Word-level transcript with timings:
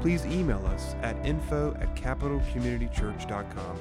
please 0.00 0.24
email 0.26 0.64
us 0.66 0.94
at 1.02 1.16
info 1.24 1.76
at 1.80 1.94
capitalcommunitychurch.com. 1.96 3.78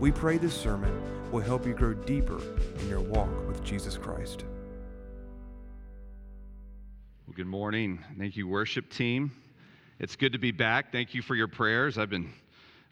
We 0.00 0.10
pray 0.10 0.38
this 0.38 0.54
sermon 0.54 0.92
will 1.30 1.40
help 1.40 1.66
you 1.66 1.74
grow 1.74 1.94
deeper 1.94 2.40
in 2.80 2.88
your 2.88 3.00
walk 3.00 3.30
with 3.46 3.62
Jesus 3.64 3.96
Christ. 3.96 4.44
Well, 7.26 7.34
good 7.34 7.46
morning. 7.46 8.04
Thank 8.18 8.36
you, 8.36 8.46
worship 8.46 8.90
team. 8.90 9.32
It's 9.98 10.16
good 10.16 10.32
to 10.32 10.38
be 10.38 10.50
back. 10.50 10.92
Thank 10.92 11.14
you 11.14 11.22
for 11.22 11.34
your 11.34 11.48
prayers. 11.48 11.98
I've 11.98 12.10
been 12.10 12.32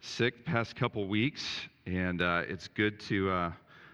sick 0.00 0.44
past 0.44 0.76
couple 0.76 1.06
weeks, 1.06 1.44
and 1.86 2.22
uh, 2.22 2.42
it's 2.48 2.68
good 2.68 2.98
to 3.00 3.30
uh, 3.30 3.52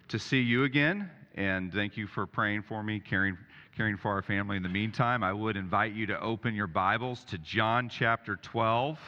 to 0.08 0.18
see 0.18 0.40
you 0.40 0.64
again. 0.64 1.10
And 1.34 1.72
thank 1.72 1.96
you 1.96 2.06
for 2.06 2.26
praying 2.26 2.62
for 2.62 2.82
me, 2.82 3.00
caring 3.00 3.38
caring 3.78 3.96
for 3.96 4.10
our 4.10 4.22
family. 4.22 4.56
In 4.56 4.64
the 4.64 4.68
meantime, 4.68 5.22
I 5.22 5.32
would 5.32 5.56
invite 5.56 5.92
you 5.92 6.04
to 6.06 6.20
open 6.20 6.52
your 6.52 6.66
Bibles 6.66 7.22
to 7.26 7.38
John 7.38 7.88
chapter 7.88 8.34
12. 8.34 8.98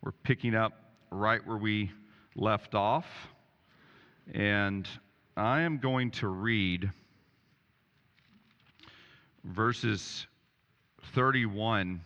We're 0.00 0.12
picking 0.12 0.54
up 0.54 0.74
right 1.10 1.44
where 1.44 1.56
we 1.56 1.90
left 2.36 2.76
off, 2.76 3.04
and 4.32 4.86
I 5.36 5.62
am 5.62 5.78
going 5.78 6.12
to 6.12 6.28
read 6.28 6.88
verses 9.42 10.24
31 11.12 12.00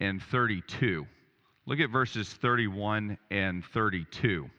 and 0.00 0.22
32. 0.22 1.06
Look 1.64 1.80
at 1.80 1.88
verses 1.88 2.28
31 2.28 3.16
and 3.30 3.64
32. 3.64 4.50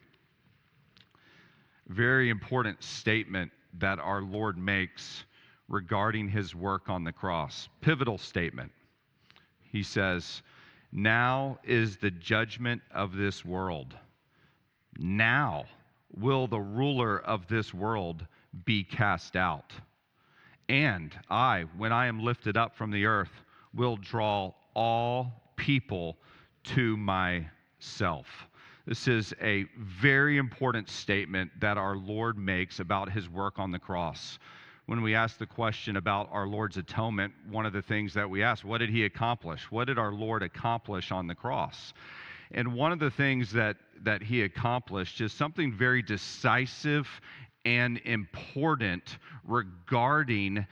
Very 1.86 2.30
important 2.30 2.82
statement 2.82 3.52
that 3.74 4.00
our 4.00 4.22
Lord 4.22 4.58
makes 4.58 5.22
regarding 5.68 6.28
his 6.28 6.54
work 6.54 6.88
on 6.88 7.04
the 7.04 7.12
cross. 7.12 7.68
Pivotal 7.80 8.18
statement. 8.18 8.72
He 9.60 9.82
says, 9.82 10.42
Now 10.92 11.58
is 11.64 11.96
the 11.96 12.10
judgment 12.10 12.82
of 12.92 13.14
this 13.14 13.44
world. 13.44 13.94
Now 14.98 15.66
will 16.16 16.46
the 16.46 16.60
ruler 16.60 17.20
of 17.20 17.46
this 17.48 17.74
world 17.74 18.26
be 18.64 18.82
cast 18.82 19.36
out. 19.36 19.72
And 20.68 21.14
I, 21.30 21.64
when 21.76 21.92
I 21.92 22.06
am 22.06 22.22
lifted 22.22 22.56
up 22.56 22.76
from 22.76 22.90
the 22.90 23.06
earth, 23.06 23.42
will 23.74 23.96
draw 23.96 24.52
all 24.74 25.52
people 25.56 26.16
to 26.64 26.96
myself. 26.96 28.26
This 28.86 29.06
is 29.06 29.34
a 29.42 29.66
very 29.78 30.38
important 30.38 30.88
statement 30.88 31.50
that 31.60 31.76
our 31.76 31.96
Lord 31.96 32.38
makes 32.38 32.80
about 32.80 33.12
his 33.12 33.28
work 33.28 33.58
on 33.58 33.70
the 33.70 33.78
cross. 33.78 34.38
When 34.88 35.02
we 35.02 35.14
ask 35.14 35.36
the 35.36 35.44
question 35.44 35.98
about 35.98 36.30
our 36.32 36.46
Lord's 36.46 36.78
atonement, 36.78 37.34
one 37.50 37.66
of 37.66 37.74
the 37.74 37.82
things 37.82 38.14
that 38.14 38.30
we 38.30 38.42
ask, 38.42 38.64
what 38.64 38.78
did 38.78 38.88
he 38.88 39.04
accomplish? 39.04 39.70
What 39.70 39.84
did 39.84 39.98
our 39.98 40.12
Lord 40.12 40.42
accomplish 40.42 41.12
on 41.12 41.26
the 41.26 41.34
cross? 41.34 41.92
And 42.52 42.72
one 42.72 42.90
of 42.90 42.98
the 42.98 43.10
things 43.10 43.52
that, 43.52 43.76
that 44.04 44.22
he 44.22 44.44
accomplished 44.44 45.20
is 45.20 45.30
something 45.30 45.74
very 45.74 46.00
decisive 46.00 47.06
and 47.66 47.98
important 48.06 49.18
regarding 49.44 50.66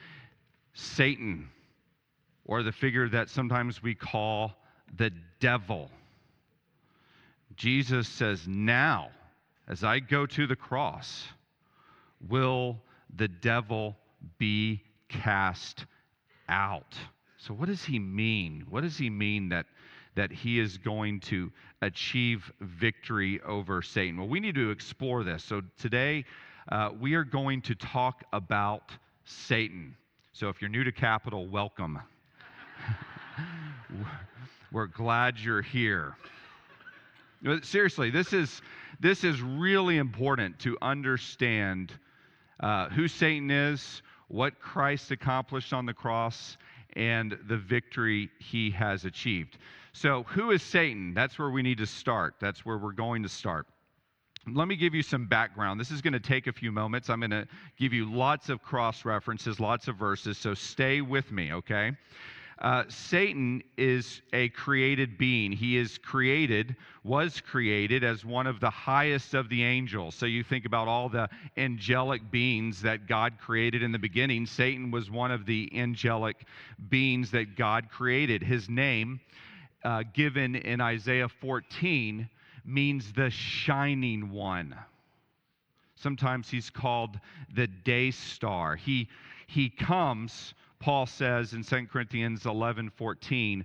Satan, 0.73 1.51
or 2.47 2.63
the 2.63 2.73
figure 2.73 3.11
that 3.11 3.29
sometimes 3.29 3.83
we 3.83 3.95
call 3.95 4.55
the 4.97 5.11
devil. 5.41 5.91
Jesus 7.55 8.09
says, 8.09 8.49
Now, 8.49 9.11
as 9.69 9.85
I 9.85 9.99
go 9.99 10.25
to 10.25 10.47
the 10.47 10.57
cross, 10.57 11.29
will 12.27 12.81
the 13.15 13.29
devil 13.29 13.95
be 14.38 14.82
cast 15.09 15.87
out. 16.49 16.94
So, 17.38 17.54
what 17.54 17.69
does 17.69 17.84
he 17.84 17.99
mean? 17.99 18.65
What 18.69 18.82
does 18.82 18.97
he 18.97 19.10
mean 19.10 19.49
that, 19.50 19.66
that 20.15 20.32
he 20.32 20.59
is 20.59 20.78
going 20.78 21.21
to 21.21 21.53
achieve 21.82 22.50
victory 22.60 23.41
over 23.43 23.82
Satan? 23.82 24.19
Well, 24.19 24.28
we 24.28 24.41
need 24.41 24.54
to 24.56 24.71
explore 24.71 25.22
this. 25.22 25.44
So, 25.44 25.62
today 25.78 26.25
uh, 26.71 26.91
we 26.99 27.15
are 27.15 27.25
going 27.25 27.62
to 27.62 27.75
talk 27.75 28.25
about 28.32 28.91
Satan. 29.25 29.97
So, 30.33 30.48
if 30.48 30.60
you're 30.60 30.71
new 30.71 30.84
to 30.84 30.93
Capital, 30.93 31.47
welcome. 31.47 32.00
We're 34.72 34.87
glad 34.87 35.38
you're 35.38 35.62
here. 35.62 36.16
Seriously, 37.62 38.10
this 38.10 38.33
is, 38.33 38.60
this 38.98 39.22
is 39.22 39.41
really 39.41 39.98
important 39.98 40.59
to 40.60 40.77
understand 40.83 41.93
uh, 42.60 42.88
who 42.88 43.06
Satan 43.06 43.50
is, 43.50 44.03
what 44.29 44.61
Christ 44.61 45.11
accomplished 45.11 45.73
on 45.73 45.87
the 45.87 45.95
cross, 45.95 46.57
and 46.97 47.39
the 47.47 47.57
victory 47.57 48.31
he 48.39 48.71
has 48.71 49.05
achieved. 49.05 49.59
So, 49.93 50.25
who 50.25 50.51
is 50.51 50.63
Satan? 50.63 51.15
That's 51.15 51.39
where 51.39 51.51
we 51.51 51.63
need 51.63 51.79
to 51.79 51.87
start. 51.87 52.35
That's 52.41 52.65
where 52.65 52.79
we're 52.79 52.93
going 52.93 53.23
to 53.23 53.29
start. 53.29 53.67
Let 54.53 54.69
me 54.69 54.77
give 54.77 54.95
you 54.95 55.03
some 55.03 55.27
background. 55.27 55.81
This 55.81 55.91
is 55.91 56.01
going 56.01 56.13
to 56.13 56.21
take 56.21 56.47
a 56.47 56.53
few 56.53 56.71
moments. 56.71 57.11
I'm 57.11 57.21
going 57.21 57.31
to 57.31 57.49
give 57.77 57.93
you 57.93 58.11
lots 58.11 58.49
of 58.49 58.63
cross 58.63 59.05
references, 59.05 59.59
lots 59.59 59.89
of 59.89 59.97
verses, 59.97 60.39
so 60.39 60.55
stay 60.55 61.01
with 61.01 61.33
me, 61.33 61.53
okay? 61.53 61.93
Uh, 62.59 62.84
Satan 62.89 63.62
is 63.77 64.22
a 64.33 64.49
created 64.50 65.19
being. 65.19 65.53
He 65.53 65.77
is 65.77 65.99
created, 65.99 66.75
was 67.05 67.41
created 67.43 68.03
as 68.03 68.25
one 68.25 68.47
of 68.47 68.61
the 68.61 68.71
highest 68.71 69.34
of 69.34 69.50
the 69.50 69.62
angels. 69.62 70.15
So 70.15 70.25
you 70.25 70.43
think 70.43 70.65
about 70.65 70.89
all 70.89 71.11
the 71.11 71.28
angelic 71.59 72.31
beings 72.31 72.81
that 72.81 73.06
God 73.06 73.34
created 73.39 73.83
in 73.83 73.93
the 73.93 73.99
beginning. 73.99 74.47
Satan 74.47 74.91
was 74.91 75.11
one 75.11 75.31
of 75.31 75.45
the 75.45 75.71
angelic 75.75 76.47
beings 76.89 77.31
that 77.33 77.56
God 77.56 77.91
created. 77.91 78.43
His 78.43 78.71
name, 78.71 79.21
uh, 79.84 80.05
given 80.15 80.56
in 80.56 80.81
Isaiah 80.81 81.28
14, 81.28 82.27
means 82.65 83.12
the 83.12 83.28
shining 83.28 84.31
one. 84.31 84.75
Sometimes 85.95 86.49
he's 86.49 86.71
called 86.71 87.21
the 87.55 87.66
day 87.66 88.11
star. 88.12 88.77
He, 88.77 89.09
he 89.47 89.69
comes 89.69 90.55
Paul 90.79 91.07
says 91.07 91.53
in 91.53 91.65
2 91.65 91.87
Corinthians 91.87 92.47
11 92.47 92.91
14, 92.91 93.65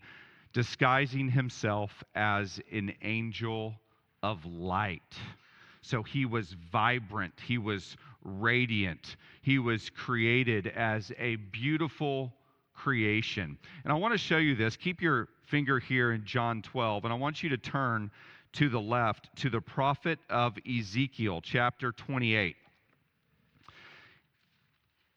disguising 0.54 1.30
himself 1.30 2.04
as 2.16 2.60
an 2.72 2.94
angel 3.02 3.76
of 4.24 4.46
light. 4.46 5.16
So 5.82 6.04
he 6.04 6.26
was 6.26 6.56
vibrant, 6.72 7.34
he 7.46 7.58
was 7.58 7.98
radiant, 8.24 9.16
he 9.42 9.60
was 9.60 9.90
created 9.90 10.68
as 10.68 11.12
a 11.18 11.38
beautiful 11.38 12.34
creation. 12.76 13.58
And 13.84 13.92
I 13.92 13.96
want 13.96 14.14
to 14.14 14.18
show 14.18 14.38
you 14.38 14.56
this. 14.56 14.78
Keep 14.78 15.02
your 15.02 15.28
finger 15.48 15.80
here 15.80 16.14
in 16.14 16.24
John 16.26 16.62
12, 16.62 17.04
and 17.06 17.14
I 17.14 17.18
want 17.18 17.44
you 17.44 17.50
to 17.50 17.58
turn 17.58 18.12
to 18.54 18.70
the 18.70 18.80
left 18.80 19.36
to 19.38 19.50
the 19.50 19.62
prophet 19.62 20.20
of 20.30 20.58
Ezekiel, 20.68 21.42
chapter 21.42 21.92
28. 21.92 22.56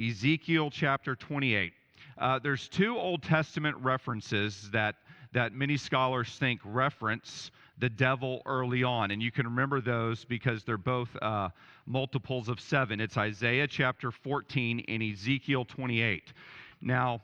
Ezekiel 0.00 0.70
chapter 0.70 1.14
28. 1.14 1.72
Uh, 2.18 2.38
there's 2.38 2.68
two 2.68 2.96
Old 2.96 3.22
Testament 3.22 3.76
references 3.80 4.70
that, 4.72 4.96
that 5.32 5.52
many 5.52 5.76
scholars 5.76 6.28
think 6.38 6.60
reference 6.64 7.50
the 7.78 7.90
devil 7.90 8.42
early 8.46 8.84
on. 8.84 9.10
And 9.10 9.22
you 9.22 9.32
can 9.32 9.46
remember 9.46 9.80
those 9.80 10.24
because 10.24 10.62
they're 10.62 10.78
both 10.78 11.08
uh, 11.20 11.48
multiples 11.86 12.48
of 12.48 12.60
seven. 12.60 13.00
It's 13.00 13.16
Isaiah 13.16 13.66
chapter 13.66 14.10
14 14.10 14.84
and 14.86 15.02
Ezekiel 15.02 15.64
28. 15.64 16.32
Now, 16.80 17.22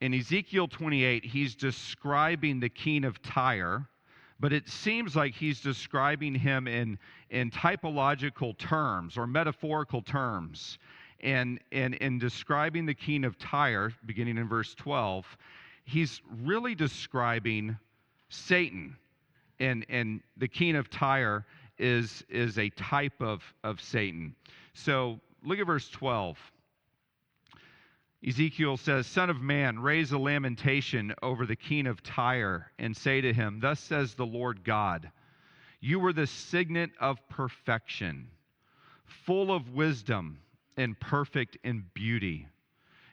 in 0.00 0.14
Ezekiel 0.14 0.66
28, 0.66 1.24
he's 1.24 1.54
describing 1.54 2.58
the 2.58 2.68
king 2.68 3.04
of 3.04 3.22
Tyre, 3.22 3.86
but 4.40 4.52
it 4.52 4.68
seems 4.68 5.14
like 5.14 5.34
he's 5.34 5.60
describing 5.60 6.34
him 6.34 6.66
in, 6.66 6.98
in 7.30 7.52
typological 7.52 8.58
terms 8.58 9.16
or 9.16 9.28
metaphorical 9.28 10.02
terms. 10.02 10.78
And, 11.22 11.60
and 11.70 11.94
in 11.94 12.18
describing 12.18 12.86
the 12.86 12.94
king 12.94 13.24
of 13.24 13.38
Tyre, 13.38 13.92
beginning 14.06 14.38
in 14.38 14.48
verse 14.48 14.74
12, 14.74 15.24
he's 15.84 16.20
really 16.42 16.74
describing 16.74 17.76
Satan. 18.28 18.96
And, 19.60 19.86
and 19.88 20.20
the 20.36 20.48
king 20.48 20.74
of 20.74 20.90
Tyre 20.90 21.44
is, 21.78 22.24
is 22.28 22.58
a 22.58 22.70
type 22.70 23.20
of, 23.20 23.42
of 23.62 23.80
Satan. 23.80 24.34
So 24.74 25.20
look 25.44 25.58
at 25.58 25.66
verse 25.66 25.88
12. 25.90 26.38
Ezekiel 28.26 28.76
says, 28.76 29.06
Son 29.06 29.30
of 29.30 29.40
man, 29.40 29.80
raise 29.80 30.12
a 30.12 30.18
lamentation 30.18 31.12
over 31.22 31.44
the 31.44 31.56
king 31.56 31.86
of 31.88 32.02
Tyre 32.02 32.70
and 32.78 32.96
say 32.96 33.20
to 33.20 33.32
him, 33.32 33.58
Thus 33.60 33.80
says 33.80 34.14
the 34.14 34.26
Lord 34.26 34.62
God, 34.62 35.10
You 35.80 35.98
were 35.98 36.12
the 36.12 36.28
signet 36.28 36.90
of 37.00 37.28
perfection, 37.28 38.28
full 39.06 39.52
of 39.52 39.70
wisdom 39.70 40.38
and 40.82 40.98
perfect 40.98 41.56
in 41.64 41.84
beauty. 41.94 42.46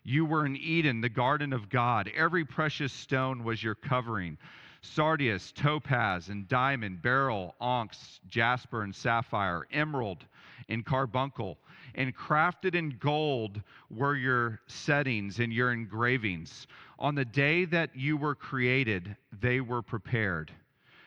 You 0.04 0.26
were 0.26 0.46
in 0.46 0.58
Eden, 0.58 1.02
the 1.02 1.10
garden 1.10 1.54
of 1.54 1.70
God. 1.70 2.12
Every 2.16 2.44
precious 2.44 2.92
stone 2.92 3.44
was 3.44 3.64
your 3.64 3.76
covering 3.76 4.38
sardius, 4.82 5.52
topaz, 5.52 6.30
and 6.30 6.48
diamond, 6.48 7.02
beryl, 7.02 7.56
onyx, 7.60 8.20
jasper, 8.28 8.84
and 8.84 8.96
sapphire, 8.96 9.68
emerald, 9.72 10.26
and 10.70 10.86
carbuncle. 10.86 11.58
And 11.96 12.16
crafted 12.16 12.76
in 12.76 12.98
gold 13.00 13.62
were 13.90 14.16
your 14.16 14.62
settings 14.68 15.40
and 15.40 15.52
your 15.52 15.74
engravings. 15.74 16.68
On 16.98 17.16
the 17.16 17.26
day 17.26 17.66
that 17.66 17.96
you 17.96 18.16
were 18.16 18.36
created, 18.36 19.16
they 19.42 19.60
were 19.60 19.82
prepared. 19.82 20.52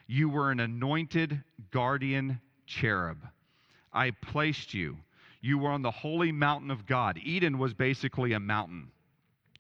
You 0.07 0.29
were 0.29 0.51
an 0.51 0.61
anointed 0.61 1.43
guardian 1.71 2.41
cherub. 2.67 3.19
I 3.93 4.11
placed 4.11 4.75
you. 4.75 4.99
You 5.43 5.59
were 5.59 5.71
on 5.71 5.83
the 5.83 5.91
holy 5.91 6.33
mountain 6.33 6.71
of 6.71 6.87
God. 6.87 7.19
Eden 7.23 7.59
was 7.59 7.75
basically 7.75 8.33
a 8.33 8.41
mountain. 8.41 8.91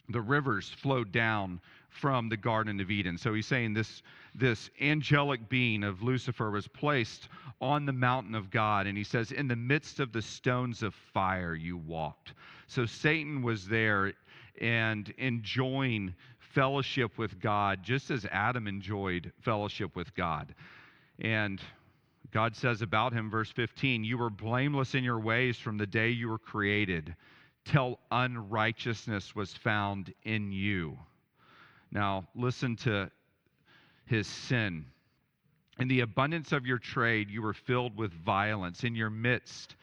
The 0.09 0.21
rivers 0.21 0.69
flowed 0.69 1.11
down 1.11 1.61
from 1.91 2.29
the 2.29 2.37
Garden 2.37 2.81
of 2.81 2.91
Eden. 2.91 3.19
So 3.19 3.35
he's 3.35 3.47
saying 3.47 3.75
this, 3.75 4.03
this 4.35 4.71
angelic 4.81 5.49
being 5.49 5.83
of 5.83 6.03
Lucifer 6.03 6.51
was 6.51 6.69
placed 6.69 7.29
on 7.61 7.85
the 7.85 7.93
mountain 7.93 8.35
of 8.35 8.51
God. 8.51 8.87
And 8.87 8.97
he 8.97 9.05
says, 9.05 9.33
In 9.33 9.49
the 9.49 9.57
midst 9.57 10.01
of 10.01 10.13
the 10.13 10.23
stones 10.23 10.83
of 10.83 10.95
fire 10.95 11.55
you 11.55 11.77
walked. 11.77 12.35
So 12.69 12.87
Satan 12.87 13.43
was 13.43 13.67
there 13.67 14.15
and 14.61 15.13
enjoying 15.19 16.15
fellowship 16.39 17.19
with 17.19 17.41
God, 17.41 17.83
just 17.83 18.11
as 18.11 18.25
Adam 18.31 18.69
enjoyed 18.69 19.33
fellowship 19.41 19.97
with 19.97 20.15
God. 20.15 20.55
And 21.19 21.61
God 22.33 22.57
says 22.57 22.83
about 22.83 23.13
him, 23.13 23.31
verse 23.31 23.51
15, 23.51 24.05
You 24.05 24.19
were 24.19 24.31
blameless 24.31 24.95
in 24.95 25.05
your 25.05 25.21
ways 25.21 25.59
from 25.59 25.77
the 25.77 25.87
day 25.87 26.09
you 26.09 26.29
were 26.29 26.39
created, 26.39 27.15
till 27.65 27.99
unrighteousness 28.11 29.35
was 29.35 29.53
found 29.55 30.13
in 30.25 30.51
you. 30.51 30.99
Now, 31.91 32.27
listen 32.35 32.77
to 32.77 33.11
his 34.07 34.27
sin. 34.27 34.87
In 35.79 35.89
the 35.89 36.01
abundance 36.01 36.53
of 36.53 36.67
your 36.67 36.79
trade, 36.79 37.31
you 37.31 37.43
were 37.43 37.53
filled 37.53 37.97
with 37.97 38.13
violence. 38.13 38.83
In 38.83 38.95
your 38.95 39.11
midst, 39.11 39.77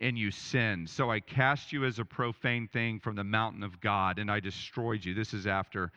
and 0.00 0.18
you 0.18 0.30
sinned. 0.30 0.88
So 0.90 1.10
I 1.10 1.20
cast 1.20 1.72
you 1.72 1.84
as 1.84 1.98
a 1.98 2.04
profane 2.04 2.68
thing 2.68 3.00
from 3.00 3.16
the 3.16 3.24
mountain 3.24 3.62
of 3.62 3.80
God, 3.80 4.18
and 4.18 4.30
I 4.30 4.40
destroyed 4.40 5.04
you. 5.04 5.14
This 5.14 5.32
is 5.32 5.46
after 5.46 5.90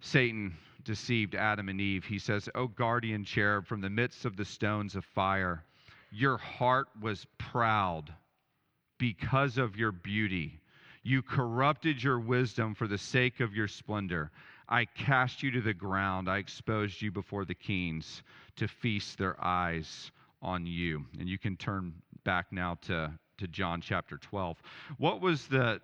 Satan 0.00 0.56
deceived 0.82 1.34
Adam 1.34 1.68
and 1.68 1.80
Eve. 1.80 2.04
He 2.04 2.18
says, 2.18 2.48
O 2.54 2.66
guardian 2.66 3.24
cherub, 3.24 3.66
from 3.66 3.80
the 3.80 3.90
midst 3.90 4.24
of 4.24 4.36
the 4.36 4.44
stones 4.44 4.96
of 4.96 5.04
fire, 5.04 5.64
your 6.10 6.38
heart 6.38 6.88
was 7.00 7.26
proud 7.38 8.12
because 8.98 9.58
of 9.58 9.76
your 9.76 9.92
beauty. 9.92 10.60
You 11.02 11.22
corrupted 11.22 12.02
your 12.02 12.18
wisdom 12.18 12.74
for 12.74 12.86
the 12.86 12.98
sake 12.98 13.40
of 13.40 13.54
your 13.54 13.68
splendor. 13.68 14.30
I 14.68 14.84
cast 14.84 15.42
you 15.42 15.50
to 15.52 15.60
the 15.60 15.74
ground. 15.74 16.28
I 16.28 16.38
exposed 16.38 17.00
you 17.00 17.10
before 17.10 17.44
the 17.44 17.54
kings 17.54 18.22
to 18.56 18.68
feast 18.68 19.18
their 19.18 19.42
eyes 19.42 20.10
on 20.42 20.66
you. 20.66 21.06
And 21.18 21.28
you 21.28 21.38
can 21.38 21.56
turn 21.56 21.94
back 22.24 22.46
now 22.52 22.76
to, 22.82 23.12
to 23.38 23.48
John 23.48 23.80
chapter 23.80 24.18
12. 24.18 24.60
What 24.98 25.20
was 25.20 25.46
the 25.46 25.80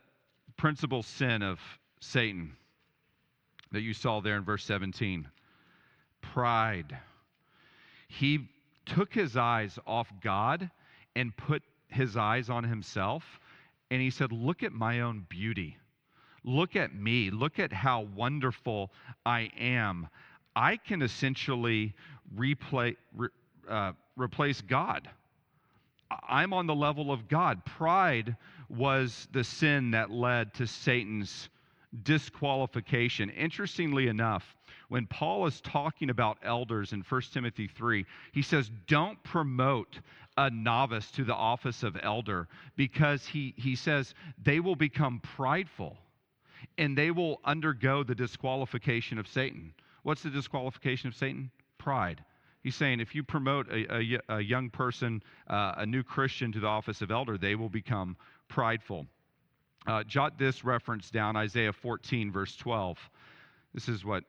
principal 0.56 1.02
sin 1.02 1.42
of 1.42 1.58
Satan 2.00 2.56
that 3.74 3.82
you 3.82 3.94
saw 3.94 4.20
there 4.20 4.36
in 4.36 4.44
verse 4.44 4.64
17? 4.64 5.28
Pride. 6.22 6.98
He 8.08 8.48
took 8.86 9.12
his 9.12 9.36
eyes 9.36 9.78
off 9.86 10.12
God 10.22 10.70
and 11.14 11.36
put 11.36 11.62
his 11.88 12.16
eyes 12.16 12.50
on 12.50 12.64
himself 12.64 13.22
and 13.90 14.02
he 14.02 14.10
said, 14.10 14.32
Look 14.32 14.62
at 14.62 14.72
my 14.72 15.00
own 15.00 15.26
beauty. 15.28 15.76
Look 16.42 16.76
at 16.76 16.94
me. 16.94 17.30
Look 17.30 17.58
at 17.58 17.72
how 17.72 18.08
wonderful 18.14 18.90
I 19.24 19.50
am. 19.58 20.08
I 20.56 20.76
can 20.76 21.00
essentially 21.00 21.94
replay, 22.36 22.96
re, 23.16 23.28
uh, 23.68 23.92
replace 24.16 24.60
God. 24.60 25.08
I'm 26.28 26.52
on 26.52 26.66
the 26.66 26.74
level 26.74 27.10
of 27.10 27.28
God. 27.28 27.64
Pride 27.64 28.36
was 28.68 29.26
the 29.32 29.44
sin 29.44 29.92
that 29.92 30.10
led 30.10 30.54
to 30.54 30.66
Satan's 30.66 31.48
disqualification. 32.02 33.30
Interestingly 33.30 34.08
enough, 34.08 34.56
when 34.88 35.06
Paul 35.06 35.46
is 35.46 35.60
talking 35.60 36.10
about 36.10 36.38
elders 36.42 36.92
in 36.92 37.00
1 37.00 37.22
Timothy 37.32 37.68
3, 37.68 38.04
he 38.32 38.42
says, 38.42 38.70
Don't 38.86 39.22
promote 39.22 40.00
a 40.36 40.50
novice 40.50 41.10
to 41.12 41.24
the 41.24 41.34
office 41.34 41.82
of 41.82 41.96
elder 42.02 42.48
because 42.76 43.26
he, 43.26 43.54
he 43.56 43.76
says 43.76 44.14
they 44.42 44.60
will 44.60 44.76
become 44.76 45.20
prideful 45.20 45.96
and 46.78 46.96
they 46.96 47.10
will 47.10 47.40
undergo 47.44 48.02
the 48.02 48.14
disqualification 48.14 49.18
of 49.18 49.28
Satan. 49.28 49.72
What's 50.02 50.22
the 50.22 50.30
disqualification 50.30 51.08
of 51.08 51.14
Satan? 51.14 51.50
Pride. 51.78 52.24
He's 52.62 52.74
saying 52.74 53.00
if 53.00 53.14
you 53.14 53.22
promote 53.22 53.70
a, 53.70 53.94
a, 53.94 54.18
a 54.36 54.40
young 54.40 54.70
person, 54.70 55.22
uh, 55.48 55.74
a 55.76 55.86
new 55.86 56.02
Christian 56.02 56.50
to 56.52 56.60
the 56.60 56.66
office 56.66 57.02
of 57.02 57.10
elder, 57.10 57.36
they 57.36 57.54
will 57.54 57.68
become 57.68 58.16
prideful. 58.48 59.06
Uh, 59.86 60.02
jot 60.04 60.38
this 60.38 60.64
reference 60.64 61.10
down 61.10 61.36
Isaiah 61.36 61.72
14, 61.72 62.32
verse 62.32 62.56
12. 62.56 62.98
This 63.74 63.88
is 63.88 64.04
what 64.04 64.24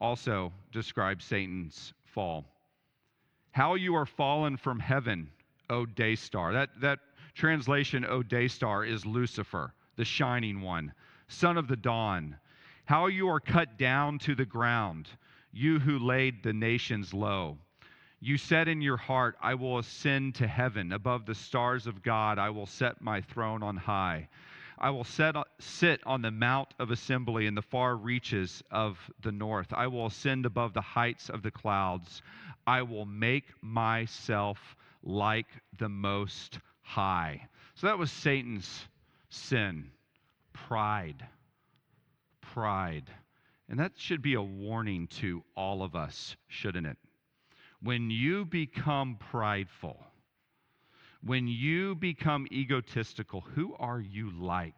also 0.00 0.52
describes 0.70 1.24
Satan's 1.24 1.92
fall. 2.04 2.44
How 3.50 3.74
you 3.74 3.96
are 3.96 4.06
fallen 4.06 4.56
from 4.56 4.78
heaven, 4.78 5.28
O 5.70 5.86
day 5.86 6.14
star. 6.14 6.52
That, 6.52 6.70
that 6.80 7.00
translation, 7.34 8.04
O 8.04 8.22
day 8.22 8.46
star, 8.46 8.84
is 8.84 9.04
Lucifer, 9.04 9.72
the 9.96 10.04
shining 10.04 10.60
one, 10.60 10.92
son 11.28 11.56
of 11.56 11.66
the 11.66 11.76
dawn. 11.76 12.36
How 12.84 13.06
you 13.06 13.28
are 13.28 13.40
cut 13.40 13.78
down 13.78 14.18
to 14.20 14.34
the 14.34 14.44
ground, 14.44 15.08
you 15.52 15.78
who 15.78 15.98
laid 15.98 16.42
the 16.42 16.52
nations 16.52 17.14
low. 17.14 17.58
You 18.24 18.38
said 18.38 18.68
in 18.68 18.80
your 18.80 18.96
heart, 18.96 19.36
I 19.42 19.52
will 19.54 19.78
ascend 19.78 20.36
to 20.36 20.46
heaven. 20.46 20.92
Above 20.92 21.26
the 21.26 21.34
stars 21.34 21.86
of 21.86 22.02
God, 22.02 22.38
I 22.38 22.48
will 22.48 22.64
set 22.64 23.02
my 23.02 23.20
throne 23.20 23.62
on 23.62 23.76
high. 23.76 24.30
I 24.78 24.88
will 24.88 25.04
set, 25.04 25.34
sit 25.58 26.00
on 26.06 26.22
the 26.22 26.30
mount 26.30 26.72
of 26.78 26.90
assembly 26.90 27.44
in 27.46 27.54
the 27.54 27.60
far 27.60 27.94
reaches 27.94 28.62
of 28.70 28.98
the 29.20 29.30
north. 29.30 29.74
I 29.74 29.88
will 29.88 30.06
ascend 30.06 30.46
above 30.46 30.72
the 30.72 30.80
heights 30.80 31.28
of 31.28 31.42
the 31.42 31.50
clouds. 31.50 32.22
I 32.66 32.80
will 32.80 33.04
make 33.04 33.44
myself 33.60 34.74
like 35.02 35.48
the 35.76 35.90
Most 35.90 36.60
High. 36.80 37.46
So 37.74 37.88
that 37.88 37.98
was 37.98 38.10
Satan's 38.10 38.86
sin 39.28 39.90
pride. 40.54 41.26
Pride. 42.40 43.10
And 43.68 43.78
that 43.80 43.92
should 43.96 44.22
be 44.22 44.32
a 44.32 44.40
warning 44.40 45.08
to 45.18 45.44
all 45.54 45.82
of 45.82 45.94
us, 45.94 46.36
shouldn't 46.48 46.86
it? 46.86 46.96
When 47.84 48.10
you 48.10 48.46
become 48.46 49.18
prideful, 49.30 50.02
when 51.22 51.46
you 51.46 51.94
become 51.94 52.46
egotistical, 52.50 53.42
who 53.42 53.76
are 53.78 54.00
you 54.00 54.30
like? 54.30 54.72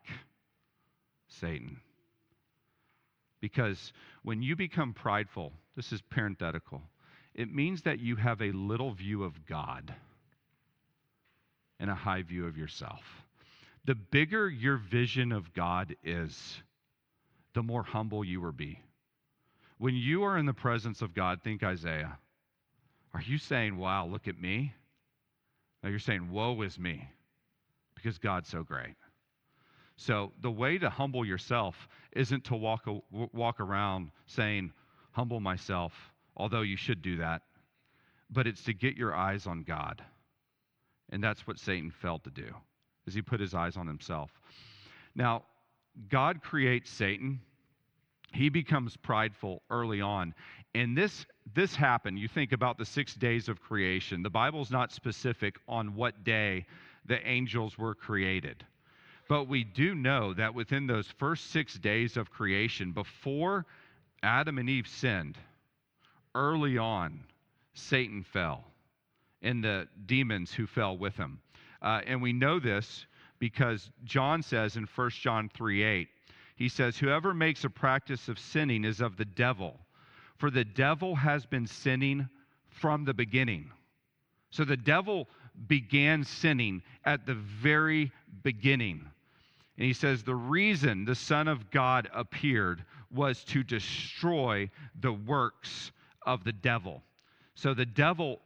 Satan. 1.28 1.78
Because 3.40 3.92
when 4.25 4.42
you 4.42 4.56
become 4.56 4.92
prideful, 4.92 5.52
this 5.76 5.92
is 5.92 6.02
parenthetical, 6.02 6.82
it 7.32 7.54
means 7.54 7.82
that 7.82 8.00
you 8.00 8.16
have 8.16 8.42
a 8.42 8.50
little 8.50 8.90
view 8.90 9.22
of 9.22 9.46
God 9.46 9.94
and 11.78 11.88
a 11.88 11.94
high 11.94 12.22
view 12.22 12.46
of 12.46 12.58
yourself. 12.58 13.04
The 13.84 13.94
bigger 13.94 14.48
your 14.48 14.78
vision 14.78 15.30
of 15.30 15.54
God 15.54 15.94
is, 16.02 16.60
the 17.54 17.62
more 17.62 17.84
humble 17.84 18.25
you 18.25 18.40
will 18.40 18.50
be. 18.50 18.80
When 19.78 19.94
you 19.94 20.25
are 20.25 20.38
in 20.38 20.46
the 20.46 20.52
presence 20.52 21.02
of 21.02 21.14
God, 21.14 21.40
think 21.44 21.62
Isaiah. 21.62 22.18
Are 23.16 23.23
you 23.23 23.38
saying, 23.38 23.78
Wow, 23.78 24.06
look 24.06 24.28
at 24.28 24.38
me? 24.38 24.75
Now 25.82 25.88
you're 25.88 25.99
saying, 25.99 26.30
Woe 26.30 26.61
is 26.61 26.78
me, 26.78 27.08
because 27.94 28.18
God's 28.18 28.50
so 28.50 28.62
great. 28.62 28.94
So 29.96 30.32
the 30.42 30.50
way 30.50 30.76
to 30.76 30.90
humble 30.90 31.25
yourself 31.25 31.88
isn't 32.12 32.44
to 32.44 32.54
walk, 32.54 32.87
walk 33.11 33.58
around 33.58 34.11
saying, 34.26 34.70
Humble 35.12 35.40
myself, 35.40 35.94
although 36.37 36.61
you 36.61 36.76
should 36.76 37.00
do 37.00 37.16
that, 37.16 37.40
but 38.28 38.46
it's 38.46 38.62
to 38.64 38.75
get 38.75 38.99
your 38.99 39.14
eyes 39.14 39.46
on 39.46 39.62
God. 39.62 40.02
And 41.08 41.25
that's 41.25 41.46
what 41.46 41.58
Satan 41.58 41.90
failed 41.90 42.23
to 42.25 42.30
do, 42.30 42.52
is 43.06 43.14
he 43.14 43.23
put 43.23 43.40
his 43.40 43.54
eyes 43.54 43.78
on 43.78 43.87
himself. 43.87 44.30
Now, 45.14 45.44
God 46.11 46.42
creates 46.42 46.90
Satan. 46.90 47.40
He 48.35 48.50
becomes 48.50 48.94
prideful 48.94 49.62
early 49.70 50.02
on. 50.02 50.35
And 50.76 50.95
this 50.95 51.25
this 51.54 51.75
happened. 51.75 52.18
You 52.18 52.28
think 52.28 52.52
about 52.52 52.76
the 52.76 52.85
6 52.85 53.14
days 53.14 53.49
of 53.49 53.62
creation. 53.62 54.23
The 54.23 54.28
Bible's 54.28 54.71
not 54.71 54.92
specific 54.92 55.59
on 55.66 55.95
what 55.95 56.23
day 56.23 56.66
the 57.06 57.26
angels 57.26 57.78
were 57.78 57.95
created. 57.95 58.62
But 59.26 59.49
we 59.49 59.64
do 59.64 59.95
know 59.95 60.35
that 60.35 60.54
within 60.54 60.87
those 60.87 61.06
first 61.18 61.50
6 61.50 61.78
days 61.78 62.18
of 62.18 62.30
creation 62.30 62.92
before 62.92 63.64
Adam 64.23 64.59
and 64.59 64.68
Eve 64.68 64.87
sinned, 64.87 65.38
early 66.35 66.76
on, 66.76 67.25
Satan 67.73 68.23
fell 68.23 68.62
and 69.40 69.64
the 69.64 69.88
demons 70.04 70.52
who 70.52 70.66
fell 70.66 70.99
with 70.99 71.16
him. 71.16 71.40
Uh, 71.80 72.02
and 72.06 72.21
we 72.21 72.35
know 72.35 72.61
this 72.61 73.06
because 73.38 73.90
John 74.04 74.42
says 74.42 74.76
in 74.76 74.85
1 74.95 75.11
John 75.11 75.49
3 75.49 75.83
8, 75.83 76.09
he 76.56 76.68
says, 76.68 76.99
Whoever 76.99 77.33
makes 77.33 77.64
a 77.64 77.71
practice 77.71 78.28
of 78.28 78.38
sinning 78.38 78.85
is 78.85 79.00
of 79.00 79.16
the 79.16 79.25
devil, 79.25 79.80
for 80.38 80.50
the 80.50 80.64
devil 80.64 81.14
has 81.14 81.47
been 81.47 81.66
sinning 81.66 82.28
from 82.69 83.05
the 83.05 83.14
beginning. 83.14 83.71
So 84.50 84.64
the 84.64 84.76
devil 84.76 85.28
began 85.66 86.25
sinning 86.25 86.83
at 87.05 87.26
the 87.26 87.35
very 87.35 88.12
beginning. 88.43 89.05
And 89.78 89.87
he 89.87 89.93
says, 89.93 90.23
The 90.23 90.35
reason 90.35 91.05
the 91.05 91.14
Son 91.14 91.49
of 91.49 91.71
God 91.71 92.09
appeared 92.14 92.85
was 93.11 93.45
to 93.45 93.62
destroy 93.62 94.71
the 95.00 95.12
works 95.12 95.93
of 96.25 96.45
the 96.45 96.52
devil. 96.52 97.02
So 97.55 97.75
the 97.75 97.87
devil 97.87 98.40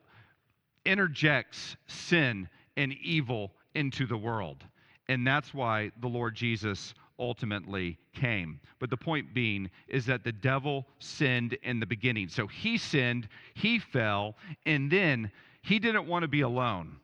interjects 0.84 1.76
sin 1.86 2.48
and 2.76 2.92
evil 3.02 3.52
into 3.74 4.06
the 4.06 4.16
world. 4.16 4.64
And 5.08 5.26
that's 5.26 5.52
why 5.52 5.90
the 6.00 6.08
Lord 6.08 6.34
Jesus 6.34 6.94
ultimately 7.20 7.98
came. 8.14 8.58
But 8.78 8.90
the 8.90 8.96
point 8.96 9.32
being 9.34 9.70
is 9.86 10.06
that 10.06 10.24
the 10.24 10.32
devil 10.32 10.86
sinned 10.98 11.52
in 11.62 11.78
the 11.78 11.86
beginning. 11.86 12.28
So 12.28 12.46
he 12.46 12.78
sinned, 12.78 13.28
he 13.54 13.78
fell, 13.78 14.34
and 14.66 14.90
then 14.90 15.30
he 15.62 15.78
didn't 15.78 16.06
want 16.06 16.22
to 16.22 16.28
be 16.28 16.40
alone. 16.40 16.96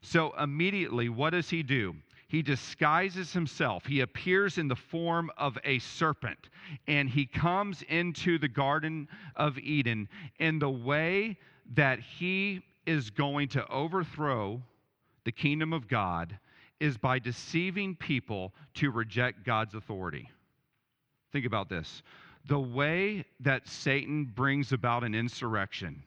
So 0.00 0.32
immediately, 0.38 1.08
what 1.08 1.30
does 1.30 1.50
he 1.50 1.62
do? 1.62 1.94
He 2.28 2.42
disguises 2.42 3.32
himself. 3.32 3.86
He 3.86 4.00
appears 4.00 4.58
in 4.58 4.68
the 4.68 4.76
form 4.76 5.30
of 5.36 5.58
a 5.64 5.78
serpent 5.78 6.48
and 6.88 7.08
he 7.08 7.26
comes 7.26 7.82
into 7.82 8.38
the 8.38 8.48
Garden 8.48 9.08
of 9.36 9.58
Eden 9.58 10.08
in 10.38 10.58
the 10.58 10.70
way 10.70 11.36
that 11.74 12.00
he 12.00 12.62
is 12.86 13.10
going 13.10 13.48
to 13.48 13.66
overthrow 13.68 14.60
the 15.24 15.32
kingdom 15.32 15.72
of 15.72 15.88
God 15.88 16.36
is 16.84 16.98
by 16.98 17.18
deceiving 17.18 17.96
people 17.96 18.52
to 18.74 18.90
reject 18.90 19.42
God's 19.42 19.74
authority. 19.74 20.28
Think 21.32 21.46
about 21.46 21.70
this. 21.70 22.02
The 22.46 22.60
way 22.60 23.24
that 23.40 23.66
Satan 23.66 24.26
brings 24.26 24.70
about 24.70 25.02
an 25.02 25.14
insurrection 25.14 26.02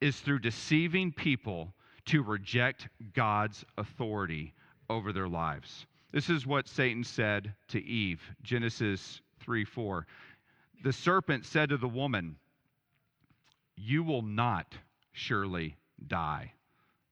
is 0.00 0.18
through 0.18 0.38
deceiving 0.38 1.12
people 1.12 1.74
to 2.06 2.22
reject 2.22 2.88
God's 3.12 3.66
authority 3.76 4.54
over 4.88 5.12
their 5.12 5.28
lives. 5.28 5.84
This 6.10 6.30
is 6.30 6.46
what 6.46 6.68
Satan 6.68 7.04
said 7.04 7.54
to 7.68 7.84
Eve, 7.84 8.22
Genesis 8.42 9.20
3 9.40 9.66
4. 9.66 10.06
The 10.84 10.92
serpent 10.94 11.44
said 11.44 11.68
to 11.68 11.76
the 11.76 11.86
woman, 11.86 12.36
You 13.76 14.02
will 14.02 14.22
not 14.22 14.74
surely 15.12 15.76
die. 16.06 16.54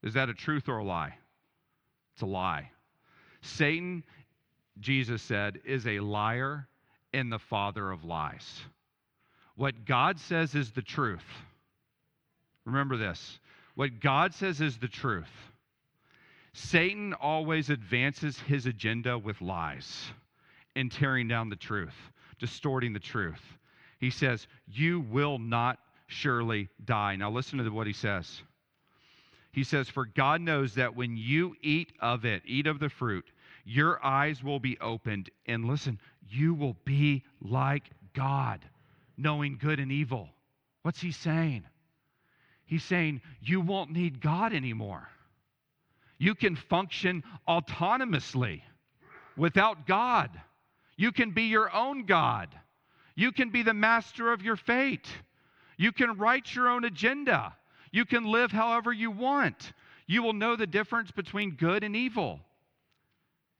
Is 0.02 0.14
that 0.14 0.30
a 0.30 0.34
truth 0.34 0.66
or 0.66 0.78
a 0.78 0.84
lie? 0.84 1.18
It's 2.14 2.22
a 2.22 2.26
lie. 2.26 2.70
Satan, 3.46 4.04
Jesus 4.80 5.22
said, 5.22 5.60
is 5.64 5.86
a 5.86 6.00
liar 6.00 6.68
and 7.12 7.32
the 7.32 7.38
father 7.38 7.90
of 7.90 8.04
lies. 8.04 8.60
What 9.54 9.84
God 9.84 10.18
says 10.20 10.54
is 10.54 10.72
the 10.72 10.82
truth. 10.82 11.24
Remember 12.64 12.96
this. 12.96 13.38
What 13.74 14.00
God 14.00 14.34
says 14.34 14.60
is 14.60 14.76
the 14.78 14.88
truth. 14.88 15.30
Satan 16.52 17.14
always 17.14 17.70
advances 17.70 18.38
his 18.40 18.66
agenda 18.66 19.18
with 19.18 19.40
lies 19.40 20.10
and 20.74 20.90
tearing 20.90 21.28
down 21.28 21.48
the 21.48 21.56
truth, 21.56 21.94
distorting 22.38 22.92
the 22.92 22.98
truth. 22.98 23.42
He 23.98 24.10
says, 24.10 24.46
You 24.66 25.00
will 25.00 25.38
not 25.38 25.78
surely 26.06 26.68
die. 26.84 27.16
Now, 27.16 27.30
listen 27.30 27.58
to 27.58 27.68
what 27.70 27.86
he 27.86 27.92
says. 27.92 28.42
He 29.52 29.64
says, 29.64 29.88
For 29.88 30.04
God 30.04 30.40
knows 30.40 30.74
that 30.74 30.96
when 30.96 31.16
you 31.16 31.54
eat 31.62 31.92
of 32.00 32.24
it, 32.24 32.42
eat 32.44 32.66
of 32.66 32.78
the 32.78 32.90
fruit, 32.90 33.24
your 33.66 34.02
eyes 34.04 34.42
will 34.42 34.60
be 34.60 34.78
opened. 34.78 35.28
And 35.44 35.66
listen, 35.66 35.98
you 36.30 36.54
will 36.54 36.76
be 36.84 37.24
like 37.42 37.90
God, 38.14 38.60
knowing 39.18 39.58
good 39.60 39.80
and 39.80 39.90
evil. 39.90 40.28
What's 40.82 41.00
he 41.00 41.10
saying? 41.10 41.64
He's 42.64 42.84
saying 42.84 43.20
you 43.42 43.60
won't 43.60 43.90
need 43.90 44.20
God 44.20 44.52
anymore. 44.52 45.08
You 46.18 46.34
can 46.34 46.54
function 46.56 47.24
autonomously 47.48 48.62
without 49.36 49.86
God. 49.86 50.30
You 50.96 51.12
can 51.12 51.32
be 51.32 51.42
your 51.42 51.74
own 51.74 52.06
God. 52.06 52.48
You 53.16 53.32
can 53.32 53.50
be 53.50 53.62
the 53.62 53.74
master 53.74 54.32
of 54.32 54.42
your 54.42 54.56
fate. 54.56 55.08
You 55.76 55.90
can 55.90 56.16
write 56.16 56.54
your 56.54 56.68
own 56.68 56.84
agenda. 56.84 57.54
You 57.90 58.04
can 58.04 58.24
live 58.24 58.52
however 58.52 58.92
you 58.92 59.10
want. 59.10 59.72
You 60.06 60.22
will 60.22 60.32
know 60.32 60.54
the 60.54 60.66
difference 60.66 61.10
between 61.10 61.52
good 61.52 61.82
and 61.82 61.96
evil. 61.96 62.40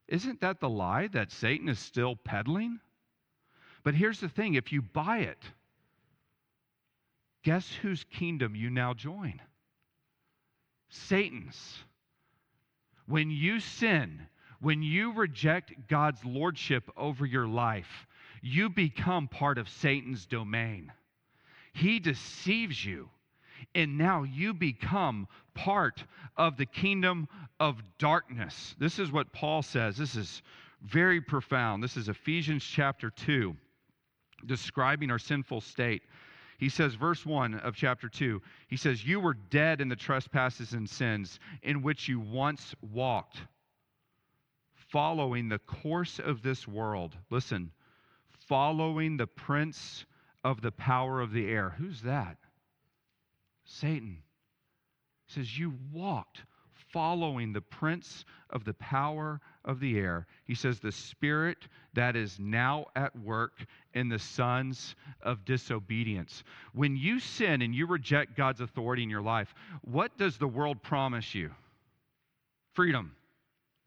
Isn't 0.09 0.41
that 0.41 0.61
the 0.61 0.69
lie 0.69 1.09
that 1.09 1.33
Satan 1.33 1.69
is 1.69 1.79
still 1.79 2.17
peddling? 2.17 2.81
But 3.83 3.95
here's 3.95 4.21
the 4.21 4.29
thing 4.29 4.55
if 4.55 4.73
you 4.73 4.83
buy 4.83 5.19
it, 5.19 5.43
guess 7.43 7.71
whose 7.83 8.05
kingdom 8.05 8.55
you 8.55 8.71
now 8.71 8.95
join? 8.95 9.41
Satan's. 10.89 11.79
When 13.07 13.31
you 13.31 13.61
sin, 13.61 14.27
when 14.61 14.83
you 14.83 15.13
reject 15.13 15.73
God's 15.89 16.25
lordship 16.25 16.91
over 16.97 17.25
your 17.25 17.47
life, 17.47 18.07
you 18.43 18.69
become 18.69 19.29
part 19.29 19.59
of 19.59 19.69
Satan's 19.69 20.27
domain. 20.27 20.93
He 21.73 22.01
deceives 22.01 22.85
you 22.85 23.09
and 23.77 23.99
now 23.99 24.23
you 24.23 24.55
become 24.55 25.29
part 25.55 26.03
of 26.37 26.57
the 26.57 26.65
kingdom 26.65 27.29
of 27.61 27.77
darkness. 27.99 28.75
This 28.79 28.99
is 28.99 29.13
what 29.13 29.33
Paul 29.35 29.61
says. 29.61 29.99
This 29.99 30.17
is 30.17 30.43
very 30.83 31.21
profound. 31.21 31.83
This 31.83 31.99
is 31.99 32.09
Ephesians 32.09 32.65
chapter 32.65 33.11
2, 33.11 33.55
describing 34.47 35.11
our 35.11 35.19
sinful 35.19 35.61
state. 35.61 36.03
He 36.59 36.71
says, 36.71 36.95
verse 36.95 37.27
1 37.27 37.57
of 37.57 37.77
chapter 37.77 38.09
2, 38.09 38.41
he 38.69 38.79
says, 38.79 39.05
You 39.05 39.21
were 39.21 39.35
dead 39.35 39.83
in 39.83 39.91
the 39.91 39.97
trespasses 39.97 40.73
and 40.73 40.89
sins 40.89 41.39
in 41.63 41.83
which 41.83 42.09
you 42.09 42.19
once 42.19 42.75
walked, 42.81 43.43
following 44.91 45.51
the 45.51 45.59
course 45.59 46.19
of 46.19 46.41
this 46.41 46.67
world. 46.67 47.15
Listen, 47.29 47.73
following 48.49 49.19
the 49.19 49.27
prince 49.27 50.07
of 50.43 50.63
the 50.63 50.73
power 50.73 51.21
of 51.21 51.33
the 51.33 51.47
air. 51.47 51.75
Who's 51.77 52.01
that? 52.01 52.39
Satan. 53.67 54.23
says, 55.27 55.59
You 55.59 55.75
walked 55.93 56.43
following 56.93 57.53
the 57.53 57.61
prince 57.61 58.25
of 58.51 58.65
the 58.65 58.75
power 58.75 59.41
of 59.65 59.81
the 59.81 59.99
air. 59.99 60.27
He 60.45 60.55
says, 60.55 60.79
The 60.79 60.93
spirit 60.93 61.59
that 61.95 62.17
is 62.17 62.39
now 62.39 62.87
at 62.95 63.15
work 63.19 63.67
in 63.93 64.09
the 64.09 64.19
sons 64.19 64.95
of 65.21 65.45
disobedience. 65.45 66.45
When 66.73 66.97
you 66.97 67.19
sin 67.19 67.61
and 67.63 67.75
you 67.75 67.87
reject 67.87 68.37
God's 68.37 68.61
authority 68.61 69.03
in 69.03 69.11
your 69.11 69.23
life, 69.23 69.55
what 69.83 70.17
does 70.17 70.39
the 70.39 70.49
world 70.49 70.83
promise 70.83 71.35
you? 71.35 71.51
Freedom. 72.73 73.15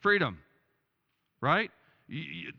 Freedom. 0.02 0.40
Right? 1.42 1.72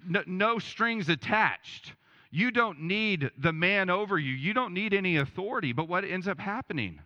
No, 0.07 0.23
no 0.27 0.59
strings 0.59 1.09
attached. 1.09 1.93
You 2.31 2.51
don't 2.51 2.83
need 2.83 3.31
the 3.37 3.53
man 3.53 3.91
over 3.91 4.19
you. 4.19 4.33
You 4.33 4.55
don't 4.55 4.73
need 4.73 4.95
any 4.95 5.17
authority. 5.17 5.73
But 5.73 5.89
what 5.89 6.05
ends 6.05 6.29
up 6.29 6.39
happening? 6.39 7.01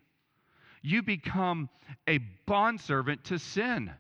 You 0.85 1.03
become 1.03 1.71
a 2.07 2.19
bondservant 2.45 3.25
to 3.25 3.39
sin, 3.39 3.91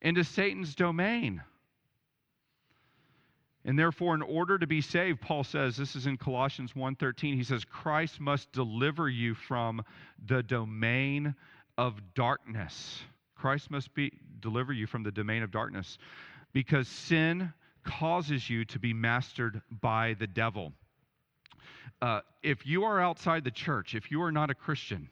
into 0.00 0.24
Satan's 0.24 0.74
domain. 0.74 1.42
And 3.64 3.78
therefore, 3.78 4.14
in 4.14 4.22
order 4.22 4.58
to 4.58 4.66
be 4.66 4.80
saved, 4.80 5.20
Paul 5.20 5.44
says, 5.44 5.76
this 5.76 5.94
is 5.94 6.06
in 6.06 6.16
Colossians 6.16 6.72
1:13, 6.72 7.34
he 7.34 7.44
says, 7.44 7.64
Christ 7.64 8.18
must 8.18 8.50
deliver 8.52 9.10
you 9.10 9.34
from 9.34 9.84
the 10.24 10.42
domain 10.42 11.34
of 11.76 12.00
darkness. 12.14 13.02
Christ 13.34 13.70
must 13.70 13.92
be 13.92 14.12
deliver 14.40 14.72
you 14.72 14.86
from 14.86 15.02
the 15.02 15.12
domain 15.12 15.42
of 15.42 15.50
darkness 15.50 15.98
because 16.54 16.88
sin 16.88 17.52
causes 17.84 18.48
you 18.48 18.64
to 18.64 18.78
be 18.78 18.94
mastered 18.94 19.60
by 19.82 20.14
the 20.14 20.26
devil. 20.26 20.72
Uh, 22.00 22.20
if 22.42 22.66
you 22.66 22.84
are 22.84 23.00
outside 23.00 23.44
the 23.44 23.50
church, 23.50 23.94
if 23.94 24.10
you 24.10 24.22
are 24.22 24.32
not 24.32 24.50
a 24.50 24.54
Christian, 24.54 25.10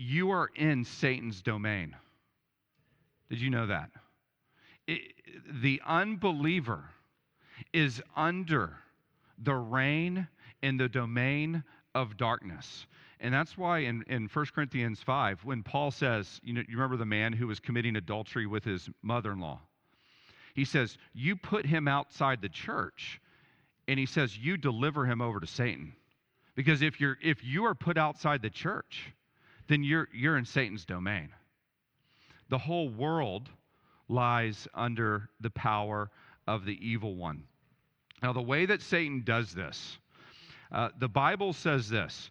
you 0.00 0.30
are 0.30 0.48
in 0.56 0.84
Satan's 0.84 1.42
domain. 1.42 1.94
Did 3.28 3.40
you 3.40 3.50
know 3.50 3.66
that? 3.66 3.90
It, 4.86 5.00
the 5.62 5.82
unbeliever 5.86 6.84
is 7.74 8.00
under 8.16 8.76
the 9.38 9.54
reign 9.54 10.26
in 10.62 10.78
the 10.78 10.88
domain 10.88 11.62
of 11.94 12.16
darkness. 12.16 12.86
And 13.20 13.34
that's 13.34 13.58
why 13.58 13.80
in, 13.80 14.02
in 14.08 14.28
1 14.32 14.46
Corinthians 14.54 15.02
5, 15.02 15.44
when 15.44 15.62
Paul 15.62 15.90
says, 15.90 16.40
you 16.42 16.54
know, 16.54 16.62
you 16.66 16.76
remember 16.76 16.96
the 16.96 17.04
man 17.04 17.34
who 17.34 17.46
was 17.46 17.60
committing 17.60 17.96
adultery 17.96 18.46
with 18.46 18.64
his 18.64 18.88
mother 19.02 19.32
in 19.32 19.40
law? 19.40 19.60
He 20.54 20.64
says, 20.64 20.96
You 21.12 21.36
put 21.36 21.66
him 21.66 21.86
outside 21.86 22.40
the 22.40 22.48
church, 22.48 23.20
and 23.86 23.98
he 23.98 24.06
says, 24.06 24.36
You 24.36 24.56
deliver 24.56 25.04
him 25.04 25.20
over 25.20 25.40
to 25.40 25.46
Satan 25.46 25.92
Because 26.54 26.80
if 26.80 27.00
you're 27.00 27.18
if 27.22 27.44
you 27.44 27.64
are 27.66 27.74
put 27.74 27.98
outside 27.98 28.42
the 28.42 28.50
church, 28.50 29.12
then 29.70 29.84
you're 29.84 30.08
you're 30.12 30.36
in 30.36 30.44
Satan's 30.44 30.84
domain. 30.84 31.28
The 32.48 32.58
whole 32.58 32.88
world 32.88 33.48
lies 34.08 34.66
under 34.74 35.30
the 35.40 35.50
power 35.50 36.10
of 36.48 36.64
the 36.64 36.76
evil 36.84 37.14
one. 37.14 37.44
Now, 38.20 38.32
the 38.32 38.42
way 38.42 38.66
that 38.66 38.82
Satan 38.82 39.22
does 39.24 39.54
this, 39.54 39.98
uh, 40.72 40.88
the 40.98 41.08
Bible 41.08 41.52
says 41.52 41.88
this 41.88 42.30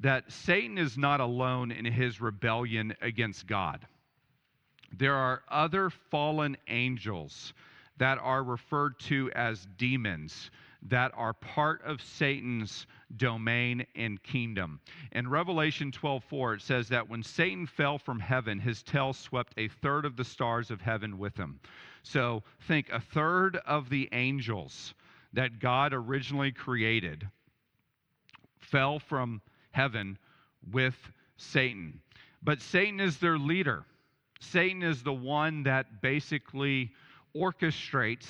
that 0.00 0.30
Satan 0.30 0.78
is 0.78 0.96
not 0.96 1.18
alone 1.18 1.72
in 1.72 1.84
his 1.84 2.20
rebellion 2.20 2.94
against 3.02 3.48
God. 3.48 3.84
There 4.96 5.16
are 5.16 5.42
other 5.50 5.90
fallen 5.90 6.56
angels 6.68 7.52
that 7.98 8.18
are 8.18 8.42
referred 8.42 8.98
to 9.00 9.30
as 9.34 9.66
demons 9.76 10.50
that 10.82 11.12
are 11.16 11.32
part 11.32 11.82
of 11.82 12.00
Satan's 12.00 12.86
domain 13.16 13.84
and 13.96 14.22
kingdom. 14.22 14.80
In 15.12 15.28
Revelation 15.28 15.90
12:4 15.90 16.54
it 16.54 16.62
says 16.62 16.88
that 16.88 17.08
when 17.08 17.22
Satan 17.22 17.66
fell 17.66 17.98
from 17.98 18.20
heaven 18.20 18.60
his 18.60 18.82
tail 18.82 19.12
swept 19.12 19.54
a 19.56 19.68
third 19.68 20.04
of 20.04 20.16
the 20.16 20.24
stars 20.24 20.70
of 20.70 20.80
heaven 20.80 21.18
with 21.18 21.36
him. 21.36 21.58
So 22.02 22.44
think 22.60 22.90
a 22.90 23.00
third 23.00 23.56
of 23.56 23.88
the 23.90 24.08
angels 24.12 24.94
that 25.32 25.58
God 25.58 25.92
originally 25.92 26.52
created 26.52 27.28
fell 28.58 28.98
from 28.98 29.42
heaven 29.72 30.18
with 30.70 30.96
Satan. 31.36 32.00
But 32.42 32.60
Satan 32.60 33.00
is 33.00 33.18
their 33.18 33.38
leader. 33.38 33.84
Satan 34.40 34.82
is 34.82 35.02
the 35.02 35.12
one 35.12 35.64
that 35.64 36.00
basically 36.00 36.92
orchestrates 37.36 38.26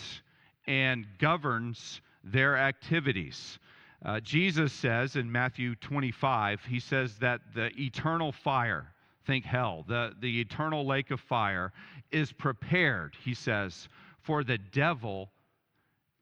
and 0.66 1.06
governs 1.18 2.00
their 2.24 2.56
activities. 2.56 3.58
Uh, 4.04 4.20
Jesus 4.20 4.72
says 4.72 5.16
in 5.16 5.30
Matthew 5.30 5.74
25, 5.76 6.64
he 6.64 6.78
says 6.78 7.16
that 7.18 7.40
the 7.54 7.70
eternal 7.80 8.32
fire, 8.32 8.92
think 9.26 9.44
hell, 9.44 9.84
the, 9.88 10.12
the 10.20 10.40
eternal 10.40 10.86
lake 10.86 11.10
of 11.10 11.20
fire 11.20 11.72
is 12.12 12.32
prepared, 12.32 13.16
he 13.24 13.34
says, 13.34 13.88
for 14.20 14.44
the 14.44 14.58
devil 14.58 15.30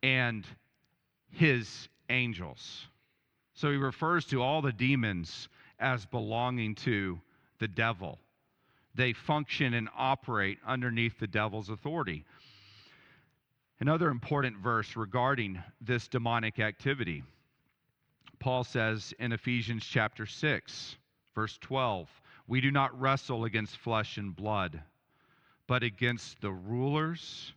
and 0.03 0.47
his 1.31 1.89
angels. 2.09 2.87
So 3.55 3.71
he 3.71 3.77
refers 3.77 4.25
to 4.27 4.43
all 4.43 4.63
the 4.63 4.73
demons 4.73 5.49
as 5.79 6.07
belonging 6.07 6.75
to 6.77 7.21
the 7.59 7.69
devil. 7.69 8.19
They 8.95 9.13
function 9.13 9.75
and 9.75 9.89
operate 9.97 10.59
underneath 10.67 11.19
the 11.19 11.27
devil's 11.27 11.69
authority. 11.69 12.25
Another 13.79 14.09
important 14.09 14.57
verse 14.57 14.97
regarding 14.97 15.63
this 15.83 16.09
demonic 16.09 16.59
activity. 16.59 17.23
Paul 18.39 18.65
says 18.65 19.13
in 19.19 19.33
Ephesians 19.33 19.85
chapter 19.85 20.25
6, 20.25 20.97
verse 21.35 21.59
12, 21.61 22.09
we 22.49 22.63
do 22.63 22.71
not 22.71 22.99
wrestle 22.99 23.45
against 23.45 23.77
flesh 23.77 24.17
and 24.17 24.35
blood, 24.35 24.81
but 25.67 25.83
against 25.83 26.41
the 26.41 26.53
rulers, 26.53 27.53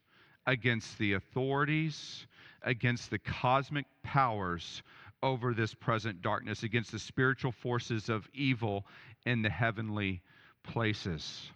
against 0.46 0.98
the 0.98 1.14
authorities, 1.14 2.28
against 2.64 3.10
the 3.12 3.20
cosmic 3.20 3.86
powers 4.04 4.84
over 5.24 5.54
this 5.54 5.74
present 5.74 6.22
darkness, 6.22 6.64
against 6.64 6.92
the 6.92 7.00
spiritual 7.00 7.52
forces 7.54 8.10
of 8.10 8.28
evil 8.34 8.86
in 9.26 9.42
the 9.42 9.50
heavenly 9.50 10.22
places. 10.64 11.50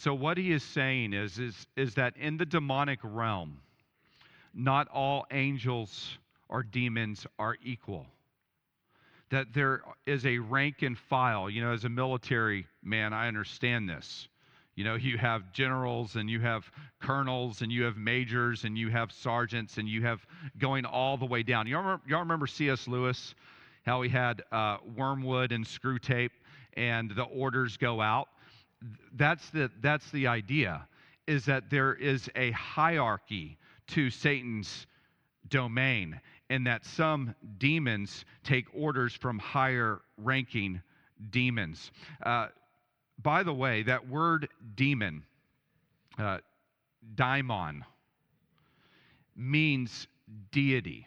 So, 0.00 0.14
what 0.14 0.38
he 0.38 0.52
is 0.52 0.62
saying 0.62 1.12
is, 1.12 1.40
is, 1.40 1.66
is 1.74 1.94
that 1.94 2.16
in 2.16 2.36
the 2.36 2.46
demonic 2.46 3.00
realm, 3.02 3.60
not 4.54 4.86
all 4.94 5.26
angels 5.32 6.18
or 6.48 6.62
demons 6.62 7.26
are 7.36 7.56
equal. 7.64 8.06
That 9.30 9.52
there 9.52 9.82
is 10.06 10.24
a 10.24 10.38
rank 10.38 10.82
and 10.82 10.96
file. 10.96 11.50
You 11.50 11.62
know, 11.62 11.72
as 11.72 11.84
a 11.84 11.88
military 11.88 12.64
man, 12.80 13.12
I 13.12 13.26
understand 13.26 13.88
this. 13.88 14.28
You 14.76 14.84
know, 14.84 14.94
you 14.94 15.18
have 15.18 15.52
generals 15.52 16.14
and 16.14 16.30
you 16.30 16.38
have 16.42 16.70
colonels 17.00 17.62
and 17.62 17.72
you 17.72 17.82
have 17.82 17.96
majors 17.96 18.62
and 18.62 18.78
you 18.78 18.90
have 18.90 19.10
sergeants 19.10 19.78
and 19.78 19.88
you 19.88 20.04
have 20.04 20.24
going 20.58 20.84
all 20.84 21.16
the 21.16 21.26
way 21.26 21.42
down. 21.42 21.66
Y'all 21.66 21.82
remember, 21.82 22.04
remember 22.08 22.46
C.S. 22.46 22.86
Lewis, 22.86 23.34
how 23.84 24.02
he 24.02 24.08
had 24.08 24.44
uh, 24.52 24.76
wormwood 24.96 25.50
and 25.50 25.64
Screwtape 25.64 26.30
and 26.74 27.10
the 27.10 27.24
orders 27.24 27.76
go 27.76 28.00
out? 28.00 28.28
That's 29.14 29.50
the 29.50 29.70
that's 29.80 30.10
the 30.10 30.26
idea 30.26 30.86
is 31.26 31.44
that 31.44 31.68
there 31.70 31.94
is 31.94 32.28
a 32.36 32.50
hierarchy 32.52 33.58
to 33.88 34.10
Satan's 34.10 34.86
domain 35.48 36.20
and 36.50 36.66
that 36.66 36.84
some 36.84 37.34
demons 37.58 38.24
take 38.44 38.66
orders 38.74 39.12
from 39.12 39.38
higher 39.38 40.00
ranking 40.16 40.80
demons. 41.30 41.90
Uh, 42.22 42.48
by 43.22 43.42
the 43.42 43.52
way, 43.52 43.82
that 43.82 44.08
word 44.08 44.48
demon, 44.74 45.24
uh, 46.18 46.38
daimon, 47.14 47.84
means 49.36 50.06
deity. 50.50 51.06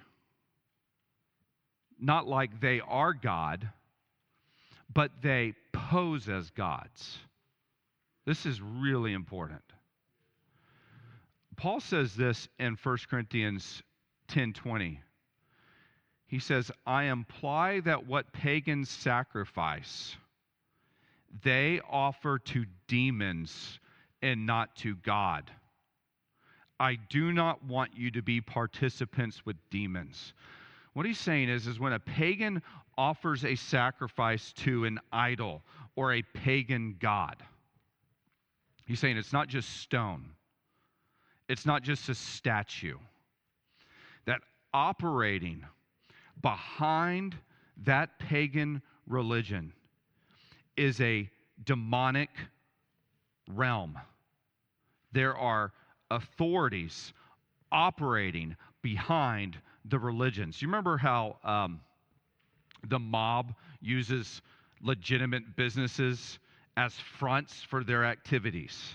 Not 2.00 2.28
like 2.28 2.60
they 2.60 2.82
are 2.82 3.14
God, 3.14 3.70
but 4.94 5.12
they 5.22 5.54
pose 5.72 6.28
as 6.30 6.50
gods. 6.52 7.20
This 8.26 8.46
is 8.46 8.62
really 8.62 9.14
important. 9.14 9.64
Paul 11.56 11.80
says 11.80 12.16
this 12.16 12.48
in 12.60 12.76
1 12.76 13.08
Corinthians 13.08 13.84
10:20. 14.28 15.00
He 16.28 16.40
says, 16.40 16.72
"I 16.86 17.04
imply 17.04 17.82
that 17.82 18.06
what 18.06 18.32
pagans 18.32 18.90
sacrifice, 18.90 20.18
they 21.44 21.82
offer 21.82 22.40
to 22.40 22.66
demons 22.88 23.80
and 24.22 24.46
not 24.46 24.76
to 24.78 24.96
God. 24.96 25.52
I 26.80 26.96
do 26.96 27.34
not 27.34 27.64
want 27.64 27.96
you 27.96 28.12
to 28.12 28.22
be 28.22 28.42
participants 28.42 29.46
with 29.46 29.58
demons." 29.70 30.34
What 30.94 31.06
he's 31.06 31.20
saying 31.20 31.50
is, 31.50 31.68
is 31.68 31.80
when 31.80 31.94
a 31.94 32.00
pagan 32.00 32.62
offers 32.98 33.46
a 33.46 33.56
sacrifice 33.56 34.52
to 34.54 34.86
an 34.86 35.00
idol 35.12 35.64
or 35.96 36.14
a 36.14 36.22
pagan 36.22 36.96
god, 37.00 37.44
He's 38.92 39.00
saying 39.00 39.16
it's 39.16 39.32
not 39.32 39.48
just 39.48 39.80
stone, 39.80 40.32
it's 41.48 41.66
not 41.66 41.82
just 41.82 42.10
a 42.10 42.14
statue. 42.14 42.98
That 44.26 44.42
operating 44.74 45.64
behind 46.42 47.38
that 47.86 48.20
pagan 48.20 48.82
religion 49.08 49.72
is 50.76 51.00
a 51.00 51.30
demonic 51.64 52.32
realm. 53.50 53.98
There 55.14 55.38
are 55.38 55.72
authorities 56.10 57.14
operating 57.72 58.58
behind 58.82 59.58
the 59.86 60.00
religions. 60.00 60.62
You 60.62 60.68
remember 60.68 60.98
how 60.98 61.38
um, 61.46 61.80
the 62.90 63.00
mob 63.00 63.54
uses 63.80 64.42
legitimate 64.82 65.56
businesses 65.56 66.40
as 66.78 66.94
fronts 67.20 67.62
for 67.64 67.84
their 67.84 68.06
activities. 68.06 68.94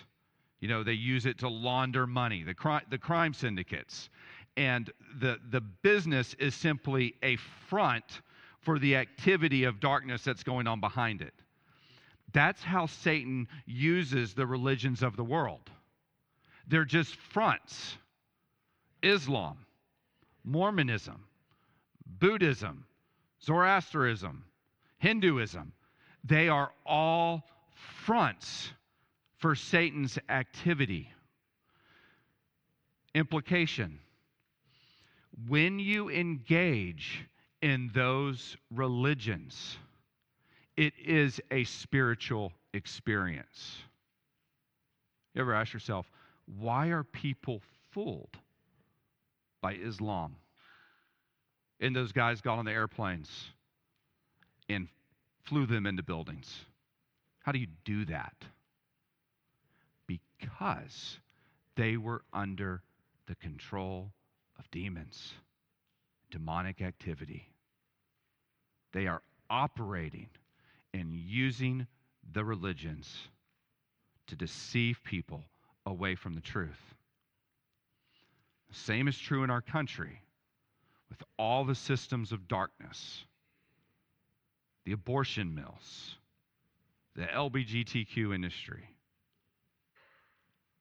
You 0.61 0.69
know, 0.69 0.83
they 0.83 0.93
use 0.93 1.27
it 1.27 1.39
to 1.39 1.49
launder 1.49 2.07
money, 2.07 2.43
the, 2.43 2.55
cri- 2.55 2.81
the 2.91 2.99
crime 2.99 3.35
syndicates. 3.35 4.09
And 4.57 4.91
the, 5.21 5.39
the 5.51 5.61
business 5.61 6.35
is 6.39 6.55
simply 6.55 7.15
a 7.23 7.37
front 7.69 8.23
for 8.61 8.79
the 8.79 8.97
activity 8.97 9.65
of 9.65 9.81
darkness 9.81 10.25
that's 10.25 10.43
going 10.43 10.67
on 10.67 10.81
behind 10.81 11.21
it. 11.21 11.35
That's 12.33 12.63
how 12.63 12.87
Satan 12.87 13.49
uses 13.67 14.35
the 14.35 14.47
religions 14.47 15.03
of 15.03 15.17
the 15.17 15.25
world. 15.25 15.71
They're 16.67 16.85
just 16.85 17.15
fronts. 17.17 17.97
Islam, 19.03 19.59
Mormonism, 20.43 21.25
Buddhism, 22.19 22.85
Zoroastrianism, 23.43 24.45
Hinduism, 24.99 25.73
they 26.25 26.49
are 26.49 26.73
all 26.85 27.45
fronts 28.05 28.73
for 29.39 29.55
Satan's 29.55 30.19
activity. 30.29 31.11
Implication 33.15 34.01
when 35.49 35.79
you 35.79 36.11
engage 36.11 37.27
in 37.61 37.91
those 37.95 38.57
religions, 38.75 39.77
it 40.77 40.95
is 41.05 41.41
a 41.51 41.65
spiritual 41.65 42.53
experience. 42.73 43.77
You 45.35 45.43
ever 45.43 45.55
ask 45.55 45.73
yourself, 45.73 46.11
why 46.59 46.89
are 46.89 47.05
people 47.05 47.61
fooled 47.91 48.37
by 49.61 49.75
Islam? 49.75 50.37
And 51.81 51.95
those 51.95 52.13
guys 52.13 52.41
got 52.41 52.59
on 52.59 52.65
the 52.65 52.73
airplanes 52.73 53.29
and 54.69 54.89
flew 55.45 55.67
them 55.67 55.87
into 55.87 56.03
buildings. 56.03 56.65
How 57.47 57.53
do 57.53 57.61
you 57.61 57.69
do 57.85 58.05
that? 58.07 58.35
Because 60.09 61.21
they 61.77 61.97
were 61.97 62.23
under 62.33 62.83
the 63.29 63.37
control 63.37 64.11
of 64.59 64.69
demons, 64.73 65.33
demonic 66.33 66.83
activity. 66.83 67.49
They 68.93 69.07
are 69.07 69.23
operating 69.49 70.27
and 70.93 71.15
using 71.15 71.87
the 72.33 72.45
religions 72.45 73.17
to 74.27 74.35
deceive 74.35 74.99
people 75.05 75.45
away 75.87 76.17
from 76.17 76.35
the 76.35 76.41
truth. 76.41 76.95
The 78.69 78.75
same 78.75 79.07
is 79.07 79.17
true 79.17 79.45
in 79.45 79.51
our 79.51 79.63
country 79.63 80.21
with 81.09 81.23
all 81.39 81.65
the 81.65 81.77
systems 81.77 82.33
of 82.33 82.49
darkness 82.49 83.25
the 84.85 84.93
abortion 84.93 85.55
mills, 85.55 86.17
the 87.17 87.25
LBGTQ 87.25 88.35
industry, 88.35 88.85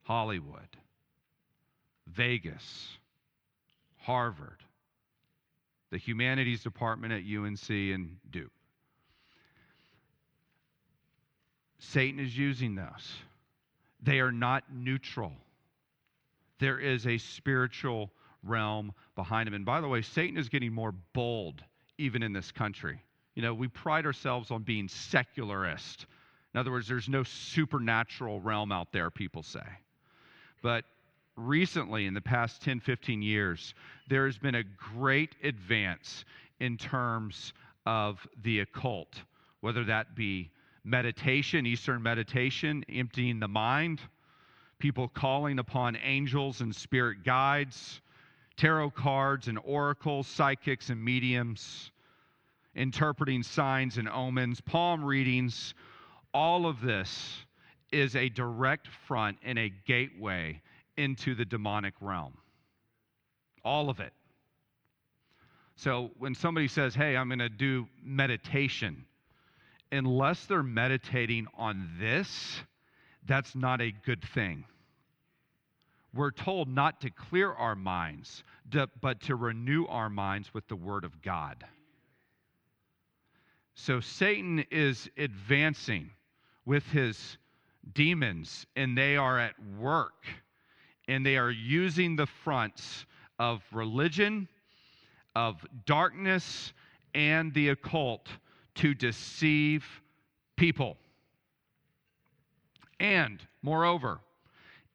Hollywood, 0.03 0.67
Vegas, 2.07 2.89
Harvard, 3.97 4.61
the 5.91 5.97
humanities 5.97 6.61
department 6.61 7.13
at 7.13 7.21
UNC 7.23 7.69
and 7.69 8.17
Duke. 8.29 8.51
Satan 11.79 12.19
is 12.19 12.37
using 12.37 12.75
those. 12.75 13.13
They 14.03 14.19
are 14.19 14.31
not 14.31 14.63
neutral. 14.73 15.31
There 16.59 16.79
is 16.79 17.07
a 17.07 17.17
spiritual 17.17 18.11
realm 18.43 18.91
behind 19.15 19.47
them. 19.47 19.53
And 19.53 19.65
by 19.65 19.81
the 19.81 19.87
way, 19.87 20.01
Satan 20.01 20.37
is 20.37 20.49
getting 20.49 20.73
more 20.73 20.93
bold 21.13 21.63
even 21.97 22.21
in 22.23 22.33
this 22.33 22.51
country. 22.51 23.01
You 23.35 23.41
know, 23.41 23.53
we 23.53 23.67
pride 23.67 24.05
ourselves 24.05 24.51
on 24.51 24.63
being 24.63 24.87
secularist. 24.87 26.05
In 26.55 26.59
other 26.59 26.71
words, 26.71 26.87
there's 26.87 27.09
no 27.09 27.23
supernatural 27.23 28.39
realm 28.39 28.71
out 28.71 28.93
there, 28.93 29.11
people 29.11 29.43
say. 29.43 29.59
But 30.61 30.85
recently, 31.35 32.05
in 32.05 32.13
the 32.13 32.21
past 32.21 32.61
10, 32.61 32.79
15 32.79 33.21
years, 33.21 33.73
there 34.07 34.25
has 34.25 34.37
been 34.37 34.55
a 34.55 34.63
great 34.63 35.35
advance 35.43 36.23
in 36.61 36.77
terms 36.77 37.51
of 37.85 38.25
the 38.41 38.61
occult, 38.61 39.21
whether 39.59 39.83
that 39.83 40.15
be 40.15 40.49
meditation, 40.85 41.65
Eastern 41.65 42.01
meditation, 42.01 42.85
emptying 42.87 43.41
the 43.41 43.49
mind, 43.49 43.99
people 44.79 45.09
calling 45.09 45.59
upon 45.59 45.97
angels 45.97 46.61
and 46.61 46.73
spirit 46.73 47.25
guides, 47.25 47.99
tarot 48.55 48.91
cards 48.91 49.49
and 49.49 49.59
oracles, 49.65 50.25
psychics 50.25 50.89
and 50.89 51.03
mediums, 51.03 51.91
interpreting 52.75 53.43
signs 53.43 53.97
and 53.97 54.07
omens, 54.07 54.61
palm 54.61 55.03
readings. 55.03 55.73
All 56.35 56.65
of 56.65 56.81
this 56.81 57.45
is 57.93 58.13
a 58.13 58.27
direct 58.27 58.89
front 59.07 59.37
and 59.41 59.57
a 59.57 59.71
gateway 59.87 60.61
into 60.97 61.33
the 61.33 61.45
demonic 61.45 61.93
realm. 62.01 62.33
All 63.63 63.89
of 63.89 64.01
it. 64.01 64.11
So 65.77 66.11
when 66.17 66.35
somebody 66.35 66.67
says, 66.67 66.93
hey, 66.93 67.15
I'm 67.15 67.29
going 67.29 67.39
to 67.39 67.47
do 67.47 67.87
meditation, 68.03 69.05
unless 69.93 70.45
they're 70.45 70.61
meditating 70.61 71.47
on 71.57 71.89
this, 72.01 72.59
that's 73.25 73.55
not 73.55 73.79
a 73.79 73.93
good 74.05 74.21
thing. 74.33 74.65
We're 76.13 76.31
told 76.31 76.67
not 76.67 76.99
to 77.01 77.11
clear 77.11 77.53
our 77.53 77.75
minds, 77.75 78.43
but 78.99 79.21
to 79.21 79.37
renew 79.37 79.85
our 79.85 80.09
minds 80.09 80.53
with 80.53 80.67
the 80.67 80.75
Word 80.75 81.05
of 81.05 81.21
God. 81.21 81.63
So 83.75 84.01
Satan 84.01 84.65
is 84.69 85.09
advancing 85.17 86.09
with 86.65 86.83
his 86.87 87.37
demons, 87.93 88.65
and 88.75 88.97
they 88.97 89.15
are 89.17 89.39
at 89.39 89.53
work, 89.77 90.25
and 91.07 91.25
they 91.25 91.37
are 91.37 91.51
using 91.51 92.15
the 92.15 92.25
fronts 92.25 93.05
of 93.37 93.61
religion, 93.71 94.47
of 95.35 95.65
darkness, 95.85 96.73
and 97.13 97.53
the 97.53 97.69
occult 97.69 98.27
to 98.75 98.93
deceive 98.93 99.85
people. 100.55 100.97
And 102.99 103.41
moreover, 103.61 104.19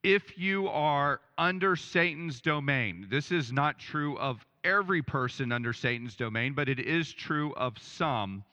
if 0.02 0.38
you 0.38 0.68
are 0.68 1.20
under 1.37 1.76
Satan's 1.76 2.40
domain, 2.40 3.06
this 3.11 3.30
is 3.30 3.52
not 3.52 3.78
true 3.78 4.18
of 4.18 4.44
every 4.64 5.02
person 5.02 5.52
under 5.52 5.72
Satan's 5.72 6.16
domain, 6.16 6.54
but 6.54 6.68
it 6.68 6.80
is 6.80 7.12
true 7.12 7.52
of 7.54 7.78
some, 7.78 8.44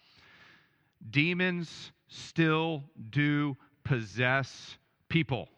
demons 1.09 1.91
still 2.07 2.83
do 3.09 3.55
possess 3.83 4.77
people. 5.09 5.49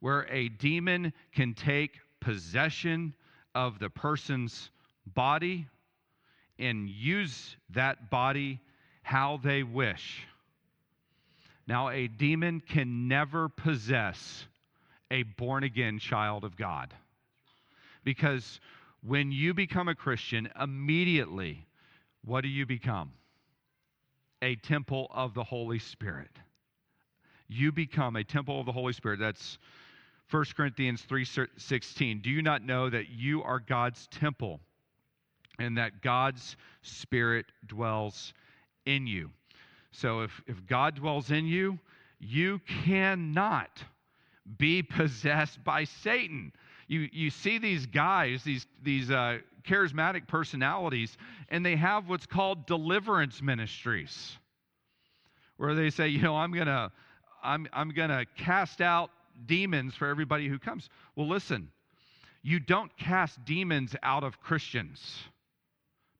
Where 0.00 0.26
a 0.30 0.48
demon 0.48 1.12
can 1.34 1.54
take 1.54 1.98
possession 2.20 3.14
of 3.54 3.78
the 3.78 3.90
person's 3.90 4.70
body 5.06 5.66
and 6.58 6.88
use 6.88 7.56
that 7.70 8.10
body 8.10 8.60
how 9.02 9.40
they 9.42 9.62
wish. 9.62 10.26
Now, 11.66 11.90
a 11.90 12.08
demon 12.08 12.60
can 12.60 13.08
never 13.08 13.48
possess 13.48 14.46
a 15.10 15.22
born 15.22 15.64
again 15.64 15.98
child 15.98 16.44
of 16.44 16.56
God. 16.56 16.94
Because 18.04 18.60
when 19.06 19.32
you 19.32 19.54
become 19.54 19.88
a 19.88 19.94
Christian, 19.94 20.48
immediately, 20.60 21.66
what 22.24 22.42
do 22.42 22.48
you 22.48 22.66
become? 22.66 23.12
A 24.42 24.56
temple 24.56 25.08
of 25.12 25.34
the 25.34 25.44
Holy 25.44 25.78
Spirit. 25.78 26.30
You 27.48 27.72
become 27.72 28.16
a 28.16 28.24
temple 28.24 28.60
of 28.60 28.66
the 28.66 28.72
Holy 28.72 28.92
Spirit. 28.92 29.20
That's 29.20 29.58
1 30.30 30.44
Corinthians 30.56 31.02
3:16. 31.02 32.20
Do 32.22 32.30
you 32.30 32.42
not 32.42 32.62
know 32.62 32.90
that 32.90 33.08
you 33.08 33.42
are 33.42 33.58
God's 33.58 34.06
temple 34.08 34.60
and 35.58 35.76
that 35.76 36.02
God's 36.02 36.56
Spirit 36.82 37.46
dwells 37.66 38.32
in 38.86 39.06
you. 39.06 39.30
So 39.90 40.20
if, 40.20 40.40
if 40.46 40.66
God 40.66 40.96
dwells 40.96 41.30
in 41.30 41.46
you, 41.46 41.78
you 42.20 42.60
cannot 42.84 43.82
be 44.56 44.82
possessed 44.82 45.62
by 45.64 45.84
Satan. 45.84 46.52
You, 46.86 47.08
you 47.12 47.30
see 47.30 47.58
these 47.58 47.86
guys, 47.86 48.42
these, 48.44 48.66
these 48.82 49.10
uh, 49.10 49.38
charismatic 49.68 50.26
personalities, 50.26 51.16
and 51.48 51.64
they 51.64 51.76
have 51.76 52.08
what's 52.08 52.26
called 52.26 52.66
deliverance 52.66 53.42
ministries, 53.42 54.36
where 55.56 55.74
they 55.74 55.90
say, 55.90 56.08
you 56.08 56.22
know, 56.22 56.36
I'm 56.36 56.52
going 56.52 56.66
to 56.66 56.90
I'm, 57.42 57.68
I'm 57.72 57.90
going 57.90 58.10
to 58.10 58.26
cast 58.36 58.80
out 58.80 59.10
demons 59.46 59.94
for 59.94 60.08
everybody 60.08 60.48
who 60.48 60.58
comes. 60.58 60.88
Well, 61.14 61.28
listen, 61.28 61.70
you 62.42 62.58
don't 62.58 62.96
cast 62.96 63.44
demons 63.44 63.94
out 64.02 64.24
of 64.24 64.40
Christians 64.40 65.22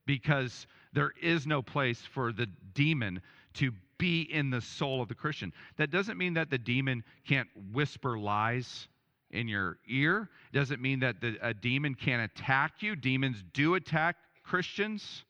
because 0.07 0.67
there 0.93 1.13
is 1.21 1.47
no 1.47 1.61
place 1.61 2.01
for 2.01 2.33
the 2.33 2.47
demon 2.75 3.21
to 3.55 3.73
be 3.99 4.23
in 4.23 4.51
the 4.51 4.61
soul 4.61 5.03
of 5.03 5.09
the 5.09 5.15
Christian. 5.15 5.53
That 5.77 5.91
doesn't 5.91 6.17
mean 6.17 6.35
that 6.35 6.51
the 6.51 6.59
demon 6.59 7.03
can't 7.27 7.49
whisper 7.73 8.17
lies 8.19 8.87
in 9.31 9.49
your 9.49 9.79
ear. 9.87 10.29
Doesn't 10.53 10.81
mean 10.81 11.01
that 11.01 11.21
the, 11.21 11.37
a 11.43 11.55
demon 11.55 11.95
can't 11.95 12.23
attack 12.23 12.83
you. 12.83 12.97
Demons 12.97 13.43
do 13.53 13.75
attack 13.75 14.17
Christians. 14.43 15.25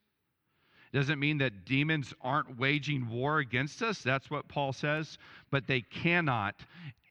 Doesn't 0.92 1.18
mean 1.18 1.38
that 1.38 1.64
demons 1.66 2.14
aren't 2.22 2.58
waging 2.58 3.08
war 3.08 3.38
against 3.38 3.82
us. 3.82 3.98
That's 4.00 4.30
what 4.30 4.48
Paul 4.48 4.72
says. 4.72 5.18
But 5.50 5.66
they 5.66 5.80
cannot 5.82 6.54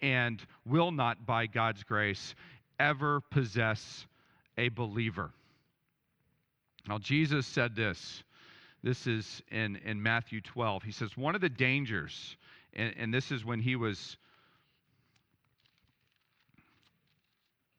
and 0.01 0.41
will 0.65 0.91
not, 0.91 1.25
by 1.25 1.47
God's 1.47 1.83
grace, 1.83 2.35
ever 2.79 3.21
possess 3.31 4.05
a 4.57 4.69
believer. 4.69 5.31
Now, 6.87 6.97
Jesus 6.97 7.45
said 7.45 7.75
this. 7.75 8.23
This 8.83 9.07
is 9.07 9.41
in, 9.51 9.75
in 9.77 10.01
Matthew 10.01 10.39
12. 10.41 10.83
He 10.83 10.91
says, 10.91 11.17
One 11.17 11.35
of 11.35 11.41
the 11.41 11.49
dangers, 11.49 12.37
and, 12.73 12.93
and 12.97 13.13
this 13.13 13.31
is 13.31 13.43
when 13.43 13.59
he 13.59 13.75
was 13.75 14.17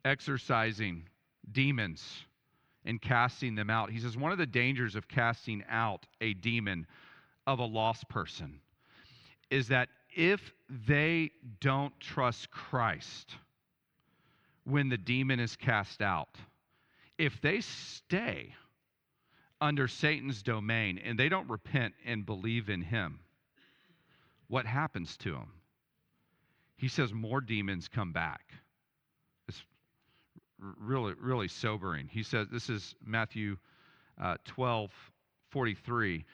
exorcising 0.09 1.05
demons 1.53 2.25
and 2.85 3.01
casting 3.01 3.55
them 3.55 3.71
out. 3.71 3.90
He 3.90 4.01
says, 4.01 4.16
One 4.16 4.33
of 4.33 4.38
the 4.38 4.47
dangers 4.47 4.97
of 4.97 5.07
casting 5.09 5.62
out 5.68 6.07
a 6.21 6.35
demon 6.35 6.87
of 7.47 7.59
a 7.59 7.64
lost 7.64 8.09
person 8.09 8.61
is 9.51 9.68
that 9.68 9.88
if 10.14 10.53
they 10.87 11.31
don't 11.61 11.99
trust 12.01 12.51
Christ 12.51 13.35
when 14.64 14.88
the 14.88 14.99
demon 14.99 15.40
is 15.40 15.57
cast 15.57 16.03
out, 16.03 16.37
if 17.16 17.40
they 17.40 17.61
stay 17.61 18.55
under 19.61 19.88
Satan's 19.88 20.42
domain 20.42 20.99
and 20.99 21.18
they 21.18 21.29
don't 21.29 21.49
repent 21.49 21.94
and 22.05 22.25
believe 22.25 22.68
in 22.68 22.83
him, 22.83 23.21
what 24.49 24.66
happens 24.66 25.16
to 25.18 25.33
them? 25.33 25.53
He 26.77 26.88
says 26.88 27.12
more 27.12 27.40
demons 27.40 27.88
come 27.88 28.12
back. 28.12 28.42
Really, 30.59 31.14
really 31.21 31.49
sobering. 31.49 32.09
He 32.11 32.23
says, 32.23 32.49
this 32.51 32.68
is 32.68 32.94
Matthew 33.05 33.57
uh, 34.21 34.37
12, 34.44 34.90
43. 35.51 36.25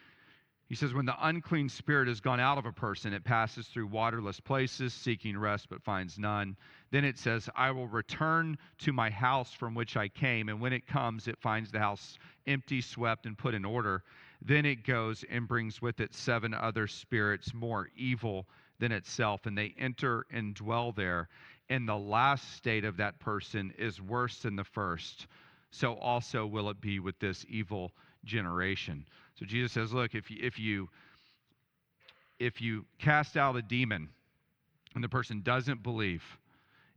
He 0.67 0.73
says, 0.73 0.93
When 0.93 1.05
the 1.05 1.15
unclean 1.21 1.69
spirit 1.69 2.07
has 2.07 2.19
gone 2.19 2.39
out 2.39 2.57
of 2.57 2.65
a 2.65 2.71
person, 2.71 3.13
it 3.13 3.23
passes 3.23 3.67
through 3.67 3.85
waterless 3.87 4.39
places, 4.39 4.93
seeking 4.93 5.37
rest, 5.37 5.69
but 5.69 5.83
finds 5.83 6.17
none. 6.17 6.57
Then 6.89 7.05
it 7.05 7.19
says, 7.19 7.47
I 7.55 7.69
will 7.69 7.87
return 7.87 8.57
to 8.79 8.91
my 8.91 9.11
house 9.11 9.53
from 9.53 9.75
which 9.75 9.95
I 9.95 10.07
came. 10.07 10.49
And 10.49 10.59
when 10.59 10.73
it 10.73 10.87
comes, 10.87 11.27
it 11.27 11.37
finds 11.39 11.71
the 11.71 11.79
house 11.79 12.17
empty, 12.47 12.81
swept, 12.81 13.27
and 13.27 13.37
put 13.37 13.53
in 13.53 13.63
order. 13.63 14.03
then 14.41 14.65
it 14.65 14.83
goes 14.83 15.23
and 15.29 15.47
brings 15.47 15.81
with 15.81 15.99
it 15.99 16.13
seven 16.13 16.53
other 16.53 16.87
spirits 16.87 17.53
more 17.53 17.89
evil 17.95 18.47
than 18.79 18.91
itself, 18.91 19.45
and 19.45 19.57
they 19.57 19.73
enter 19.77 20.25
and 20.31 20.55
dwell 20.55 20.91
there. 20.91 21.29
And 21.69 21.87
the 21.87 21.97
last 21.97 22.55
state 22.55 22.85
of 22.85 22.97
that 22.97 23.19
person 23.19 23.73
is 23.77 24.01
worse 24.01 24.39
than 24.41 24.55
the 24.55 24.63
first. 24.63 25.27
So 25.71 25.93
also 25.95 26.45
will 26.45 26.69
it 26.69 26.79
be 26.79 26.99
with 26.99 27.19
this 27.19 27.45
evil 27.49 27.91
generation. 28.23 29.05
So 29.39 29.45
Jesus 29.45 29.71
says, 29.71 29.91
look, 29.91 30.15
if 30.15 30.29
you, 30.29 30.37
if 30.41 30.59
you 30.59 30.89
if 32.39 32.61
you 32.61 32.85
cast 32.99 33.37
out 33.37 33.55
a 33.55 33.61
demon 33.61 34.09
and 34.93 35.03
the 35.03 35.09
person 35.09 35.41
doesn't 35.41 35.83
believe, 35.83 36.23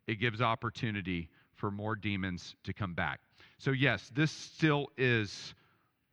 it 0.06 0.16
gives 0.16 0.40
opportunity 0.40 1.28
for 1.54 1.70
more 1.70 1.94
demons 1.94 2.54
to 2.64 2.72
come 2.72 2.94
back. 2.94 3.20
So 3.58 3.70
yes, 3.70 4.10
this 4.14 4.30
still 4.30 4.88
is 4.96 5.54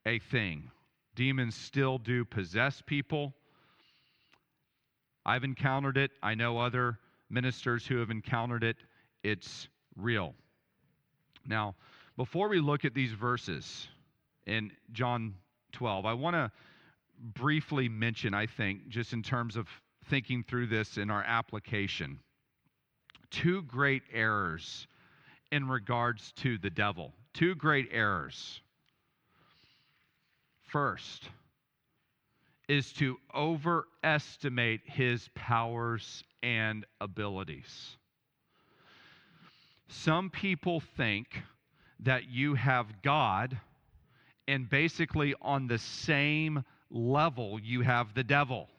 a 0.05 0.19
thing. 0.19 0.69
Demons 1.15 1.55
still 1.55 1.97
do 1.97 2.25
possess 2.25 2.81
people. 2.85 3.33
I've 5.25 5.43
encountered 5.43 5.97
it. 5.97 6.11
I 6.21 6.35
know 6.35 6.59
other 6.59 6.99
ministers 7.29 7.85
who 7.85 7.97
have 7.97 8.09
encountered 8.09 8.63
it. 8.63 8.77
It's 9.23 9.67
real. 9.95 10.33
Now, 11.47 11.75
before 12.17 12.47
we 12.47 12.59
look 12.59 12.85
at 12.85 12.93
these 12.93 13.11
verses 13.11 13.87
in 14.45 14.71
John 14.91 15.35
12, 15.73 16.05
I 16.05 16.13
want 16.13 16.35
to 16.35 16.51
briefly 17.19 17.89
mention, 17.89 18.33
I 18.33 18.45
think, 18.45 18.87
just 18.87 19.13
in 19.13 19.23
terms 19.23 19.55
of 19.55 19.67
thinking 20.09 20.43
through 20.43 20.67
this 20.67 20.97
in 20.97 21.09
our 21.09 21.23
application, 21.23 22.19
two 23.31 23.63
great 23.63 24.03
errors 24.13 24.87
in 25.51 25.67
regards 25.67 26.31
to 26.33 26.57
the 26.57 26.69
devil. 26.69 27.13
Two 27.33 27.55
great 27.55 27.89
errors. 27.91 28.61
First, 30.63 31.29
is 32.67 32.91
to 32.93 33.17
overestimate 33.33 34.81
his 34.85 35.29
powers 35.35 36.23
and 36.45 36.85
abilities. 37.01 37.97
Some 39.87 40.29
people 40.29 40.79
think 40.95 41.41
that 42.01 42.29
you 42.29 42.53
have 42.53 43.01
God, 43.01 43.57
and 44.47 44.69
basically 44.69 45.33
on 45.41 45.65
the 45.65 45.79
same 45.79 46.63
level, 46.91 47.59
you 47.59 47.81
have 47.81 48.13
the 48.13 48.23
devil. 48.23 48.69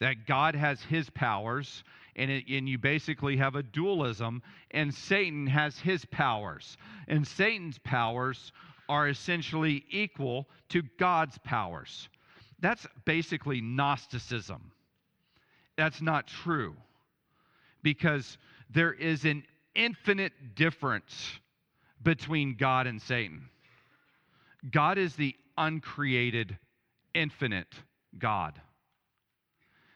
That 0.00 0.26
God 0.26 0.54
has 0.54 0.82
his 0.82 1.08
powers, 1.08 1.84
and, 2.16 2.30
it, 2.30 2.44
and 2.50 2.68
you 2.68 2.76
basically 2.76 3.38
have 3.38 3.54
a 3.54 3.62
dualism, 3.62 4.42
and 4.70 4.92
Satan 4.92 5.46
has 5.46 5.78
his 5.78 6.04
powers. 6.04 6.76
And 7.08 7.26
Satan's 7.26 7.78
powers 7.78 8.52
are 8.90 9.08
essentially 9.08 9.86
equal 9.88 10.46
to 10.68 10.82
God's 10.98 11.38
powers. 11.38 12.10
That's 12.60 12.86
basically 13.06 13.62
Gnosticism. 13.62 14.70
That's 15.76 16.00
not 16.00 16.26
true 16.26 16.76
because 17.82 18.38
there 18.70 18.92
is 18.92 19.24
an 19.24 19.44
infinite 19.74 20.32
difference 20.54 21.38
between 22.02 22.54
God 22.54 22.86
and 22.86 23.00
Satan. 23.00 23.48
God 24.70 24.98
is 24.98 25.16
the 25.16 25.34
uncreated, 25.58 26.56
infinite 27.14 27.74
God. 28.18 28.60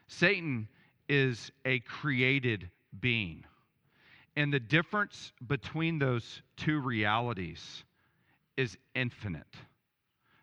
Satan 0.09 0.69
is 1.09 1.51
a 1.65 1.81
created 1.81 2.71
being. 3.01 3.45
And 4.37 4.53
the 4.53 4.61
difference 4.61 5.33
between 5.47 5.99
those 5.99 6.43
two 6.57 6.81
realities 6.81 7.85
is 8.57 8.77
infinite. 8.95 9.57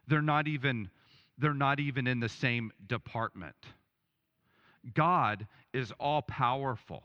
They're 0.08 0.22
not 0.22 0.48
even 0.48 0.90
they're 1.38 1.54
not 1.54 1.82
even 1.82 2.08
in 2.08 2.22
the 2.22 2.30
same 2.30 2.72
department. 2.88 3.56
God 4.94 5.48
is 5.74 5.92
all 6.00 6.22
powerful. 6.22 7.04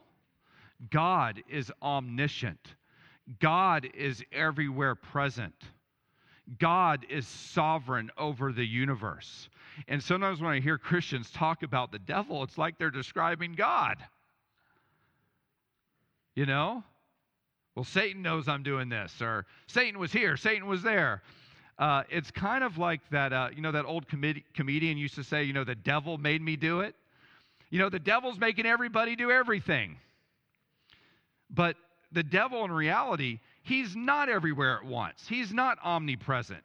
God 0.90 1.42
is 1.48 1.70
omniscient. 1.82 2.74
God 3.38 3.88
is 3.94 4.22
everywhere 4.32 4.94
present. 4.94 5.54
God 6.58 7.06
is 7.08 7.26
sovereign 7.26 8.10
over 8.18 8.52
the 8.52 8.64
universe. 8.64 9.48
And 9.86 10.02
sometimes 10.02 10.40
when 10.40 10.52
I 10.52 10.60
hear 10.60 10.78
Christians 10.78 11.30
talk 11.30 11.62
about 11.62 11.92
the 11.92 11.98
devil, 11.98 12.42
it's 12.42 12.58
like 12.58 12.78
they're 12.78 12.90
describing 12.90 13.52
God. 13.52 13.98
You 16.34 16.46
know? 16.46 16.82
Well, 17.74 17.84
Satan 17.84 18.22
knows 18.22 18.48
I'm 18.48 18.62
doing 18.62 18.88
this, 18.88 19.22
or 19.22 19.46
Satan 19.66 20.00
was 20.00 20.12
here, 20.12 20.36
Satan 20.36 20.66
was 20.66 20.82
there. 20.82 21.22
Uh, 21.78 22.02
it's 22.10 22.30
kind 22.30 22.62
of 22.62 22.78
like 22.78 23.00
that, 23.10 23.32
uh, 23.32 23.48
you 23.54 23.62
know, 23.62 23.72
that 23.72 23.86
old 23.86 24.06
com- 24.08 24.42
comedian 24.54 24.98
used 24.98 25.14
to 25.14 25.24
say, 25.24 25.44
you 25.44 25.52
know, 25.52 25.64
the 25.64 25.74
devil 25.74 26.18
made 26.18 26.42
me 26.42 26.56
do 26.56 26.80
it. 26.80 26.94
You 27.70 27.78
know, 27.78 27.88
the 27.88 27.98
devil's 27.98 28.38
making 28.38 28.66
everybody 28.66 29.16
do 29.16 29.30
everything. 29.30 29.96
But 31.48 31.76
the 32.12 32.22
devil, 32.22 32.64
in 32.64 32.72
reality, 32.72 33.40
he's 33.62 33.94
not 33.96 34.28
everywhere 34.28 34.76
at 34.76 34.84
once, 34.84 35.26
he's 35.28 35.52
not 35.52 35.78
omnipresent. 35.84 36.62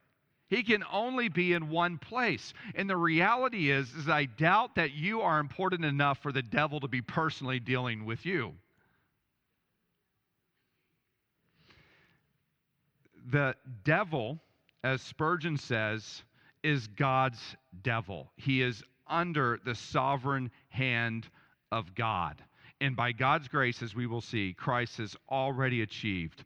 He 0.47 0.61
can 0.61 0.83
only 0.91 1.27
be 1.27 1.53
in 1.53 1.69
one 1.69 1.97
place. 1.97 2.53
And 2.75 2.87
the 2.87 2.95
reality 2.95 3.71
is, 3.71 3.91
is 3.93 4.07
I 4.07 4.25
doubt 4.25 4.75
that 4.75 4.93
you 4.93 5.21
are 5.21 5.39
important 5.39 5.83
enough 5.83 6.19
for 6.19 6.31
the 6.31 6.43
devil 6.43 6.79
to 6.81 6.87
be 6.87 7.01
personally 7.01 7.59
dealing 7.59 8.05
with 8.05 8.27
you. 8.27 8.53
The 13.31 13.55
devil 13.83 14.39
as 14.85 15.01
Spurgeon 15.01 15.57
says, 15.57 16.21
is 16.61 16.85
God's 16.85 17.41
devil. 17.81 18.31
He 18.35 18.61
is 18.61 18.83
under 19.07 19.59
the 19.63 19.75
sovereign 19.75 20.51
hand 20.69 21.27
of 21.71 21.95
God. 21.95 22.41
And 22.81 22.95
by 22.95 23.11
God's 23.11 23.47
grace, 23.47 23.81
as 23.81 23.95
we 23.95 24.07
will 24.07 24.21
see, 24.21 24.53
Christ 24.53 24.97
has 24.97 25.15
already 25.29 25.81
achieved 25.81 26.43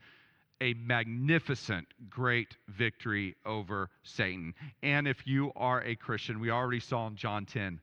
a 0.62 0.74
magnificent, 0.74 1.88
great 2.10 2.58
victory 2.67 3.36
over 3.45 3.89
Satan. 4.04 4.54
And 4.84 5.08
if 5.08 5.26
you 5.26 5.52
are 5.56 5.82
a 5.84 5.95
Christian, 5.95 6.39
we 6.39 6.52
already 6.52 6.82
saw 6.82 7.08
in 7.08 7.15
John 7.15 7.45
10, 7.45 7.80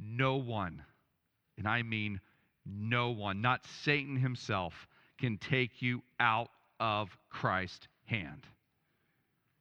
no 0.00 0.36
one, 0.36 0.82
and 1.56 1.68
I 1.68 1.82
mean 1.82 2.20
no 2.64 3.10
one, 3.10 3.40
not 3.40 3.66
Satan 3.82 4.16
himself, 4.16 4.88
can 5.18 5.38
take 5.38 5.82
you 5.82 6.02
out 6.20 6.50
of 6.80 7.16
Christ's 7.30 7.88
hand. 8.04 8.46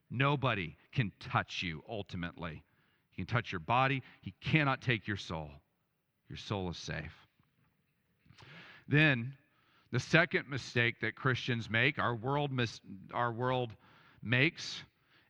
Nobody 0.10 0.78
can 0.94 1.12
touch 1.20 1.64
you 1.64 1.84
ultimately. 1.90 2.64
He 3.18 3.26
can 3.26 3.36
touch 3.36 3.52
your 3.52 3.60
body, 3.60 4.04
he 4.22 4.34
cannot 4.42 4.82
take 4.82 5.08
your 5.08 5.18
soul. 5.18 5.50
Your 6.30 6.38
soul 6.38 6.70
is 6.70 6.78
safe. 6.78 7.14
Then, 8.88 9.34
the 9.92 10.00
second 10.00 10.48
mistake 10.48 11.00
that 11.02 11.16
Christians 11.16 11.68
make, 11.68 11.98
our 11.98 12.16
world, 12.16 12.52
mis- 12.52 12.80
our 13.12 13.32
world 13.32 13.72
makes, 14.22 14.84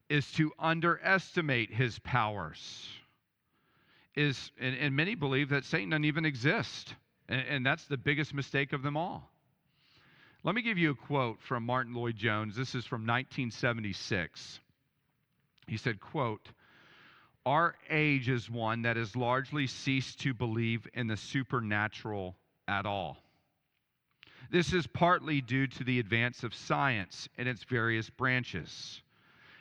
is 0.09 0.29
to 0.33 0.51
underestimate 0.59 1.71
his 1.71 1.97
powers. 1.99 2.89
Is, 4.15 4.51
and, 4.59 4.75
and 4.75 4.95
many 4.95 5.15
believe 5.15 5.49
that 5.49 5.63
Satan 5.63 5.91
doesn't 5.91 6.05
even 6.05 6.25
exist. 6.25 6.93
And, 7.29 7.41
and 7.47 7.65
that's 7.65 7.85
the 7.85 7.97
biggest 7.97 8.33
mistake 8.33 8.73
of 8.73 8.83
them 8.83 8.97
all. 8.97 9.31
Let 10.43 10.55
me 10.55 10.61
give 10.61 10.77
you 10.77 10.91
a 10.91 10.95
quote 10.95 11.41
from 11.41 11.63
Martyn 11.63 11.93
Lloyd-Jones. 11.93 12.55
This 12.55 12.75
is 12.75 12.85
from 12.85 13.01
1976. 13.01 14.59
He 15.67 15.77
said, 15.77 16.01
quote, 16.01 16.49
our 17.47 17.75
age 17.89 18.27
is 18.27 18.51
one 18.51 18.81
that 18.81 18.97
has 18.97 19.15
largely 19.15 19.67
ceased 19.67 20.19
to 20.19 20.33
believe 20.33 20.85
in 20.93 21.07
the 21.07 21.15
supernatural 21.15 22.35
at 22.67 22.85
all. 22.85 23.15
This 24.51 24.73
is 24.73 24.85
partly 24.85 25.39
due 25.39 25.65
to 25.67 25.85
the 25.85 25.99
advance 25.99 26.43
of 26.43 26.53
science 26.53 27.29
in 27.37 27.47
its 27.47 27.63
various 27.63 28.09
branches. 28.09 29.01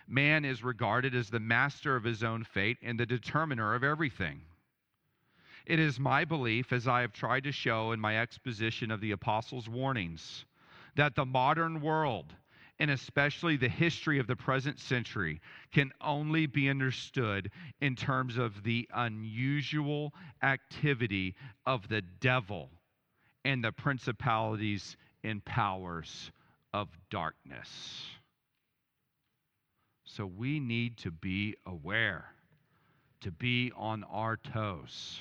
Man 0.08 0.44
is 0.44 0.64
regarded 0.64 1.14
as 1.14 1.30
the 1.30 1.38
master 1.38 1.94
of 1.94 2.02
his 2.02 2.24
own 2.24 2.42
fate 2.42 2.78
and 2.82 2.98
the 2.98 3.06
determiner 3.06 3.72
of 3.72 3.84
everything. 3.84 4.40
It 5.64 5.78
is 5.78 6.00
my 6.00 6.24
belief, 6.24 6.72
as 6.72 6.88
I 6.88 7.02
have 7.02 7.12
tried 7.12 7.44
to 7.44 7.52
show 7.52 7.92
in 7.92 8.00
my 8.00 8.18
exposition 8.18 8.90
of 8.90 9.00
the 9.00 9.12
Apostles' 9.12 9.68
warnings, 9.68 10.44
that 10.96 11.14
the 11.14 11.24
modern 11.24 11.80
world 11.80 12.34
and 12.78 12.90
especially 12.90 13.56
the 13.56 13.68
history 13.68 14.18
of 14.18 14.26
the 14.26 14.36
present 14.36 14.78
century, 14.78 15.40
can 15.72 15.90
only 16.00 16.46
be 16.46 16.68
understood 16.68 17.50
in 17.80 17.96
terms 17.96 18.36
of 18.36 18.62
the 18.62 18.88
unusual 18.94 20.12
activity 20.42 21.34
of 21.64 21.88
the 21.88 22.02
devil 22.20 22.68
and 23.44 23.64
the 23.64 23.72
principalities 23.72 24.96
and 25.24 25.44
powers 25.44 26.30
of 26.74 26.88
darkness. 27.10 28.06
So 30.04 30.26
we 30.26 30.60
need 30.60 30.96
to 30.98 31.10
be 31.10 31.56
aware, 31.66 32.26
to 33.20 33.30
be 33.30 33.72
on 33.76 34.04
our 34.04 34.36
toes. 34.36 35.20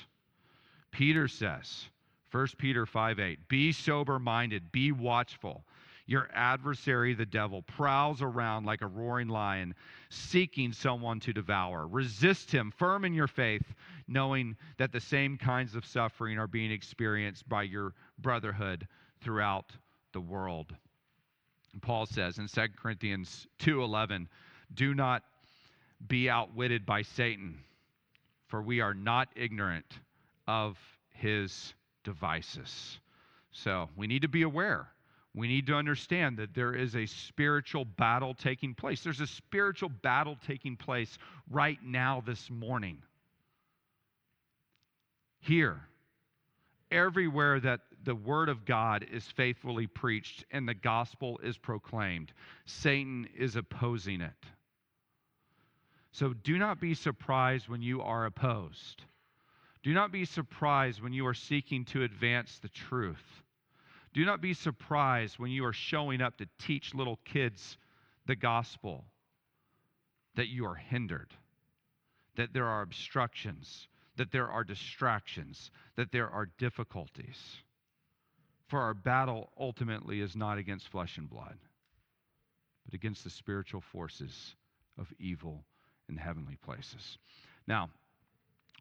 Peter 0.90 1.28
says, 1.28 1.86
1 2.30 2.48
Peter 2.58 2.86
5 2.86 3.18
8, 3.18 3.48
be 3.48 3.72
sober 3.72 4.18
minded, 4.18 4.72
be 4.72 4.92
watchful. 4.92 5.64
Your 6.06 6.28
adversary, 6.32 7.14
the 7.14 7.26
devil, 7.26 7.62
prowls 7.62 8.22
around 8.22 8.64
like 8.64 8.80
a 8.80 8.86
roaring 8.86 9.28
lion, 9.28 9.74
seeking 10.08 10.72
someone 10.72 11.18
to 11.20 11.32
devour. 11.32 11.88
Resist 11.88 12.52
him, 12.52 12.70
firm 12.70 13.04
in 13.04 13.12
your 13.12 13.26
faith, 13.26 13.74
knowing 14.06 14.56
that 14.78 14.92
the 14.92 15.00
same 15.00 15.36
kinds 15.36 15.74
of 15.74 15.84
suffering 15.84 16.38
are 16.38 16.46
being 16.46 16.70
experienced 16.70 17.48
by 17.48 17.64
your 17.64 17.92
brotherhood 18.18 18.86
throughout 19.20 19.72
the 20.12 20.20
world. 20.20 20.76
Paul 21.82 22.06
says 22.06 22.38
in 22.38 22.46
2 22.46 22.76
Corinthians 22.76 23.48
2:11, 23.58 24.28
"Do 24.72 24.94
not 24.94 25.24
be 26.06 26.30
outwitted 26.30 26.86
by 26.86 27.02
Satan, 27.02 27.64
for 28.46 28.62
we 28.62 28.80
are 28.80 28.94
not 28.94 29.28
ignorant 29.34 29.98
of 30.46 30.78
his 31.08 31.74
devices." 32.04 33.00
So, 33.50 33.90
we 33.96 34.06
need 34.06 34.22
to 34.22 34.28
be 34.28 34.42
aware 34.42 34.92
we 35.36 35.48
need 35.48 35.66
to 35.66 35.74
understand 35.74 36.38
that 36.38 36.54
there 36.54 36.74
is 36.74 36.96
a 36.96 37.04
spiritual 37.04 37.84
battle 37.84 38.32
taking 38.32 38.74
place. 38.74 39.04
There's 39.04 39.20
a 39.20 39.26
spiritual 39.26 39.90
battle 39.90 40.38
taking 40.46 40.76
place 40.76 41.18
right 41.50 41.78
now 41.84 42.22
this 42.26 42.50
morning. 42.50 43.02
Here, 45.40 45.82
everywhere 46.90 47.60
that 47.60 47.80
the 48.02 48.14
word 48.14 48.48
of 48.48 48.64
God 48.64 49.04
is 49.12 49.24
faithfully 49.24 49.86
preached 49.86 50.44
and 50.50 50.66
the 50.66 50.74
gospel 50.74 51.38
is 51.42 51.58
proclaimed, 51.58 52.32
Satan 52.64 53.28
is 53.36 53.56
opposing 53.56 54.22
it. 54.22 54.32
So 56.12 56.32
do 56.32 56.56
not 56.56 56.80
be 56.80 56.94
surprised 56.94 57.68
when 57.68 57.82
you 57.82 58.00
are 58.00 58.24
opposed. 58.24 59.02
Do 59.82 59.92
not 59.92 60.12
be 60.12 60.24
surprised 60.24 61.02
when 61.02 61.12
you 61.12 61.26
are 61.26 61.34
seeking 61.34 61.84
to 61.86 62.04
advance 62.04 62.58
the 62.58 62.70
truth. 62.70 63.42
Do 64.16 64.24
not 64.24 64.40
be 64.40 64.54
surprised 64.54 65.38
when 65.38 65.50
you 65.50 65.66
are 65.66 65.74
showing 65.74 66.22
up 66.22 66.38
to 66.38 66.48
teach 66.58 66.94
little 66.94 67.20
kids 67.26 67.76
the 68.24 68.34
gospel 68.34 69.04
that 70.36 70.48
you 70.48 70.64
are 70.64 70.74
hindered, 70.74 71.34
that 72.36 72.54
there 72.54 72.64
are 72.64 72.80
obstructions, 72.80 73.88
that 74.16 74.32
there 74.32 74.48
are 74.48 74.64
distractions, 74.64 75.70
that 75.96 76.12
there 76.12 76.30
are 76.30 76.48
difficulties. 76.56 77.36
For 78.68 78.80
our 78.80 78.94
battle 78.94 79.50
ultimately 79.60 80.22
is 80.22 80.34
not 80.34 80.56
against 80.56 80.88
flesh 80.88 81.18
and 81.18 81.28
blood, 81.28 81.58
but 82.86 82.94
against 82.94 83.22
the 83.22 83.28
spiritual 83.28 83.82
forces 83.82 84.56
of 84.98 85.12
evil 85.18 85.62
in 86.08 86.16
heavenly 86.16 86.56
places. 86.64 87.18
Now, 87.66 87.90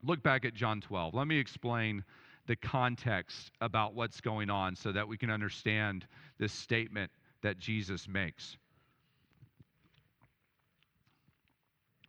look 0.02 0.24
back 0.24 0.46
at 0.46 0.54
John 0.54 0.80
12. 0.80 1.14
Let 1.14 1.28
me 1.28 1.38
explain 1.40 2.06
the 2.48 2.56
context 2.56 3.52
about 3.62 3.96
what's 3.96 4.22
going 4.22 4.50
on 4.50 4.76
so 4.76 4.92
that 4.92 5.08
we 5.08 5.18
can 5.18 5.30
understand 5.30 6.06
this 6.38 6.54
statement 6.54 7.12
that 7.42 7.58
Jesus 7.58 8.08
makes. 8.08 8.58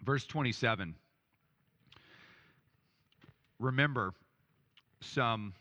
Verse 0.05 0.27
27. 0.27 0.95
Remember, 3.59 4.13
some 5.01 5.55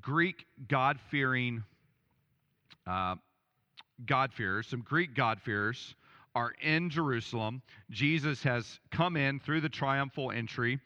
Greek 0.00 0.46
God 0.68 0.98
fearing 1.10 1.64
uh, 2.86 3.16
God-fearers, 4.04 4.66
some 4.66 4.82
Greek 4.82 5.14
God-fearers 5.14 5.94
are 6.34 6.52
in 6.62 6.90
Jerusalem. 6.90 7.62
Jesus 7.90 8.42
has 8.44 8.78
come 8.90 9.16
in 9.16 9.40
through 9.40 9.60
the 9.60 9.68
triumphal 9.68 10.30
entry. 10.30 10.78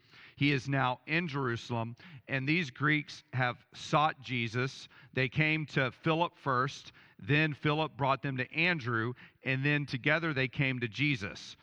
He 0.43 0.51
is 0.51 0.69
now 0.69 0.99
in 1.07 1.29
Jerusalem, 1.29 1.95
and 2.27 2.49
these 2.49 2.69
Greeks 2.69 3.23
have 3.33 3.65
sought 3.75 4.21
Jesus. 4.23 4.89
They 5.13 5.29
came 5.29 5.67
to 5.67 5.93
Philip 6.03 6.33
first, 6.37 6.91
then 7.21 7.55
Philip 7.55 7.97
brought 7.97 8.23
them 8.23 8.37
to 8.39 8.53
Andrew, 8.53 9.13
and 9.45 9.65
then 9.65 9.87
together 9.87 10.35
they 10.35 10.49
came 10.49 10.81
to 10.81 10.89
Jesus. 10.89 11.57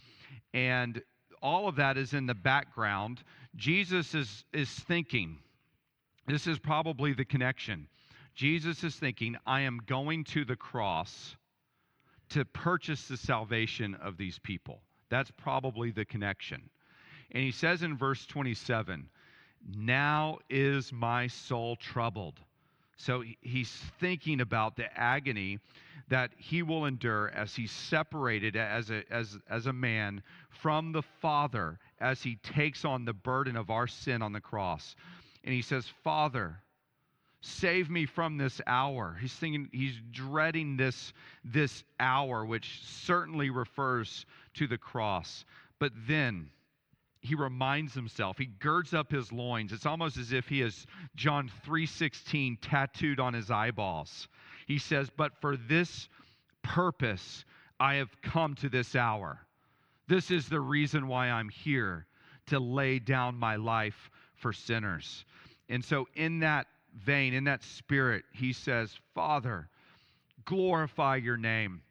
And 0.53 1.01
all 1.41 1.67
of 1.67 1.75
that 1.75 1.97
is 1.97 2.13
in 2.13 2.25
the 2.25 2.33
background. 2.33 3.21
Jesus 3.57 4.15
is, 4.15 4.45
is 4.53 4.69
thinking, 4.69 5.39
this 6.25 6.47
is 6.47 6.57
probably 6.57 7.11
the 7.11 7.25
connection. 7.25 7.85
Jesus 8.33 8.85
is 8.85 8.95
thinking, 8.95 9.35
I 9.45 9.59
am 9.59 9.81
going 9.87 10.23
to 10.23 10.45
the 10.45 10.55
cross 10.55 11.35
to 12.29 12.45
purchase 12.45 13.09
the 13.09 13.17
salvation 13.17 13.95
of 13.95 14.15
these 14.15 14.39
people. 14.39 14.79
That's 15.09 15.31
probably 15.31 15.91
the 15.91 16.05
connection. 16.05 16.69
And 17.31 17.43
he 17.43 17.51
says 17.51 17.83
in 17.83 17.97
verse 17.97 18.25
27, 18.25 19.09
Now 19.75 20.39
is 20.49 20.91
my 20.91 21.27
soul 21.27 21.75
troubled. 21.75 22.39
So 22.97 23.23
he's 23.41 23.71
thinking 23.99 24.41
about 24.41 24.75
the 24.75 24.91
agony 24.99 25.59
that 26.09 26.31
he 26.37 26.63
will 26.63 26.85
endure 26.85 27.29
as 27.29 27.55
he's 27.55 27.71
separated 27.71 28.55
as 28.55 28.89
a, 28.89 29.03
as, 29.11 29.37
as 29.49 29.67
a 29.67 29.73
man 29.73 30.21
from 30.49 30.91
the 30.91 31.03
Father 31.21 31.79
as 31.99 32.21
he 32.21 32.37
takes 32.37 32.83
on 32.83 33.05
the 33.05 33.13
burden 33.13 33.55
of 33.55 33.69
our 33.69 33.87
sin 33.87 34.21
on 34.21 34.33
the 34.33 34.41
cross. 34.41 34.95
And 35.43 35.53
he 35.53 35.61
says, 35.61 35.85
Father, 36.03 36.57
save 37.41 37.89
me 37.89 38.05
from 38.05 38.37
this 38.37 38.59
hour. 38.67 39.17
He's 39.21 39.33
thinking, 39.33 39.69
he's 39.71 39.95
dreading 40.11 40.75
this, 40.75 41.13
this 41.45 41.83
hour, 41.99 42.43
which 42.43 42.81
certainly 42.83 43.49
refers 43.49 44.25
to 44.55 44.67
the 44.67 44.77
cross. 44.77 45.45
But 45.79 45.93
then, 46.07 46.49
he 47.21 47.35
reminds 47.35 47.93
himself 47.93 48.37
he 48.37 48.45
girds 48.45 48.93
up 48.93 49.11
his 49.11 49.31
loins. 49.31 49.71
It's 49.71 49.85
almost 49.85 50.17
as 50.17 50.31
if 50.31 50.47
he 50.47 50.59
has 50.61 50.85
john 51.15 51.51
3.16 51.67 52.57
tattooed 52.61 53.19
on 53.19 53.33
his 53.33 53.51
eyeballs. 53.51 54.27
He 54.67 54.77
says 54.77 55.09
but 55.15 55.33
for 55.41 55.57
this 55.57 56.07
purpose 56.61 57.45
i 57.79 57.95
have 57.95 58.09
come 58.21 58.55
to 58.55 58.69
this 58.69 58.95
hour. 58.95 59.39
This 60.07 60.31
is 60.31 60.47
the 60.47 60.61
reason 60.61 61.07
why 61.07 61.29
i'm 61.29 61.49
here 61.49 62.05
to 62.47 62.59
lay 62.59 62.99
down 62.99 63.35
my 63.35 63.57
life 63.57 64.09
for 64.35 64.53
sinners. 64.53 65.25
And 65.67 65.83
so 65.83 66.07
in 66.15 66.39
that 66.39 66.67
vein 66.95 67.33
in 67.33 67.43
that 67.43 67.63
spirit 67.63 68.23
he 68.33 68.51
says 68.53 68.97
father 69.13 69.69
glorify 70.45 71.15
your 71.15 71.37
name 71.37 71.81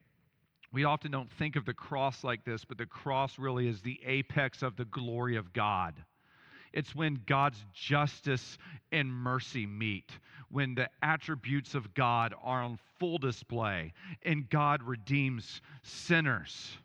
we 0.72 0.84
often 0.84 1.10
don't 1.10 1.30
think 1.32 1.56
of 1.56 1.64
the 1.64 1.74
cross 1.74 2.22
like 2.22 2.44
this, 2.44 2.64
but 2.64 2.78
the 2.78 2.86
cross 2.86 3.38
really 3.38 3.68
is 3.68 3.80
the 3.80 4.00
apex 4.04 4.62
of 4.62 4.76
the 4.76 4.84
glory 4.84 5.36
of 5.36 5.52
God. 5.52 5.94
It's 6.72 6.94
when 6.94 7.20
God's 7.26 7.64
justice 7.72 8.58
and 8.92 9.10
mercy 9.10 9.66
meet, 9.66 10.10
when 10.50 10.74
the 10.74 10.90
attributes 11.02 11.74
of 11.74 11.94
God 11.94 12.34
are 12.42 12.62
on 12.62 12.78
full 12.98 13.18
display, 13.18 13.94
and 14.22 14.48
God 14.50 14.82
redeems 14.82 15.62
sinners. 15.82 16.76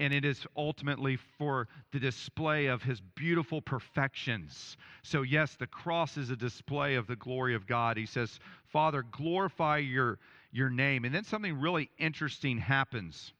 And 0.00 0.12
it 0.12 0.24
is 0.24 0.44
ultimately 0.56 1.16
for 1.38 1.68
the 1.92 2.00
display 2.00 2.66
of 2.66 2.82
his 2.82 3.00
beautiful 3.00 3.62
perfections. 3.62 4.76
So, 5.02 5.22
yes, 5.22 5.54
the 5.54 5.68
cross 5.68 6.16
is 6.16 6.30
a 6.30 6.36
display 6.36 6.96
of 6.96 7.06
the 7.06 7.16
glory 7.16 7.54
of 7.54 7.66
God. 7.66 7.96
He 7.96 8.06
says, 8.06 8.40
Father, 8.66 9.04
glorify 9.12 9.78
your 9.78 10.18
your 10.54 10.70
name. 10.70 11.04
And 11.04 11.12
then 11.12 11.24
something 11.24 11.60
really 11.60 11.90
interesting 11.98 12.58
happens. 12.58 13.32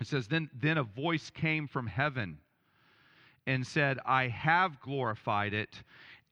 It 0.00 0.06
says, 0.06 0.28
Then, 0.28 0.50
then 0.54 0.76
a 0.76 0.82
voice 0.82 1.30
came 1.30 1.66
from 1.66 1.86
heaven 1.86 2.38
and 3.46 3.66
said, 3.66 3.98
I 4.04 4.28
have 4.28 4.78
glorified 4.80 5.54
it, 5.54 5.82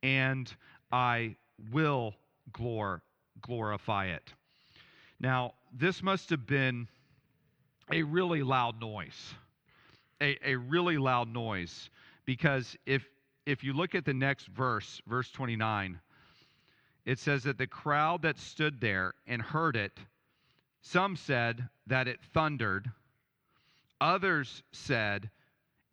and 0.03 0.55
I 0.93 1.37
will 1.73 2.15
glor- 2.53 3.01
glorify 3.41 4.09
it. 4.09 4.35
Now, 5.19 5.55
this 5.73 6.03
must 6.03 6.29
have 6.31 6.47
been 6.47 6.87
a 7.91 8.03
really 8.03 8.43
loud 8.43 8.79
noise. 8.81 9.35
A, 10.21 10.37
a 10.45 10.57
really 10.57 10.99
loud 10.99 11.33
noise. 11.33 11.89
Because 12.27 12.77
if, 12.85 13.07
if 13.47 13.65
you 13.65 13.73
look 13.73 13.95
at 13.95 14.05
the 14.05 14.13
next 14.13 14.49
verse, 14.49 15.01
verse 15.07 15.31
29, 15.31 15.99
it 17.09 17.19
says 17.19 17.45
that 17.45 17.57
the 17.57 17.67
crowd 17.67 18.21
that 18.21 18.37
stood 18.39 18.83
there 18.83 19.15
and 19.27 19.41
heard 19.41 19.77
it, 19.77 19.99
some 20.83 21.17
said 21.17 21.67
that 21.87 22.07
it 22.07 22.21
thundered, 22.35 22.91
others 23.99 24.63
said, 24.73 25.31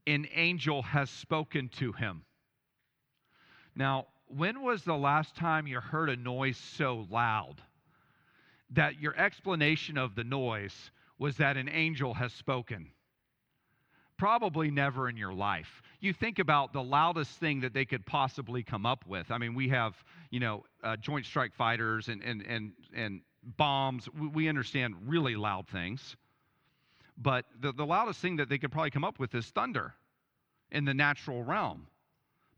an 0.06 0.28
angel 0.36 0.82
has 0.82 1.10
spoken 1.10 1.70
to 1.70 1.94
him. 1.94 2.24
Now, 3.78 4.08
when 4.28 4.62
was 4.62 4.84
the 4.84 4.98
last 4.98 5.38
time 5.38 5.68
you 5.68 5.80
heard 5.80 6.10
a 6.10 6.18
noise 6.18 6.58
so 6.58 7.08
loud 7.10 7.62
that 8.72 9.00
your 9.00 9.16
explanation 9.16 9.98
of 9.98 10.16
the 10.16 10.26
noise 10.26 10.92
was 11.18 11.38
that 11.38 11.56
an 11.56 11.70
angel 11.70 12.14
has 12.16 12.34
spoken? 12.34 12.92
Probably 14.18 14.72
never 14.72 15.10
in 15.10 15.18
your 15.18 15.34
life. 15.34 15.82
You 16.00 16.14
think 16.14 16.40
about 16.40 16.72
the 16.72 16.82
loudest 16.82 17.32
thing 17.40 17.60
that 17.62 17.74
they 17.74 17.86
could 17.86 18.06
possibly 18.06 18.64
come 18.64 18.86
up 18.86 19.06
with. 19.06 19.30
I 19.30 19.38
mean, 19.38 19.54
we 19.54 19.68
have, 19.70 19.96
you 20.30 20.40
know, 20.40 20.64
uh, 20.84 20.96
joint 20.98 21.26
strike 21.26 21.54
fighters 21.54 22.08
and, 22.08 22.24
and, 22.24 22.42
and, 22.44 22.72
and 22.96 23.22
bombs. 23.58 24.08
We 24.34 24.48
understand 24.48 24.96
really 25.06 25.36
loud 25.36 25.68
things. 25.68 26.16
But 27.18 27.46
the, 27.60 27.74
the 27.74 27.86
loudest 27.86 28.20
thing 28.20 28.38
that 28.38 28.50
they 28.50 28.58
could 28.58 28.72
probably 28.72 28.92
come 28.92 29.04
up 29.04 29.20
with 29.20 29.36
is 29.36 29.48
thunder 29.48 29.94
in 30.72 30.86
the 30.86 30.94
natural 30.94 31.44
realm. 31.44 31.88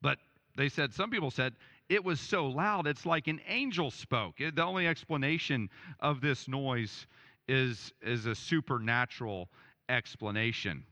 But 0.02 0.20
they 0.56 0.70
said, 0.70 0.94
some 0.94 1.10
people 1.10 1.32
said, 1.32 1.54
it 1.90 2.04
was 2.04 2.20
so 2.20 2.48
loud, 2.48 2.86
it's 2.86 3.06
like 3.06 3.28
an 3.28 3.40
angel 3.48 3.92
spoke. 3.92 4.42
It, 4.42 4.56
the 4.56 4.64
only 4.64 4.88
explanation 4.88 5.70
of 6.00 6.22
this 6.22 6.48
noise 6.48 7.08
is, 7.48 7.94
is 8.02 8.26
a 8.26 8.36
supernatural 8.36 9.50
explanation. 9.90 10.84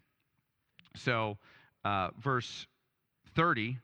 So, 0.96 1.38
uh, 1.84 2.10
verse 2.20 2.68
30, 3.36 3.78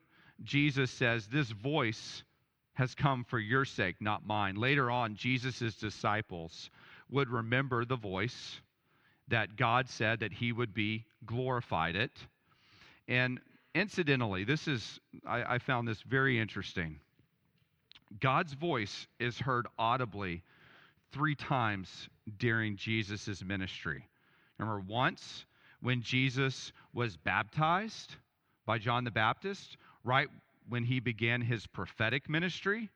Jesus 0.44 0.92
says, 0.92 1.28
This 1.28 1.50
voice 1.50 2.24
has 2.74 2.96
come 2.96 3.24
for 3.24 3.40
your 3.40 3.66
sake, 3.66 3.96
not 4.00 4.26
mine. 4.26 4.56
Later 4.56 4.90
on, 4.90 5.16
Jesus' 5.16 5.76
disciples 5.76 6.70
would 7.10 7.30
remember 7.30 7.86
the 7.86 7.98
voice 7.98 8.62
that 9.28 9.56
God 9.56 9.90
said 9.90 10.22
that 10.22 10.34
he 10.34 10.52
would 10.52 10.74
be 10.74 11.06
glorified 11.26 11.96
it. 11.96 12.12
And 13.08 13.40
incidentally, 13.76 14.44
this 14.44 14.68
is, 14.68 15.00
I, 15.28 15.56
I 15.56 15.58
found 15.60 15.88
this 15.88 16.02
very 16.02 16.40
interesting. 16.40 17.00
God's 18.20 18.54
voice 18.54 19.08
is 19.20 19.38
heard 19.40 19.68
audibly 19.78 20.44
three 21.12 21.36
times 21.36 22.10
during 22.38 22.78
Jesus' 22.78 23.44
ministry. 23.44 24.08
Remember, 24.58 24.82
once 24.88 25.46
when 25.82 26.02
Jesus 26.02 26.72
was 26.94 27.18
baptized 27.18 28.16
by 28.66 28.78
John 28.78 29.04
the 29.04 29.12
Baptist, 29.12 29.78
right 30.04 30.28
when 30.70 30.84
he 30.84 31.00
began 31.00 31.42
his 31.42 31.68
prophetic 31.68 32.30
ministry, 32.30 32.90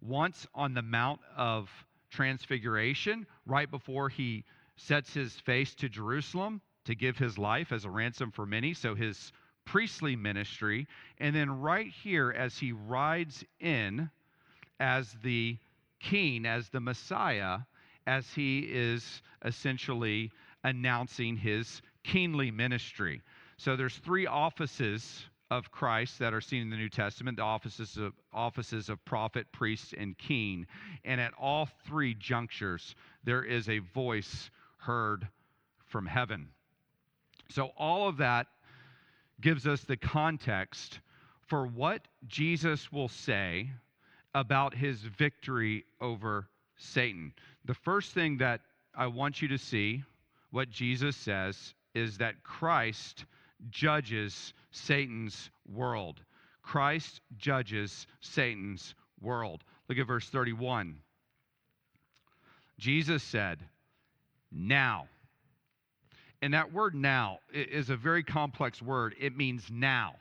once 0.00 0.46
on 0.54 0.74
the 0.74 0.82
Mount 0.82 1.20
of 1.36 1.70
Transfiguration, 2.10 3.26
right 3.46 3.70
before 3.70 4.08
he 4.08 4.44
sets 4.76 5.14
his 5.14 5.34
face 5.40 5.74
to 5.76 5.88
Jerusalem 5.88 6.60
to 6.84 6.94
give 6.94 7.16
his 7.16 7.38
life 7.38 7.70
as 7.72 7.84
a 7.84 7.90
ransom 7.90 8.30
for 8.32 8.44
many, 8.44 8.74
so 8.74 8.94
his 8.94 9.32
priestly 9.64 10.16
ministry, 10.16 10.86
and 11.18 11.34
then 11.34 11.60
right 11.60 11.86
here 11.86 12.32
as 12.32 12.58
he 12.58 12.72
rides 12.72 13.44
in 13.60 14.10
as 14.80 15.14
the 15.22 15.56
king, 16.00 16.44
as 16.46 16.68
the 16.68 16.80
Messiah, 16.80 17.58
as 18.06 18.32
he 18.34 18.60
is 18.60 19.22
essentially 19.44 20.32
announcing 20.64 21.36
his 21.36 21.80
kingly 22.04 22.50
ministry. 22.50 23.20
So 23.56 23.76
there's 23.76 23.96
three 23.96 24.26
offices 24.26 25.24
of 25.50 25.70
Christ 25.70 26.18
that 26.18 26.32
are 26.32 26.40
seen 26.40 26.62
in 26.62 26.70
the 26.70 26.76
New 26.76 26.88
Testament 26.88 27.36
the 27.36 27.42
offices 27.42 27.96
of, 27.98 28.14
offices 28.32 28.88
of 28.88 29.04
prophet, 29.04 29.46
priest, 29.52 29.92
and 29.92 30.16
king. 30.16 30.66
And 31.04 31.20
at 31.20 31.32
all 31.38 31.68
three 31.86 32.14
junctures, 32.14 32.94
there 33.24 33.44
is 33.44 33.68
a 33.68 33.78
voice 33.78 34.50
heard 34.78 35.28
from 35.86 36.06
heaven. 36.06 36.48
So, 37.50 37.70
all 37.76 38.08
of 38.08 38.16
that 38.16 38.46
gives 39.42 39.66
us 39.66 39.82
the 39.82 39.96
context 39.96 41.00
for 41.46 41.66
what 41.66 42.08
Jesus 42.26 42.90
will 42.90 43.08
say 43.08 43.70
about 44.34 44.74
his 44.74 45.02
victory 45.02 45.84
over 46.00 46.48
Satan. 46.78 47.34
The 47.66 47.74
first 47.74 48.12
thing 48.12 48.38
that 48.38 48.62
I 48.94 49.06
want 49.06 49.42
you 49.42 49.48
to 49.48 49.58
see, 49.58 50.02
what 50.50 50.70
Jesus 50.70 51.14
says, 51.16 51.74
is 51.94 52.18
that 52.18 52.42
Christ 52.42 53.24
judges 53.70 54.52
Satan's 54.70 55.50
world. 55.70 56.20
Christ 56.62 57.20
judges 57.36 58.06
Satan's 58.20 58.94
world. 59.20 59.62
Look 59.88 59.98
at 59.98 60.06
verse 60.06 60.28
31. 60.28 60.96
Jesus 62.78 63.22
said, 63.22 63.58
Now. 64.50 65.08
And 66.40 66.54
that 66.54 66.72
word 66.72 66.94
now 66.94 67.38
is 67.52 67.88
a 67.88 67.96
very 67.96 68.24
complex 68.24 68.82
word. 68.82 69.14
It 69.20 69.36
means 69.36 69.64
now. 69.70 70.16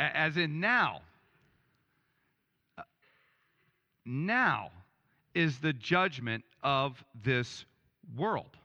As 0.00 0.36
in 0.36 0.58
now. 0.58 1.02
Uh, 2.76 2.82
now 4.04 4.70
is 5.34 5.58
the 5.58 5.72
judgment 5.72 6.44
of 6.64 7.04
this 7.22 7.64
world. 8.16 8.56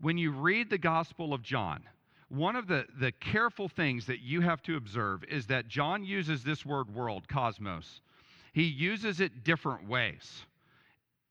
When 0.00 0.18
you 0.18 0.32
read 0.32 0.70
the 0.70 0.78
Gospel 0.78 1.32
of 1.32 1.42
John, 1.42 1.82
one 2.28 2.56
of 2.56 2.66
the, 2.66 2.84
the 2.98 3.12
careful 3.12 3.68
things 3.68 4.06
that 4.06 4.20
you 4.20 4.40
have 4.40 4.62
to 4.62 4.76
observe 4.76 5.24
is 5.24 5.46
that 5.46 5.68
John 5.68 6.04
uses 6.04 6.42
this 6.42 6.66
word 6.66 6.92
world, 6.94 7.28
cosmos. 7.28 8.00
He 8.52 8.64
uses 8.64 9.20
it 9.20 9.44
different 9.44 9.88
ways. 9.88 10.44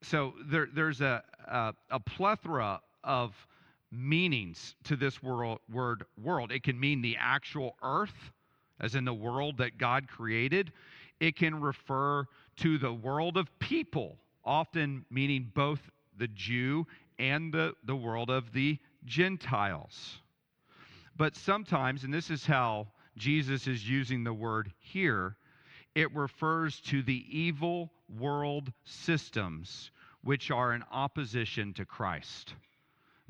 So 0.01 0.33
there, 0.45 0.67
there's 0.73 1.01
a, 1.01 1.23
a, 1.47 1.73
a 1.91 1.99
plethora 1.99 2.81
of 3.03 3.33
meanings 3.91 4.75
to 4.85 4.95
this 4.95 5.21
world, 5.21 5.59
word 5.71 6.05
world. 6.21 6.51
It 6.51 6.63
can 6.63 6.79
mean 6.79 7.01
the 7.01 7.17
actual 7.19 7.75
earth, 7.83 8.31
as 8.79 8.95
in 8.95 9.05
the 9.05 9.13
world 9.13 9.57
that 9.57 9.77
God 9.77 10.07
created. 10.07 10.71
It 11.19 11.35
can 11.35 11.61
refer 11.61 12.25
to 12.57 12.77
the 12.77 12.93
world 12.93 13.37
of 13.37 13.47
people, 13.59 14.17
often 14.43 15.05
meaning 15.09 15.51
both 15.53 15.79
the 16.17 16.27
Jew 16.29 16.85
and 17.19 17.53
the, 17.53 17.73
the 17.83 17.95
world 17.95 18.29
of 18.29 18.53
the 18.53 18.77
Gentiles. 19.05 20.19
But 21.15 21.35
sometimes, 21.35 22.03
and 22.03 22.13
this 22.13 22.29
is 22.29 22.45
how 22.45 22.87
Jesus 23.17 23.67
is 23.67 23.87
using 23.87 24.23
the 24.23 24.33
word 24.33 24.71
here, 24.79 25.37
it 25.95 26.13
refers 26.15 26.79
to 26.81 27.03
the 27.03 27.25
evil 27.29 27.91
world 28.17 28.71
systems 28.83 29.91
which 30.23 30.49
are 30.51 30.73
in 30.73 30.83
opposition 30.91 31.73
to 31.73 31.85
Christ. 31.85 32.55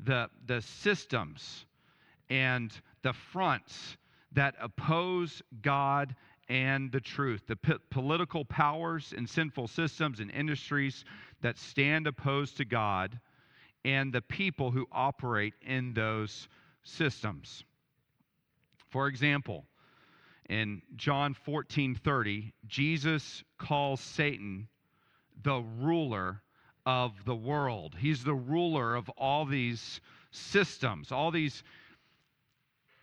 The, 0.00 0.28
the 0.46 0.62
systems 0.62 1.66
and 2.30 2.72
the 3.02 3.12
fronts 3.12 3.96
that 4.32 4.54
oppose 4.60 5.42
God 5.62 6.14
and 6.48 6.90
the 6.92 7.00
truth, 7.00 7.42
the 7.46 7.56
p- 7.56 7.74
political 7.90 8.44
powers 8.44 9.14
and 9.16 9.28
sinful 9.28 9.68
systems 9.68 10.20
and 10.20 10.30
industries 10.30 11.04
that 11.40 11.58
stand 11.58 12.06
opposed 12.06 12.56
to 12.58 12.64
God, 12.64 13.18
and 13.84 14.12
the 14.12 14.22
people 14.22 14.70
who 14.70 14.86
operate 14.90 15.54
in 15.62 15.92
those 15.92 16.48
systems. 16.82 17.64
For 18.90 19.08
example, 19.08 19.64
in 20.48 20.82
John 20.96 21.34
14 21.34 21.94
30, 21.94 22.52
Jesus 22.66 23.42
calls 23.58 24.00
Satan 24.00 24.68
the 25.42 25.62
ruler 25.80 26.42
of 26.86 27.12
the 27.24 27.34
world. 27.34 27.96
He's 27.98 28.24
the 28.24 28.34
ruler 28.34 28.94
of 28.94 29.08
all 29.10 29.46
these 29.46 30.00
systems, 30.30 31.12
all 31.12 31.30
these 31.30 31.62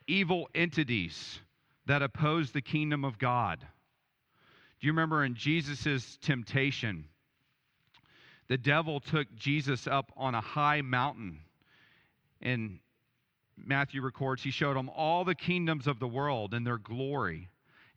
evil 0.08 0.50
entities 0.54 1.40
that 1.86 2.02
oppose 2.02 2.52
the 2.52 2.62
kingdom 2.62 3.04
of 3.04 3.18
God. 3.18 3.60
Do 3.60 4.88
you 4.88 4.94
remember 4.94 5.24
in 5.24 5.36
Jesus' 5.36 6.18
temptation? 6.22 7.06
The 8.52 8.58
devil 8.58 9.00
took 9.00 9.34
Jesus 9.34 9.88
up 9.88 10.12
on 10.18 10.36
a 10.36 10.42
high 10.42 10.82
mountain. 10.82 11.40
And 12.42 12.80
Matthew 13.56 14.02
records 14.02 14.44
he 14.44 14.52
showed 14.52 14.76
him 14.76 14.90
all 14.90 15.24
the 15.24 15.36
kingdoms 15.36 15.88
of 15.88 16.00
the 16.00 16.08
world 16.10 16.54
and 16.54 16.68
their 16.68 16.78
glory. 16.78 17.48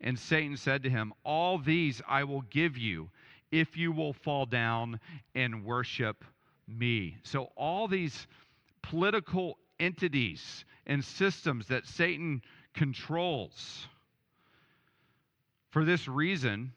And 0.00 0.16
Satan 0.16 0.56
said 0.56 0.84
to 0.84 0.90
him, 0.90 1.12
All 1.24 1.58
these 1.58 2.00
I 2.06 2.22
will 2.22 2.42
give 2.42 2.78
you 2.78 3.10
if 3.50 3.76
you 3.76 3.90
will 3.90 4.12
fall 4.12 4.46
down 4.46 5.00
and 5.34 5.64
worship 5.64 6.24
me. 6.68 7.16
So, 7.24 7.50
all 7.56 7.88
these 7.88 8.28
political 8.80 9.58
entities 9.80 10.64
and 10.86 11.04
systems 11.04 11.66
that 11.66 11.84
Satan 11.84 12.42
controls. 12.74 13.88
For 15.70 15.84
this 15.84 16.06
reason, 16.06 16.74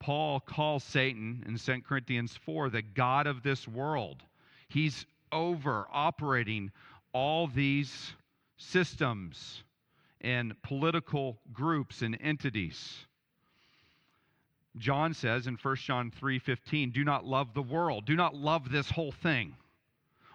Paul 0.00 0.40
calls 0.40 0.82
Satan 0.82 1.44
in 1.46 1.58
2 1.58 1.82
Corinthians 1.82 2.36
4 2.44 2.70
the 2.70 2.82
God 2.82 3.26
of 3.26 3.42
this 3.42 3.68
world. 3.68 4.22
He's 4.68 5.06
over 5.30 5.86
operating 5.92 6.72
all 7.12 7.46
these 7.46 8.14
systems 8.56 9.62
and 10.22 10.60
political 10.62 11.38
groups 11.52 12.02
and 12.02 12.16
entities. 12.20 13.06
John 14.78 15.14
says 15.14 15.46
in 15.46 15.56
1 15.56 15.76
John 15.76 16.10
3:15, 16.10 16.92
"Do 16.92 17.04
not 17.04 17.26
love 17.26 17.54
the 17.54 17.62
world. 17.62 18.06
Do 18.06 18.16
not 18.16 18.34
love 18.34 18.70
this 18.70 18.90
whole 18.90 19.12
thing 19.12 19.56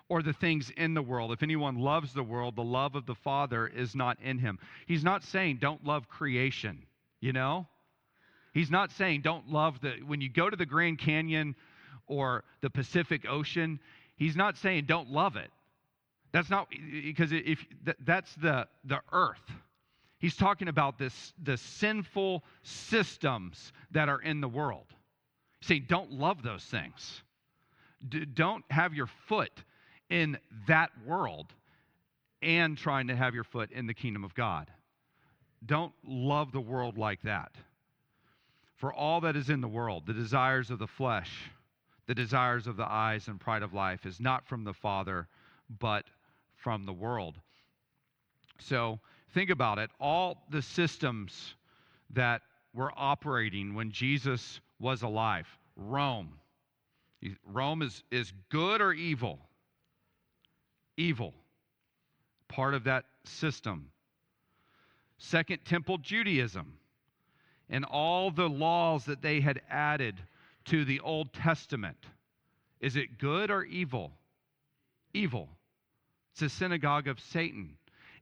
or 0.10 0.22
the 0.22 0.34
things 0.34 0.70
in 0.72 0.94
the 0.94 1.02
world. 1.02 1.32
If 1.32 1.42
anyone 1.42 1.78
loves 1.78 2.14
the 2.14 2.24
world, 2.24 2.56
the 2.56 2.64
love 2.64 2.96
of 2.96 3.06
the 3.06 3.16
Father 3.16 3.66
is 3.66 3.96
not 3.96 4.20
in 4.20 4.40
him." 4.40 4.60
He's 4.86 5.04
not 5.04 5.24
saying 5.24 5.58
don't 5.58 5.84
love 5.84 6.08
creation, 6.08 6.86
you 7.20 7.34
know? 7.34 7.68
He's 8.56 8.72
not 8.72 8.92
saying 8.92 9.22
don't 9.22 9.52
love 9.52 9.80
the 9.82 9.98
when 10.08 10.20
you 10.20 10.30
go 10.30 10.50
to 10.50 10.56
the 10.56 10.66
Grand 10.66 10.98
Canyon 10.98 11.56
or 12.08 12.44
the 12.62 12.72
Pacific 12.72 13.26
Ocean, 13.30 13.80
he's 14.16 14.36
not 14.36 14.58
saying 14.58 14.86
don't 14.86 15.12
love 15.12 15.36
it. 15.36 15.52
That's 16.32 16.50
not 16.50 16.70
because 16.70 17.32
if 17.32 17.64
that's 18.00 18.34
the 18.36 18.68
the 18.84 19.02
earth 19.12 19.52
He's 20.26 20.36
talking 20.36 20.70
about 20.70 20.98
this, 20.98 21.34
the 21.44 21.56
sinful 21.56 22.44
systems 22.64 23.74
that 23.92 24.10
are 24.10 24.22
in 24.22 24.42
the 24.42 24.48
world. 24.48 24.88
He's 25.60 25.68
saying, 25.68 25.86
don't 25.88 26.14
love 26.14 26.42
those 26.42 26.64
things. 26.64 27.22
D- 28.10 28.26
don't 28.26 28.64
have 28.72 28.94
your 28.94 29.08
foot 29.28 29.52
in 30.10 30.38
that 30.68 30.90
world 31.06 31.54
and 32.42 32.78
trying 32.78 33.08
to 33.08 33.16
have 33.16 33.36
your 33.36 33.44
foot 33.44 33.72
in 33.72 33.88
the 33.88 33.94
kingdom 33.94 34.24
of 34.24 34.34
God. 34.34 34.72
Don't 35.66 35.94
love 36.04 36.52
the 36.52 36.62
world 36.62 36.98
like 36.98 37.22
that. 37.24 37.52
For 38.76 38.94
all 38.94 39.22
that 39.22 39.36
is 39.36 39.50
in 39.50 39.62
the 39.62 39.68
world, 39.68 40.06
the 40.06 40.14
desires 40.14 40.70
of 40.70 40.80
the 40.80 40.88
flesh, 40.88 41.32
the 42.08 42.16
desires 42.16 42.68
of 42.68 42.78
the 42.78 42.90
eyes, 42.90 43.28
and 43.28 43.40
pride 43.40 43.64
of 43.64 43.74
life, 43.74 44.06
is 44.06 44.20
not 44.20 44.46
from 44.46 44.64
the 44.64 44.74
Father, 44.74 45.28
but 45.80 46.06
from 46.56 46.84
the 46.84 46.94
world. 46.94 47.36
So 48.60 49.00
think 49.34 49.50
about 49.50 49.80
it. 49.80 49.90
All 50.00 50.46
the 50.50 50.62
systems 50.62 51.56
that 52.12 52.42
were 52.74 52.92
operating 52.96 53.74
when 53.74 53.92
Jesus 53.92 54.60
was 54.80 55.02
alive 55.02 55.48
Rome. 55.78 56.40
Rome 57.46 57.82
is, 57.82 58.04
is 58.12 58.32
good 58.50 58.82
or 58.82 58.94
evil? 58.94 59.40
Evil. 60.98 61.34
Part 62.48 62.74
of 62.74 62.86
that 62.86 63.06
system. 63.26 63.90
Second 65.18 65.60
Temple 65.66 65.98
Judaism 65.98 66.78
and 67.70 67.86
all 67.86 68.32
the 68.32 68.50
laws 68.50 69.06
that 69.06 69.22
they 69.22 69.42
had 69.42 69.62
added 69.70 70.16
to 70.66 70.86
the 70.86 71.00
Old 71.00 71.34
Testament. 71.34 71.98
Is 72.80 72.96
it 72.96 73.18
good 73.18 73.50
or 73.50 73.64
evil? 73.64 74.12
Evil. 75.14 75.50
It's 76.34 76.42
a 76.42 76.50
synagogue 76.50 77.08
of 77.08 77.20
Satan. 77.20 77.78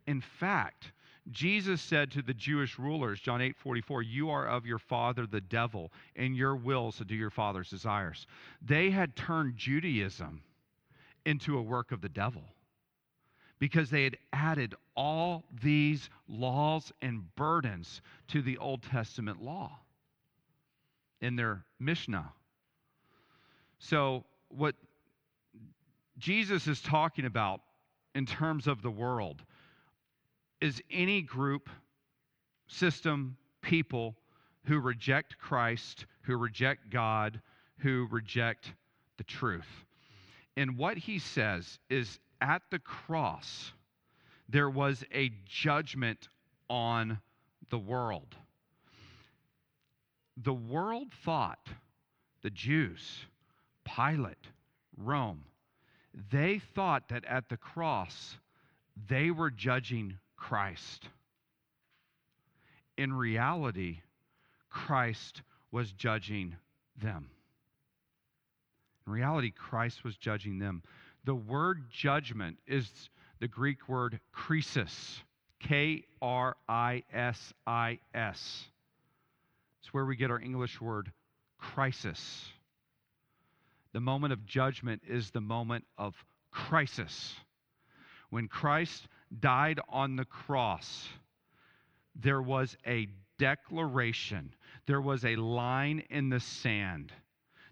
In 0.05 0.21
fact, 0.21 0.91
Jesus 1.31 1.81
said 1.81 2.11
to 2.11 2.21
the 2.21 2.33
Jewish 2.33 2.77
rulers, 2.77 3.19
John 3.19 3.41
8 3.41 3.55
44, 3.55 4.01
You 4.03 4.29
are 4.29 4.47
of 4.47 4.65
your 4.65 4.79
father 4.79 5.25
the 5.25 5.41
devil, 5.41 5.91
and 6.15 6.35
your 6.35 6.55
wills 6.55 6.97
to 6.97 7.05
do 7.05 7.15
your 7.15 7.29
father's 7.29 7.69
desires. 7.69 8.27
They 8.61 8.89
had 8.89 9.15
turned 9.15 9.57
Judaism 9.57 10.41
into 11.25 11.57
a 11.57 11.61
work 11.61 11.91
of 11.91 12.01
the 12.01 12.09
devil 12.09 12.43
because 13.63 13.89
they 13.89 14.03
had 14.03 14.17
added 14.33 14.75
all 14.93 15.45
these 15.61 16.09
laws 16.27 16.91
and 17.01 17.33
burdens 17.37 18.01
to 18.27 18.41
the 18.41 18.57
Old 18.57 18.83
Testament 18.83 19.41
law 19.41 19.79
in 21.21 21.37
their 21.37 21.63
Mishnah. 21.79 22.29
So, 23.79 24.25
what 24.49 24.75
Jesus 26.17 26.67
is 26.67 26.81
talking 26.81 27.23
about 27.23 27.61
in 28.13 28.25
terms 28.25 28.67
of 28.67 28.81
the 28.81 28.91
world 28.91 29.41
is 30.59 30.81
any 30.91 31.21
group, 31.21 31.69
system, 32.67 33.37
people 33.61 34.13
who 34.65 34.81
reject 34.81 35.37
Christ, 35.37 36.05
who 36.23 36.35
reject 36.35 36.89
God, 36.89 37.39
who 37.77 38.09
reject 38.11 38.73
the 39.15 39.23
truth. 39.23 39.85
And 40.57 40.77
what 40.77 40.97
he 40.97 41.17
says 41.17 41.79
is 41.89 42.19
at 42.43 42.61
the 42.69 42.79
cross, 42.79 43.71
there 44.49 44.69
was 44.69 45.03
a 45.13 45.31
judgment 45.47 46.27
on 46.69 47.19
the 47.69 47.79
world. 47.79 48.35
The 50.35 50.53
world 50.53 51.07
thought, 51.23 51.69
the 52.41 52.49
Jews, 52.49 53.25
Pilate, 53.85 54.49
Rome, 54.97 55.45
they 56.31 56.59
thought 56.75 57.09
that 57.09 57.23
at 57.25 57.47
the 57.47 57.57
cross, 57.57 58.35
they 59.07 59.31
were 59.31 59.49
judging 59.49 60.17
Christ. 60.35 61.07
In 62.97 63.13
reality, 63.13 64.01
Christ 64.69 65.41
was 65.71 65.93
judging 65.93 66.57
them. 67.01 67.29
In 69.07 69.13
reality, 69.13 69.51
Christ 69.51 70.03
was 70.03 70.17
judging 70.17 70.59
them. 70.59 70.83
The 71.25 71.35
word 71.35 71.89
judgment 71.89 72.57
is 72.67 72.89
the 73.39 73.47
Greek 73.47 73.87
word 73.87 74.19
krisis, 74.35 75.21
K 75.59 76.03
R 76.21 76.55
I 76.67 77.03
S 77.13 77.53
I 77.65 77.99
S. 78.13 78.65
It's 79.81 79.93
where 79.93 80.05
we 80.05 80.15
get 80.15 80.31
our 80.31 80.39
English 80.39 80.81
word 80.81 81.11
crisis. 81.57 82.45
The 83.93 83.99
moment 83.99 84.33
of 84.33 84.45
judgment 84.45 85.03
is 85.07 85.31
the 85.31 85.41
moment 85.41 85.85
of 85.97 86.15
crisis. 86.51 87.35
When 88.29 88.47
Christ 88.47 89.07
died 89.39 89.79
on 89.87 90.15
the 90.15 90.25
cross, 90.25 91.07
there 92.15 92.41
was 92.41 92.75
a 92.85 93.07
declaration, 93.37 94.53
there 94.87 95.01
was 95.01 95.23
a 95.25 95.35
line 95.35 96.03
in 96.09 96.29
the 96.29 96.39
sand, 96.39 97.11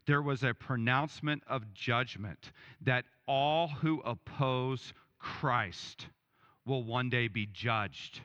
there 0.06 0.22
was 0.22 0.43
a 0.43 0.54
pronouncement 0.54 1.43
of 1.47 1.74
judgment 1.74 2.52
that 2.82 3.06
all 3.32 3.70
who 3.70 4.02
oppose 4.02 4.92
Christ 5.18 6.08
will 6.66 6.84
one 6.84 7.10
day 7.10 7.30
be 7.30 7.48
judged, 7.54 8.20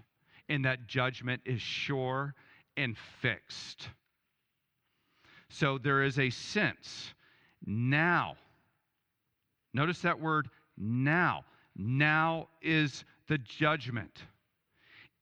and 0.48 0.64
that 0.64 0.88
judgment 0.88 1.42
is 1.44 1.62
sure 1.62 2.34
and 2.76 2.96
fixed. 3.22 3.88
So 5.48 5.78
there 5.78 6.02
is 6.02 6.18
a 6.18 6.30
sense 6.30 7.14
now. 7.64 8.34
Notice 9.72 10.00
that 10.00 10.18
word 10.18 10.48
now. 10.76 11.44
Now 11.76 12.48
is 12.60 13.04
the 13.28 13.38
judgment. 13.38 14.24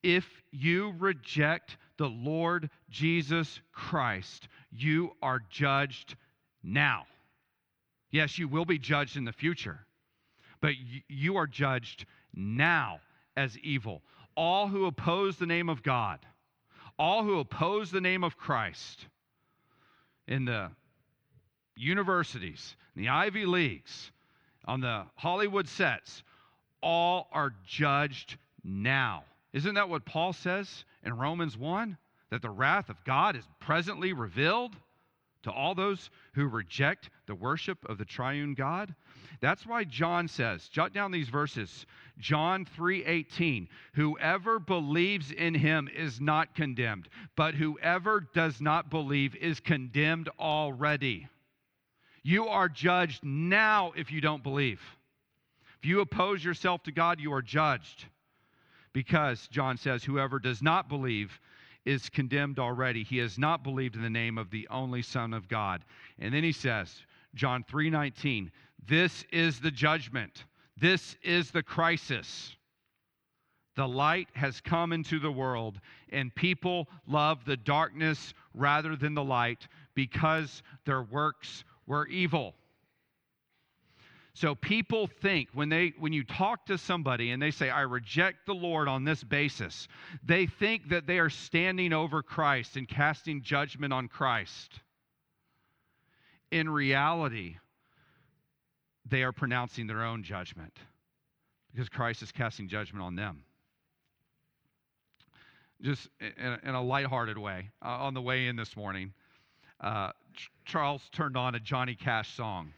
If 0.03 0.27
you 0.51 0.95
reject 0.99 1.77
the 1.99 2.09
Lord 2.09 2.71
Jesus 2.89 3.61
Christ, 3.71 4.49
you 4.73 5.11
are 5.21 5.43
judged 5.51 6.17
now. 6.63 7.05
Yes, 8.15 8.39
you 8.39 8.47
will 8.47 8.65
be 8.65 8.79
judged 8.79 9.17
in 9.17 9.25
the 9.25 9.33
future, 9.33 9.81
but 10.61 10.75
you 11.09 11.35
are 11.35 11.49
judged 11.49 12.07
now 12.33 13.01
as 13.37 13.59
evil. 13.59 14.03
All 14.37 14.69
who 14.69 14.87
oppose 14.87 15.37
the 15.37 15.47
name 15.47 15.69
of 15.69 15.83
God, 15.83 16.21
all 16.97 17.25
who 17.25 17.41
oppose 17.41 17.91
the 17.91 18.01
name 18.01 18.23
of 18.23 18.37
Christ 18.37 19.09
in 20.29 20.45
the 20.45 20.71
universities, 21.75 22.77
in 22.95 23.03
the 23.03 23.09
Ivy 23.09 23.47
Leagues, 23.47 24.13
on 24.65 24.81
the 24.81 25.07
Hollywood 25.17 25.67
sets, 25.67 26.23
all 26.81 27.27
are 27.33 27.53
judged 27.67 28.37
now. 28.63 29.25
Isn't 29.53 29.75
that 29.75 29.89
what 29.89 30.05
Paul 30.05 30.33
says 30.33 30.85
in 31.03 31.17
Romans 31.17 31.59
1? 31.59 31.99
That 32.31 32.43
the 32.43 32.51
wrath 32.51 32.91
of 32.91 33.05
God 33.05 33.35
is 33.35 33.45
presently 33.59 34.13
revealed 34.13 34.77
to 35.45 35.53
all 35.53 35.75
those 35.75 36.11
who 36.35 36.47
reject 36.47 37.11
the 37.27 37.35
worship 37.35 37.79
of 37.89 37.97
the 37.97 38.05
triune 38.05 38.55
God? 38.55 38.95
That's 39.41 39.67
why 39.67 39.85
John 39.85 40.29
says, 40.29 40.69
jot 40.69 40.93
down 40.93 41.11
these 41.11 41.29
verses. 41.29 41.87
John 42.19 42.65
3:18, 42.65 43.69
whoever 43.95 44.59
believes 44.59 45.31
in 45.31 45.55
him 45.55 45.89
is 45.95 46.21
not 46.21 46.55
condemned, 46.55 47.09
but 47.37 47.55
whoever 47.55 48.29
does 48.35 48.61
not 48.61 48.91
believe 48.91 49.35
is 49.37 49.61
condemned 49.61 50.29
already. 50.39 51.29
You 52.23 52.49
are 52.49 52.69
judged 52.69 53.23
now 53.23 53.93
if 53.97 54.11
you 54.11 54.21
don't 54.21 54.43
believe. 54.43 54.81
If 55.79 55.85
you 55.89 56.01
oppose 56.01 56.43
yourself 56.43 56.83
to 56.85 56.93
God, 56.93 57.21
you 57.21 57.33
are 57.35 57.43
judged. 57.43 58.07
Because, 58.95 59.49
John 59.49 59.77
says, 59.77 60.05
whoever 60.05 60.39
does 60.39 60.63
not 60.63 60.89
believe 60.89 61.39
is 61.85 62.09
condemned 62.09 62.59
already. 62.59 63.03
He 63.03 63.19
has 63.19 63.39
not 63.39 63.63
believed 63.63 63.97
in 63.97 64.03
the 64.03 64.11
name 64.11 64.39
of 64.39 64.51
the 64.51 64.67
only 64.69 65.03
Son 65.03 65.35
of 65.35 65.49
God. 65.49 65.85
And 66.19 66.33
then 66.33 66.45
he 66.45 66.53
says, 66.53 67.03
John 67.35 67.65
3:19, 67.65 68.51
this 68.87 69.25
is 69.33 69.61
the 69.61 69.71
judgment. 69.71 70.45
This 70.77 71.17
is 71.23 71.51
the 71.51 71.63
crisis. 71.63 72.57
The 73.77 73.89
light 73.89 74.29
has 74.35 74.61
come 74.61 74.93
into 74.93 75.19
the 75.19 75.33
world, 75.33 75.81
and 76.11 76.35
people 76.35 76.89
love 77.07 77.45
the 77.45 77.57
darkness 77.57 78.33
rather 78.55 78.95
than 78.95 79.15
the 79.15 79.25
light 79.25 79.67
because 79.95 80.63
their 80.85 81.03
works 81.03 81.65
were 81.87 82.07
evil. 82.07 82.55
So 84.35 84.57
people 84.57 85.07
think 85.07 85.49
when 85.55 85.69
they 85.69 85.93
when 85.97 86.13
you 86.13 86.25
talk 86.25 86.67
to 86.67 86.77
somebody 86.77 87.31
and 87.31 87.41
they 87.41 87.53
say 87.53 87.71
I 87.71 87.83
reject 87.83 88.47
the 88.47 88.55
Lord 88.55 88.89
on 88.89 89.05
this 89.05 89.23
basis, 89.23 89.87
they 90.25 90.47
think 90.47 90.89
that 90.89 91.07
they 91.07 91.21
are 91.21 91.31
standing 91.31 91.93
over 91.93 92.21
Christ 92.21 92.77
and 92.77 92.89
casting 92.89 93.43
judgment 93.43 93.93
on 93.93 94.09
Christ. 94.09 94.81
In 96.51 96.69
reality, 96.69 97.57
they 99.09 99.23
are 99.23 99.33
pronouncing 99.33 99.87
their 99.87 100.03
own 100.03 100.25
judgment 100.25 100.77
because 101.71 101.89
Christ 101.89 102.23
is 102.23 102.33
casting 102.33 102.69
judgment 102.69 103.05
on 103.05 103.15
them. 103.15 103.45
Just 105.81 106.09
in, 106.21 106.75
a 106.75 106.83
lighthearted 106.83 107.37
way, 107.39 107.71
uh, 107.85 107.89
on 107.89 108.15
the 108.15 108.23
way 108.23 108.47
in 108.47 108.57
this 108.57 108.77
morning, 108.77 109.13
uh, 109.81 110.11
Charles 110.65 111.03
turned 111.13 111.37
on 111.37 111.55
a 111.55 111.61
Johnny 111.61 111.95
Cash 111.95 112.35
song 112.37 112.73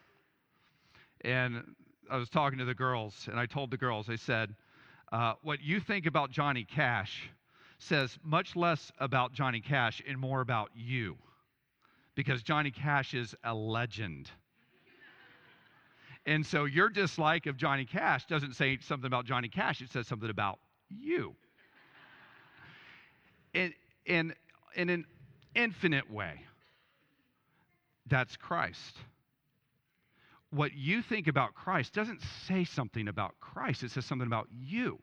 and 1.26 1.74
I 2.08 2.16
was 2.16 2.30
talking 2.30 2.60
to 2.60 2.64
the 2.64 2.74
girls, 2.74 3.28
and 3.28 3.38
I 3.38 3.46
told 3.46 3.72
the 3.72 3.76
girls, 3.76 4.08
I 4.08 4.14
said, 4.14 4.54
uh, 5.10 5.34
what 5.42 5.60
you 5.60 5.80
think 5.80 6.06
about 6.06 6.30
Johnny 6.30 6.64
Cash 6.64 7.28
says 7.78 8.16
much 8.22 8.54
less 8.54 8.92
about 8.98 9.32
Johnny 9.32 9.60
Cash 9.60 10.00
and 10.08 10.18
more 10.18 10.40
about 10.40 10.70
you, 10.74 11.16
because 12.14 12.42
Johnny 12.44 12.70
Cash 12.70 13.12
is 13.12 13.34
a 13.42 13.52
legend. 13.52 14.30
and 16.26 16.46
so 16.46 16.64
your 16.64 16.88
dislike 16.88 17.46
of 17.46 17.56
Johnny 17.56 17.84
Cash 17.84 18.26
doesn't 18.26 18.54
say 18.54 18.78
something 18.80 19.06
about 19.06 19.24
Johnny 19.24 19.48
Cash, 19.48 19.80
it 19.80 19.90
says 19.90 20.06
something 20.06 20.30
about 20.30 20.60
you. 20.88 21.34
and, 23.52 23.74
and, 24.06 24.32
in, 24.76 25.04
infinite 25.56 26.08
way. 26.08 26.42
That's 28.06 28.36
Christ. 28.36 28.96
What 30.50 30.74
you 30.74 31.02
think 31.02 31.26
about 31.26 31.54
Christ 31.54 31.92
doesn't 31.92 32.22
say 32.46 32.64
something 32.64 33.08
about 33.08 33.34
Christ, 33.40 33.82
it 33.82 33.90
says 33.90 34.04
something 34.04 34.26
about 34.26 34.48
you. 34.50 34.98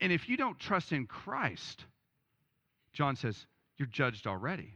And 0.00 0.12
if 0.12 0.28
you 0.28 0.36
don't 0.36 0.58
trust 0.58 0.92
in 0.92 1.06
Christ, 1.06 1.84
John 2.92 3.16
says, 3.16 3.46
you're 3.78 3.88
judged 3.88 4.26
already. 4.26 4.74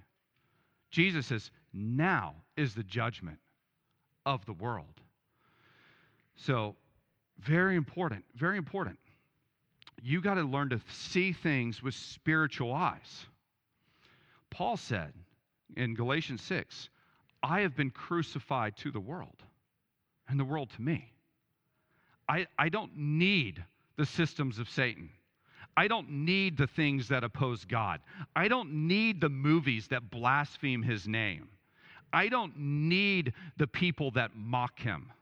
Jesus 0.91 1.27
says, 1.27 1.51
now 1.73 2.35
is 2.57 2.75
the 2.75 2.83
judgment 2.83 3.39
of 4.27 4.45
the 4.47 4.53
world. 4.53 5.01
So, 6.37 6.77
very 7.39 7.77
important, 7.77 8.25
very 8.35 8.59
important. 8.59 8.99
You 10.03 10.21
got 10.21 10.35
to 10.35 10.43
learn 10.43 10.71
to 10.71 10.81
see 10.91 11.33
things 11.33 11.83
with 11.83 11.95
spiritual 11.95 12.73
eyes. 12.73 13.27
Paul 14.51 14.77
said 14.77 15.13
in 15.77 15.95
Galatians 15.95 16.43
6, 16.43 16.89
I 17.43 17.61
have 17.61 17.77
been 17.77 17.91
crucified 17.91 18.77
to 18.79 18.91
the 18.91 19.01
world, 19.01 19.43
and 20.29 20.39
the 20.39 20.45
world 20.45 20.71
to 20.77 20.83
me. 20.83 21.13
I, 22.29 22.47
I 22.59 22.69
don't 22.69 22.97
need 22.97 23.65
the 23.97 24.07
systems 24.07 24.59
of 24.59 24.69
Satan. 24.69 25.11
I 25.77 25.89
don't 25.89 26.11
need 26.11 26.57
the 26.57 26.67
things 26.67 27.09
that 27.09 27.25
oppose 27.25 27.65
God. 27.65 28.01
I 28.37 28.49
don't 28.49 28.87
need 28.87 29.21
the 29.21 29.29
movies 29.29 29.89
that 29.89 30.11
blaspheme 30.11 30.83
his 30.83 31.09
name. 31.09 31.49
I 32.13 32.29
don't 32.29 32.57
need 32.57 33.33
the 33.57 33.67
people 33.67 34.11
that 34.13 34.33
mock 34.35 34.79
him. 34.79 35.13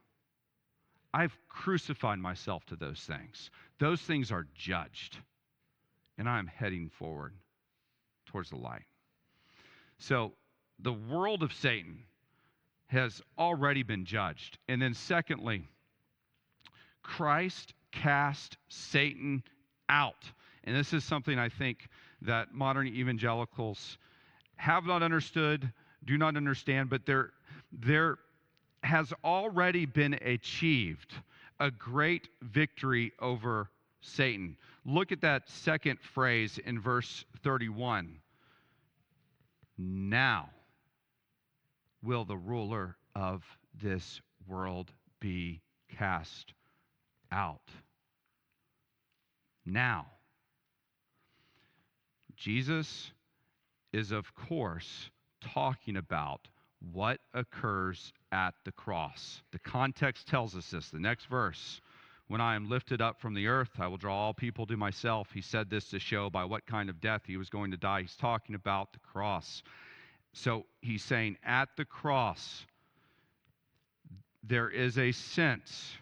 I've 1.12 1.37
crucified 1.49 2.19
myself 2.19 2.64
to 2.66 2.77
those 2.77 3.01
things. 3.01 3.51
Those 3.79 4.01
things 4.01 4.31
are 4.31 4.47
judged, 4.55 5.19
and 6.19 6.29
I'm 6.29 6.47
heading 6.47 6.91
forward 6.91 7.35
towards 8.27 8.51
the 8.51 8.57
light. 8.57 8.85
So, 9.99 10.33
the 10.81 10.93
world 10.93 11.43
of 11.43 11.53
Satan 11.53 12.05
has 12.87 13.20
already 13.39 13.83
been 13.83 14.05
judged. 14.05 14.59
And 14.68 14.81
then, 14.81 14.95
secondly, 14.95 15.64
Christ 17.03 17.74
cast 17.93 18.57
Satan 18.68 19.43
out. 19.89 20.24
And 20.64 20.76
this 20.76 20.93
is 20.93 21.05
something 21.05 21.39
I 21.39 21.49
think 21.49 21.89
that 22.22 22.55
modern 22.55 22.87
evangelicals 22.87 23.99
have 24.57 24.85
not 24.85 25.03
understood, 25.03 25.70
do 26.05 26.18
not 26.18 26.37
understand, 26.37 26.91
but 26.91 27.07
there, 27.07 27.31
there 27.72 28.18
has 28.83 29.12
already 29.24 29.87
been 29.87 30.14
achieved 30.14 31.14
a 31.61 31.70
great 31.70 32.29
victory 32.43 33.12
over 33.20 33.70
Satan. 34.01 34.57
Look 34.85 35.12
at 35.12 35.20
that 35.22 35.49
second 35.49 35.99
phrase 36.01 36.59
in 36.64 36.81
verse 36.81 37.24
31. 37.43 38.18
Now 39.76 40.51
will 42.03 42.24
the 42.24 42.36
ruler 42.36 42.96
of 43.14 43.42
this 43.80 44.20
world 44.46 44.92
be 45.20 45.61
cast 45.96 46.53
out. 47.32 47.70
Now, 49.66 50.07
Jesus 52.36 53.12
is, 53.92 54.12
of 54.12 54.34
course, 54.34 55.11
talking 55.40 55.96
about 55.96 56.49
what 56.92 57.18
occurs 57.34 58.12
at 58.30 58.55
the 58.64 58.72
cross. 58.72 59.42
The 59.53 59.59
context 59.59 60.28
tells 60.28 60.55
us 60.57 60.70
this. 60.70 60.90
The 60.90 61.01
next 61.01 61.26
verse 61.26 61.80
when 62.28 62.40
I 62.42 62.57
am 62.57 62.68
lifted 62.68 63.01
up 63.01 63.20
from 63.20 63.32
the 63.32 63.46
earth, 63.46 63.70
I 63.78 63.86
will 63.86 63.96
draw 63.96 64.14
all 64.14 64.34
people 64.34 64.66
to 64.66 64.76
myself. 64.76 65.28
He 65.32 65.40
said 65.40 65.70
this 65.70 65.88
to 65.88 65.99
show 65.99 66.28
by 66.28 66.44
what 66.44 66.66
kind 66.66 66.90
of 66.90 67.01
death 67.01 67.22
he 67.26 67.38
was 67.38 67.49
going 67.49 67.70
to 67.70 67.78
die. 67.78 68.03
He's 68.03 68.16
talking 68.16 68.55
about 68.55 68.92
the 68.92 68.99
cross. 68.99 69.62
So 70.33 70.66
he's 70.81 71.03
saying, 71.03 71.37
at 71.45 71.68
the 71.76 71.85
cross, 71.85 72.66
there 74.43 74.70
is 74.70 74.99
a 74.99 75.12
sense 75.12 75.93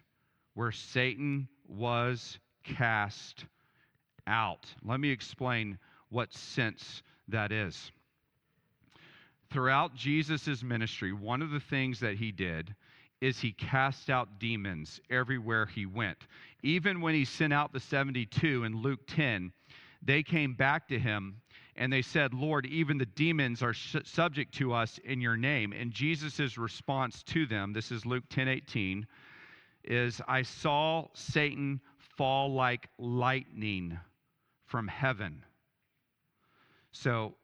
where 0.55 0.72
Satan 0.72 1.49
was 1.68 2.39
cast 2.64 3.45
out. 4.27 4.66
Let 4.85 5.01
me 5.01 5.11
explain 5.11 5.79
what 6.11 6.33
sense 6.33 7.03
that 7.29 7.53
is. 7.53 7.91
Throughout 9.51 9.95
Jesus' 9.95 10.62
ministry, 10.62 11.12
one 11.12 11.43
of 11.43 11.51
the 11.51 11.61
things 11.61 12.01
that 12.01 12.16
he 12.16 12.33
did 12.33 12.74
is 13.20 13.39
he 13.41 13.53
cast 13.53 14.11
out 14.11 14.39
demons 14.39 15.01
everywhere 15.09 15.66
he 15.66 15.87
went. 15.87 16.18
Even 16.62 17.01
when 17.01 17.14
he 17.14 17.24
sent 17.24 17.53
out 17.53 17.72
the 17.72 17.81
72 17.81 18.64
in 18.64 18.83
Luke 18.83 19.01
10, 19.07 19.53
they 20.03 20.22
came 20.22 20.55
back 20.55 20.89
to 20.89 20.99
him 20.99 21.41
and 21.77 21.93
they 21.93 22.03
said, 22.03 22.33
Lord, 22.33 22.66
even 22.66 22.97
the 22.97 23.07
demons 23.07 23.62
are 23.62 23.74
subject 23.74 24.55
to 24.55 24.72
us 24.72 24.99
in 25.05 25.20
your 25.20 25.37
name. 25.37 25.72
And 25.72 25.93
Jesus' 25.93 26.57
response 26.57 27.22
to 27.24 27.47
them, 27.47 27.72
this 27.72 27.93
is 27.93 28.07
Luke 28.07 28.24
10 28.31 28.49
18, 28.49 29.07
is 29.85 30.20
I 30.27 30.43
saw 30.43 31.07
Satan 31.12 31.81
fall 32.16 32.53
like 32.53 32.89
lightning 32.99 33.99
from 34.64 34.89
heaven. 34.89 35.45
So 36.93 37.35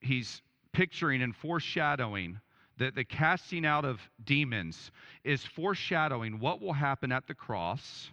he's 0.00 0.42
picturing 0.72 1.22
and 1.22 1.34
foreshadowing 1.34 2.40
that 2.78 2.94
the 2.94 3.04
casting 3.04 3.66
out 3.66 3.84
of 3.84 4.00
demons 4.24 4.90
is 5.24 5.44
foreshadowing 5.44 6.38
what 6.38 6.60
will 6.60 6.72
happen 6.72 7.12
at 7.12 7.26
the 7.26 7.34
cross, 7.34 8.10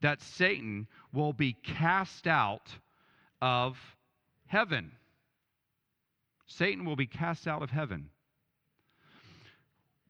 that 0.00 0.22
Satan 0.22 0.86
will 1.12 1.32
be 1.32 1.52
cast 1.62 2.26
out 2.26 2.70
of 3.42 3.76
heaven. 4.46 4.92
Satan 6.46 6.84
will 6.84 6.96
be 6.96 7.06
cast 7.06 7.46
out 7.46 7.62
of 7.62 7.70
heaven. 7.70 8.10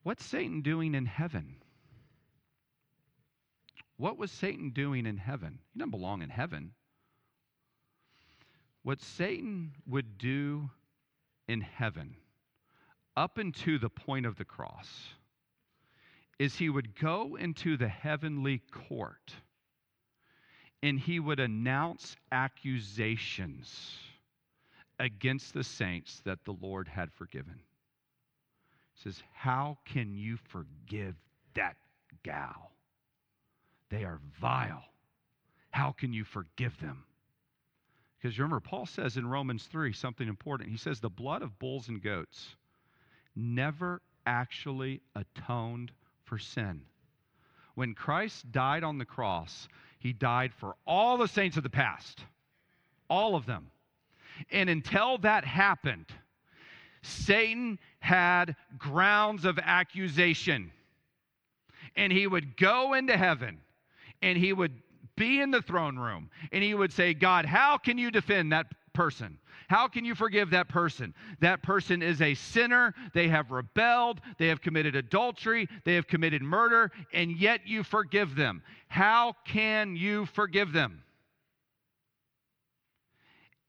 What's 0.03 0.25
Satan 0.25 0.61
doing 0.61 0.93
in 0.93 1.05
heaven? 1.05 1.55
What 3.97 4.17
was 4.17 4.31
Satan 4.31 4.71
doing 4.71 5.05
in 5.05 5.17
heaven? 5.17 5.59
He 5.73 5.79
doesn't 5.79 5.91
belong 5.91 6.21
in 6.21 6.29
heaven. 6.29 6.71
What 8.83 9.01
Satan 9.01 9.71
would 9.87 10.17
do 10.17 10.69
in 11.47 11.61
heaven, 11.61 12.15
up 13.17 13.39
into 13.39 13.79
the 13.79 13.89
point 13.89 14.25
of 14.25 14.35
the 14.35 14.45
cross, 14.45 14.89
is 16.37 16.55
he 16.55 16.69
would 16.69 16.99
go 16.99 17.35
into 17.35 17.77
the 17.77 17.87
heavenly 17.87 18.61
court 18.71 19.33
and 20.83 20.99
he 20.99 21.19
would 21.19 21.39
announce 21.39 22.15
accusations 22.31 23.97
against 24.99 25.53
the 25.53 25.63
saints 25.63 26.21
that 26.25 26.43
the 26.45 26.55
Lord 26.61 26.87
had 26.87 27.11
forgiven. 27.13 27.59
He 28.93 29.03
says, 29.03 29.21
How 29.33 29.77
can 29.85 30.15
you 30.15 30.37
forgive 30.49 31.15
that 31.53 31.75
gal? 32.23 32.71
They 33.89 34.03
are 34.03 34.19
vile. 34.39 34.83
How 35.71 35.91
can 35.91 36.13
you 36.13 36.23
forgive 36.23 36.79
them? 36.79 37.03
Because 38.21 38.39
remember, 38.39 38.59
Paul 38.59 38.85
says 38.85 39.17
in 39.17 39.27
Romans 39.27 39.67
3 39.71 39.93
something 39.93 40.27
important. 40.27 40.69
He 40.69 40.77
says, 40.77 40.99
The 40.99 41.09
blood 41.09 41.41
of 41.41 41.59
bulls 41.59 41.89
and 41.89 42.01
goats 42.01 42.55
never 43.35 44.01
actually 44.25 45.01
atoned 45.15 45.91
for 46.23 46.37
sin. 46.37 46.81
When 47.75 47.93
Christ 47.93 48.51
died 48.51 48.83
on 48.83 48.97
the 48.97 49.05
cross, 49.05 49.67
he 49.99 50.13
died 50.13 50.53
for 50.53 50.75
all 50.87 51.17
the 51.17 51.27
saints 51.27 51.57
of 51.57 51.63
the 51.63 51.69
past, 51.69 52.23
all 53.09 53.35
of 53.35 53.45
them. 53.45 53.67
And 54.51 54.69
until 54.69 55.17
that 55.19 55.45
happened, 55.45 56.05
Satan 57.01 57.79
had 57.99 58.55
grounds 58.77 59.45
of 59.45 59.59
accusation. 59.59 60.71
And 61.95 62.11
he 62.11 62.27
would 62.27 62.57
go 62.57 62.93
into 62.93 63.15
heaven 63.15 63.59
and 64.21 64.37
he 64.37 64.53
would 64.53 64.73
be 65.15 65.39
in 65.39 65.51
the 65.51 65.61
throne 65.61 65.97
room 65.97 66.29
and 66.51 66.63
he 66.63 66.73
would 66.73 66.91
say, 66.91 67.13
God, 67.13 67.45
how 67.45 67.77
can 67.77 67.97
you 67.97 68.11
defend 68.11 68.51
that 68.51 68.67
person? 68.93 69.37
How 69.67 69.87
can 69.87 70.05
you 70.05 70.13
forgive 70.13 70.49
that 70.51 70.69
person? 70.69 71.13
That 71.39 71.63
person 71.63 72.01
is 72.01 72.21
a 72.21 72.35
sinner. 72.35 72.93
They 73.13 73.27
have 73.29 73.51
rebelled. 73.51 74.21
They 74.37 74.47
have 74.47 74.61
committed 74.61 74.95
adultery. 74.95 75.67
They 75.83 75.95
have 75.95 76.07
committed 76.07 76.41
murder, 76.41 76.91
and 77.13 77.31
yet 77.31 77.61
you 77.65 77.83
forgive 77.83 78.35
them. 78.35 78.61
How 78.87 79.33
can 79.45 79.95
you 79.95 80.27
forgive 80.27 80.71
them? 80.71 81.01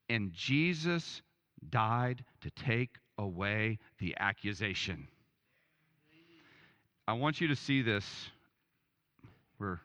And 0.09 0.33
Jesus 0.33 1.23
died 1.71 2.25
to 2.43 2.51
take 2.51 2.91
away 3.19 3.79
the 3.99 4.15
accusation. 4.19 5.09
I 7.09 7.15
want 7.15 7.41
you 7.41 7.49
to 7.49 7.57
see 7.57 7.83
this. 7.83 8.05
We're 9.59 9.79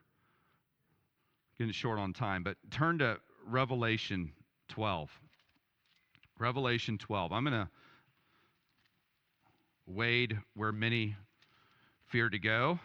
getting 1.58 1.74
short 1.74 2.00
on 2.00 2.14
time, 2.14 2.44
but 2.44 2.58
turn 2.72 3.00
to 3.00 3.18
Revelation 3.48 4.32
12. 4.70 5.10
Revelation 6.40 6.98
12. 6.98 7.32
I'm 7.32 7.44
going 7.44 7.54
to 7.54 7.70
wade 9.86 10.38
where 10.56 10.72
many 10.72 11.16
fear 12.08 12.30
to 12.30 12.40
go. 12.40 12.80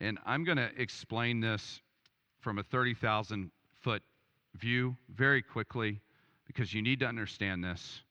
And 0.00 0.18
I'm 0.24 0.44
going 0.44 0.56
to 0.56 0.70
explain 0.76 1.40
this 1.40 1.80
from 2.40 2.58
a 2.58 2.62
30,000 2.62 3.50
foot 3.80 4.02
view 4.54 4.96
very 5.14 5.42
quickly 5.42 6.00
because 6.46 6.72
you 6.72 6.82
need 6.82 7.00
to 7.00 7.06
understand 7.06 7.62
this. 7.62 8.02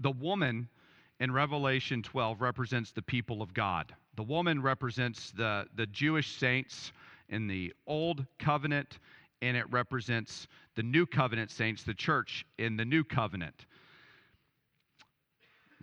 The 0.00 0.12
woman 0.12 0.68
in 1.20 1.32
Revelation 1.32 2.02
12 2.02 2.40
represents 2.40 2.92
the 2.92 3.02
people 3.02 3.42
of 3.42 3.54
God. 3.54 3.94
The 4.16 4.22
woman 4.22 4.62
represents 4.62 5.32
the, 5.32 5.66
the 5.74 5.86
Jewish 5.86 6.36
saints 6.36 6.92
in 7.28 7.46
the 7.46 7.72
Old 7.86 8.24
Covenant, 8.38 8.98
and 9.42 9.56
it 9.56 9.70
represents 9.70 10.46
the 10.74 10.82
New 10.82 11.06
Covenant 11.06 11.50
saints, 11.50 11.82
the 11.82 11.94
church 11.94 12.44
in 12.58 12.76
the 12.76 12.84
New 12.84 13.04
Covenant. 13.04 13.66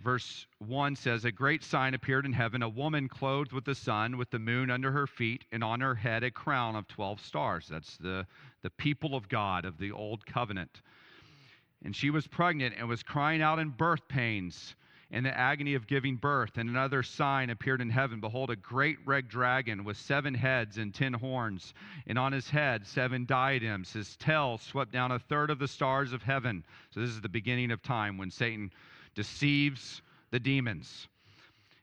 Verse 0.02 0.46
1 0.58 0.96
says, 0.96 1.24
A 1.24 1.30
great 1.30 1.62
sign 1.62 1.94
appeared 1.94 2.26
in 2.26 2.32
heaven, 2.32 2.62
a 2.62 2.68
woman 2.68 3.08
clothed 3.08 3.52
with 3.52 3.64
the 3.64 3.74
sun, 3.74 4.16
with 4.16 4.30
the 4.30 4.38
moon 4.38 4.68
under 4.68 4.90
her 4.90 5.06
feet, 5.06 5.44
and 5.52 5.62
on 5.62 5.80
her 5.80 5.94
head 5.94 6.24
a 6.24 6.30
crown 6.30 6.74
of 6.74 6.88
12 6.88 7.20
stars. 7.20 7.68
That's 7.70 7.96
the, 7.98 8.26
the 8.62 8.70
people 8.70 9.14
of 9.14 9.28
God 9.28 9.64
of 9.64 9.78
the 9.78 9.92
Old 9.92 10.26
Covenant. 10.26 10.82
And 11.84 11.94
she 11.94 12.10
was 12.10 12.26
pregnant 12.26 12.74
and 12.76 12.88
was 12.88 13.02
crying 13.02 13.42
out 13.42 13.60
in 13.60 13.70
birth 13.70 14.08
pains 14.08 14.74
in 15.12 15.22
the 15.22 15.38
agony 15.38 15.74
of 15.74 15.86
giving 15.86 16.16
birth. 16.16 16.56
And 16.56 16.68
another 16.68 17.04
sign 17.04 17.50
appeared 17.50 17.80
in 17.80 17.90
heaven 17.90 18.18
Behold, 18.18 18.50
a 18.50 18.56
great 18.56 18.98
red 19.04 19.28
dragon 19.28 19.84
with 19.84 19.96
seven 19.96 20.34
heads 20.34 20.78
and 20.78 20.92
ten 20.92 21.12
horns, 21.12 21.74
and 22.08 22.18
on 22.18 22.32
his 22.32 22.50
head 22.50 22.86
seven 22.86 23.24
diadems. 23.24 23.92
His 23.92 24.16
tail 24.16 24.58
swept 24.58 24.90
down 24.90 25.12
a 25.12 25.18
third 25.18 25.50
of 25.50 25.60
the 25.60 25.68
stars 25.68 26.12
of 26.12 26.22
heaven. 26.22 26.64
So, 26.90 27.00
this 27.00 27.10
is 27.10 27.20
the 27.20 27.28
beginning 27.28 27.70
of 27.70 27.82
time 27.82 28.18
when 28.18 28.30
Satan 28.30 28.72
deceives 29.14 30.02
the 30.30 30.40
demons 30.40 31.08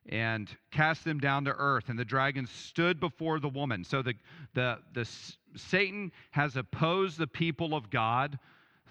and 0.10 0.50
cast 0.72 1.04
them 1.04 1.20
down 1.20 1.46
to 1.46 1.54
earth. 1.58 1.90
And 1.90 2.00
the 2.00 2.06
dragon 2.06 2.48
stood 2.48 3.00
before 3.00 3.40
the 3.40 3.50
woman. 3.50 3.84
So 3.84 4.02
the, 4.02 4.16
the, 4.54 4.80
the 4.94 5.08
satan 5.56 6.12
has 6.32 6.56
opposed 6.56 7.18
the 7.18 7.28
people 7.28 7.76
of 7.76 7.90
god 7.90 8.40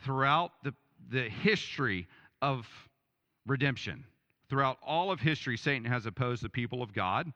throughout 0.04 0.52
the, 0.62 0.74
the 1.10 1.28
history 1.28 2.06
of 2.40 2.66
redemption. 3.46 4.04
Throughout 4.48 4.78
all 4.82 5.10
of 5.10 5.20
history, 5.20 5.56
Satan 5.56 5.84
has 5.84 6.06
opposed 6.06 6.42
the 6.42 6.48
people 6.48 6.82
of 6.82 6.92
God. 6.94 7.32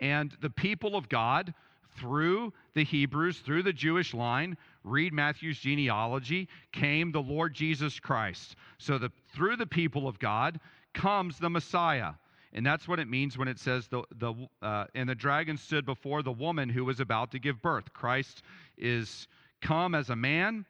And 0.00 0.36
the 0.40 0.50
people 0.50 0.96
of 0.96 1.08
God, 1.08 1.54
through 1.98 2.52
the 2.74 2.84
Hebrews, 2.84 3.38
through 3.38 3.62
the 3.62 3.72
Jewish 3.72 4.14
line, 4.14 4.56
read 4.88 5.12
Matthew's 5.12 5.58
genealogy, 5.58 6.48
came 6.72 7.12
the 7.12 7.20
Lord 7.22 7.54
Jesus 7.54 8.00
Christ. 8.00 8.56
So 8.78 8.98
the, 8.98 9.10
through 9.34 9.56
the 9.56 9.66
people 9.66 10.08
of 10.08 10.18
God 10.18 10.60
comes 10.94 11.38
the 11.38 11.50
Messiah. 11.50 12.12
And 12.52 12.64
that's 12.64 12.88
what 12.88 12.98
it 12.98 13.08
means 13.08 13.36
when 13.36 13.48
it 13.48 13.58
says 13.58 13.88
the, 13.88 14.02
the 14.16 14.34
uh, 14.62 14.86
and 14.94 15.08
the 15.08 15.14
dragon 15.14 15.56
stood 15.56 15.84
before 15.84 16.22
the 16.22 16.32
woman 16.32 16.68
who 16.68 16.84
was 16.84 17.00
about 17.00 17.32
to 17.32 17.38
give 17.38 17.60
birth. 17.60 17.92
Christ 17.92 18.42
is 18.78 19.28
come 19.60 19.94
as 19.94 20.08
a 20.08 20.16
man, 20.16 20.64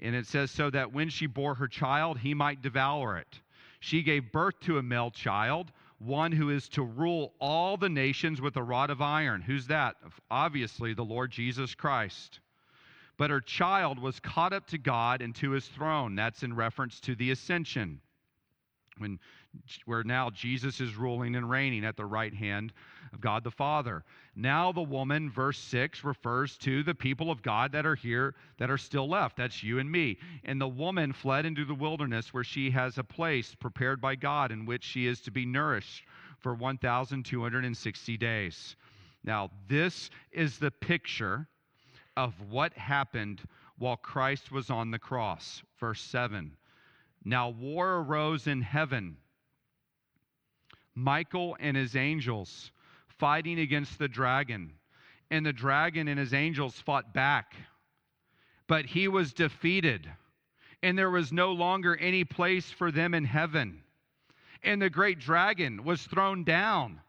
and 0.00 0.14
it 0.14 0.26
says 0.26 0.50
so 0.50 0.70
that 0.70 0.92
when 0.92 1.10
she 1.10 1.26
bore 1.26 1.54
her 1.54 1.68
child, 1.68 2.18
he 2.18 2.32
might 2.32 2.62
devour 2.62 3.18
it. 3.18 3.40
She 3.80 4.02
gave 4.02 4.32
birth 4.32 4.60
to 4.60 4.78
a 4.78 4.82
male 4.82 5.10
child, 5.10 5.72
one 5.98 6.32
who 6.32 6.50
is 6.50 6.68
to 6.70 6.82
rule 6.82 7.34
all 7.38 7.76
the 7.76 7.88
nations 7.88 8.40
with 8.40 8.56
a 8.56 8.62
rod 8.62 8.90
of 8.90 9.02
iron. 9.02 9.42
Who's 9.42 9.66
that? 9.66 9.96
Obviously, 10.30 10.94
the 10.94 11.04
Lord 11.04 11.30
Jesus 11.30 11.74
Christ. 11.74 12.40
But 13.20 13.28
her 13.28 13.42
child 13.42 13.98
was 13.98 14.18
caught 14.18 14.54
up 14.54 14.66
to 14.68 14.78
God 14.78 15.20
and 15.20 15.34
to 15.34 15.50
his 15.50 15.66
throne. 15.66 16.14
That's 16.14 16.42
in 16.42 16.56
reference 16.56 17.00
to 17.00 17.14
the 17.14 17.32
ascension 17.32 18.00
when 18.96 19.18
where 19.84 20.02
now 20.02 20.30
Jesus 20.30 20.80
is 20.80 20.96
ruling 20.96 21.36
and 21.36 21.50
reigning 21.50 21.84
at 21.84 21.98
the 21.98 22.06
right 22.06 22.32
hand 22.32 22.72
of 23.12 23.20
God 23.20 23.44
the 23.44 23.50
Father. 23.50 24.04
Now 24.34 24.72
the 24.72 24.80
woman 24.80 25.30
verse 25.30 25.58
6 25.58 26.02
refers 26.02 26.56
to 26.58 26.82
the 26.82 26.94
people 26.94 27.30
of 27.30 27.42
God 27.42 27.72
that 27.72 27.84
are 27.84 27.94
here 27.94 28.36
that 28.56 28.70
are 28.70 28.78
still 28.78 29.06
left. 29.06 29.36
That's 29.36 29.62
you 29.62 29.80
and 29.80 29.92
me. 29.92 30.16
And 30.44 30.58
the 30.58 30.66
woman 30.66 31.12
fled 31.12 31.44
into 31.44 31.66
the 31.66 31.74
wilderness 31.74 32.32
where 32.32 32.42
she 32.42 32.70
has 32.70 32.96
a 32.96 33.04
place 33.04 33.54
prepared 33.54 34.00
by 34.00 34.14
God 34.14 34.50
in 34.50 34.64
which 34.64 34.84
she 34.84 35.06
is 35.06 35.20
to 35.22 35.30
be 35.30 35.44
nourished 35.44 36.04
for 36.38 36.54
1260 36.54 38.16
days. 38.16 38.76
Now 39.22 39.50
this 39.68 40.08
is 40.32 40.58
the 40.58 40.70
picture 40.70 41.48
of 42.16 42.34
what 42.48 42.72
happened 42.74 43.42
while 43.78 43.96
Christ 43.96 44.52
was 44.52 44.70
on 44.70 44.90
the 44.90 44.98
cross. 44.98 45.62
Verse 45.78 46.00
7. 46.02 46.52
Now 47.24 47.50
war 47.50 47.96
arose 47.96 48.46
in 48.46 48.62
heaven. 48.62 49.16
Michael 50.94 51.56
and 51.60 51.76
his 51.76 51.96
angels 51.96 52.72
fighting 53.18 53.58
against 53.60 53.98
the 53.98 54.08
dragon. 54.08 54.72
And 55.30 55.46
the 55.46 55.52
dragon 55.52 56.08
and 56.08 56.18
his 56.18 56.34
angels 56.34 56.80
fought 56.80 57.14
back. 57.14 57.54
But 58.66 58.86
he 58.86 59.08
was 59.08 59.32
defeated. 59.32 60.10
And 60.82 60.98
there 60.98 61.10
was 61.10 61.32
no 61.32 61.52
longer 61.52 61.96
any 61.96 62.24
place 62.24 62.70
for 62.70 62.90
them 62.90 63.14
in 63.14 63.24
heaven. 63.24 63.82
And 64.62 64.80
the 64.80 64.90
great 64.90 65.18
dragon 65.18 65.84
was 65.84 66.02
thrown 66.02 66.44
down. 66.44 67.00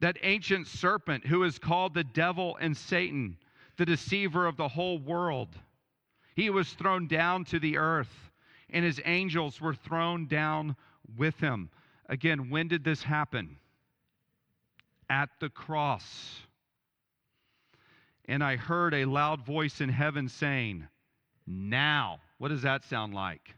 That 0.00 0.18
ancient 0.22 0.66
serpent 0.66 1.26
who 1.26 1.42
is 1.44 1.58
called 1.58 1.94
the 1.94 2.04
devil 2.04 2.56
and 2.60 2.76
Satan, 2.76 3.36
the 3.80 3.86
deceiver 3.86 4.44
of 4.44 4.58
the 4.58 4.68
whole 4.68 4.98
world. 4.98 5.48
He 6.36 6.50
was 6.50 6.70
thrown 6.70 7.06
down 7.06 7.46
to 7.46 7.58
the 7.58 7.78
earth 7.78 8.30
and 8.68 8.84
his 8.84 9.00
angels 9.06 9.58
were 9.58 9.72
thrown 9.72 10.26
down 10.26 10.76
with 11.16 11.40
him. 11.40 11.70
Again, 12.06 12.50
when 12.50 12.68
did 12.68 12.84
this 12.84 13.02
happen? 13.02 13.56
At 15.08 15.30
the 15.40 15.48
cross. 15.48 16.42
And 18.26 18.44
I 18.44 18.56
heard 18.56 18.92
a 18.92 19.06
loud 19.06 19.46
voice 19.46 19.80
in 19.80 19.88
heaven 19.88 20.28
saying, 20.28 20.86
Now. 21.46 22.20
What 22.36 22.48
does 22.48 22.62
that 22.62 22.84
sound 22.84 23.14
like? 23.14 23.54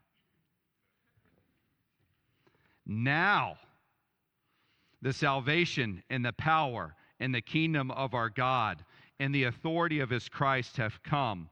Now, 2.86 3.56
the 5.00 5.12
salvation 5.12 6.04
and 6.10 6.24
the 6.24 6.32
power 6.32 6.94
and 7.18 7.34
the 7.34 7.42
kingdom 7.42 7.90
of 7.90 8.14
our 8.14 8.30
God 8.30 8.84
and 9.22 9.32
the 9.32 9.44
authority 9.44 10.00
of 10.00 10.10
his 10.10 10.28
Christ 10.28 10.76
have 10.78 11.00
come. 11.04 11.48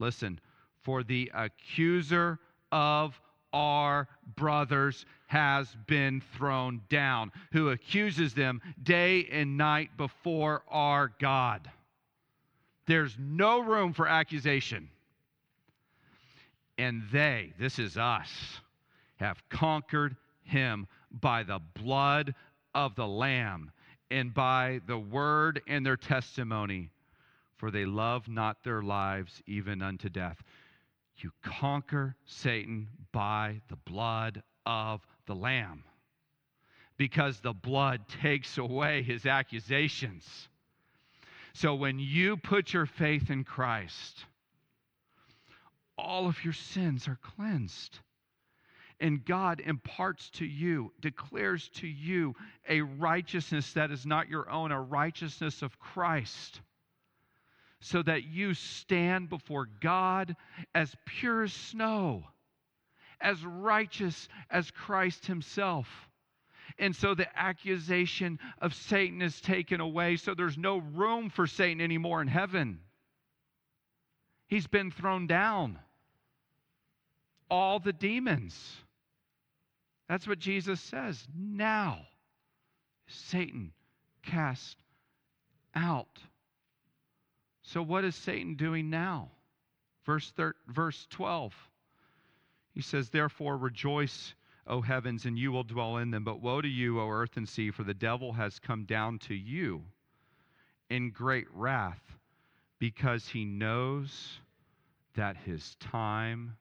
Listen, 0.00 0.40
for 0.82 1.04
the 1.04 1.30
accuser 1.32 2.40
of 2.72 3.20
our 3.52 4.08
brothers 4.34 5.06
has 5.28 5.68
been 5.86 6.20
thrown 6.36 6.80
down, 6.88 7.30
who 7.52 7.68
accuses 7.68 8.34
them 8.34 8.60
day 8.82 9.28
and 9.30 9.56
night 9.56 9.90
before 9.96 10.64
our 10.68 11.12
God. 11.20 11.70
There's 12.86 13.16
no 13.16 13.60
room 13.60 13.92
for 13.92 14.08
accusation. 14.08 14.88
And 16.76 17.04
they, 17.12 17.52
this 17.60 17.78
is 17.78 17.96
us, 17.96 18.28
have 19.18 19.40
conquered 19.50 20.16
him 20.42 20.88
by 21.12 21.44
the 21.44 21.60
blood 21.80 22.34
of 22.74 22.96
the 22.96 23.06
Lamb 23.06 23.70
and 24.10 24.34
by 24.34 24.80
the 24.88 24.98
word 24.98 25.62
and 25.68 25.86
their 25.86 25.96
testimony, 25.96 26.90
for 27.64 27.70
they 27.70 27.86
love 27.86 28.28
not 28.28 28.62
their 28.62 28.82
lives 28.82 29.42
even 29.46 29.80
unto 29.80 30.10
death. 30.10 30.36
You 31.16 31.30
conquer 31.42 32.14
Satan 32.26 32.88
by 33.10 33.62
the 33.68 33.76
blood 33.90 34.42
of 34.66 35.00
the 35.24 35.34
Lamb 35.34 35.82
because 36.98 37.40
the 37.40 37.54
blood 37.54 38.06
takes 38.20 38.58
away 38.58 39.02
his 39.02 39.24
accusations. 39.24 40.26
So 41.54 41.74
when 41.74 41.98
you 41.98 42.36
put 42.36 42.74
your 42.74 42.84
faith 42.84 43.30
in 43.30 43.44
Christ, 43.44 44.26
all 45.96 46.26
of 46.26 46.44
your 46.44 46.52
sins 46.52 47.08
are 47.08 47.18
cleansed. 47.22 47.98
And 49.00 49.24
God 49.24 49.62
imparts 49.64 50.28
to 50.32 50.44
you, 50.44 50.92
declares 51.00 51.70
to 51.76 51.86
you 51.86 52.34
a 52.68 52.82
righteousness 52.82 53.72
that 53.72 53.90
is 53.90 54.04
not 54.04 54.28
your 54.28 54.50
own, 54.50 54.70
a 54.70 54.78
righteousness 54.78 55.62
of 55.62 55.80
Christ 55.80 56.60
so 57.84 58.02
that 58.02 58.24
you 58.24 58.54
stand 58.54 59.28
before 59.28 59.68
God 59.80 60.36
as 60.74 60.96
pure 61.04 61.42
as 61.42 61.52
snow, 61.52 62.24
as 63.20 63.44
righteous 63.44 64.26
as 64.50 64.70
Christ 64.70 65.26
Himself. 65.26 65.86
And 66.78 66.96
so 66.96 67.14
the 67.14 67.28
accusation 67.38 68.38
of 68.58 68.72
Satan 68.72 69.20
is 69.20 69.38
taken 69.38 69.82
away, 69.82 70.16
so 70.16 70.34
there's 70.34 70.56
no 70.56 70.78
room 70.78 71.28
for 71.28 71.46
Satan 71.46 71.82
anymore 71.82 72.22
in 72.22 72.28
heaven. 72.28 72.80
He's 74.48 74.66
been 74.66 74.90
thrown 74.90 75.26
down. 75.26 75.78
All 77.50 77.80
the 77.80 77.92
demons. 77.92 78.58
That's 80.08 80.26
what 80.26 80.38
Jesus 80.38 80.80
says. 80.80 81.22
Now, 81.36 82.00
Satan 83.08 83.72
cast 84.22 84.78
out. 85.74 86.18
So, 87.74 87.82
what 87.82 88.04
is 88.04 88.14
Satan 88.14 88.54
doing 88.54 88.88
now? 88.88 89.32
Verse, 90.06 90.30
thir- 90.30 90.54
verse 90.68 91.08
12. 91.10 91.52
He 92.72 92.80
says, 92.80 93.10
Therefore, 93.10 93.56
rejoice, 93.56 94.36
O 94.68 94.80
heavens, 94.80 95.24
and 95.24 95.36
you 95.36 95.50
will 95.50 95.64
dwell 95.64 95.96
in 95.96 96.12
them. 96.12 96.22
But 96.22 96.40
woe 96.40 96.60
to 96.60 96.68
you, 96.68 97.00
O 97.00 97.08
earth 97.08 97.36
and 97.36 97.48
sea, 97.48 97.72
for 97.72 97.82
the 97.82 97.92
devil 97.92 98.32
has 98.34 98.60
come 98.60 98.84
down 98.84 99.18
to 99.26 99.34
you 99.34 99.82
in 100.88 101.10
great 101.10 101.48
wrath, 101.52 102.16
because 102.78 103.26
he 103.26 103.44
knows 103.44 104.38
that 105.16 105.36
his 105.36 105.74
time 105.80 106.56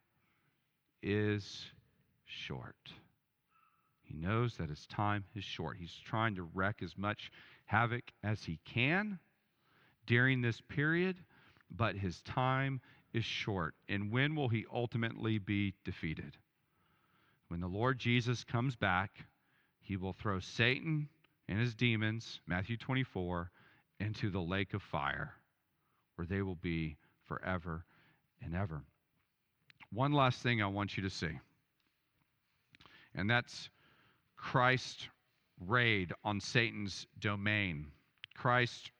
is 1.03 1.63
short. 2.25 2.91
He 4.01 4.15
knows 4.15 4.57
that 4.57 4.69
his 4.69 4.87
time 4.87 5.25
is 5.35 5.43
short. 5.43 5.77
He's 5.77 5.93
trying 5.93 6.33
to 6.37 6.49
wreak 6.55 6.81
as 6.81 6.97
much 6.97 7.31
havoc 7.67 8.11
as 8.23 8.43
he 8.45 8.57
can 8.65 9.19
during 10.05 10.41
this 10.41 10.61
period, 10.61 11.17
but 11.69 11.95
his 11.95 12.21
time 12.21 12.81
is 13.13 13.25
short. 13.25 13.75
And 13.87 14.11
when 14.11 14.35
will 14.35 14.49
he 14.49 14.65
ultimately 14.71 15.37
be 15.37 15.73
defeated? 15.83 16.37
When 17.47 17.61
the 17.61 17.67
Lord 17.67 17.99
Jesus 17.99 18.43
comes 18.43 18.75
back, 18.75 19.25
he 19.79 19.97
will 19.97 20.13
throw 20.13 20.39
Satan 20.39 21.09
and 21.47 21.59
his 21.59 21.75
demons, 21.75 22.39
Matthew 22.47 22.77
24, 22.77 23.51
into 23.99 24.29
the 24.29 24.41
lake 24.41 24.73
of 24.73 24.81
fire, 24.81 25.33
where 26.15 26.25
they 26.25 26.41
will 26.41 26.55
be 26.55 26.97
forever 27.25 27.85
and 28.41 28.55
ever. 28.55 28.83
One 29.91 30.13
last 30.13 30.41
thing 30.41 30.61
I 30.61 30.67
want 30.67 30.97
you 30.97 31.03
to 31.03 31.09
see, 31.09 31.39
and 33.13 33.29
that's 33.29 33.69
Christ's 34.35 35.07
raid 35.59 36.11
on 36.23 36.39
Satan's 36.39 37.05
domain. 37.19 37.87
Christ 38.35 38.91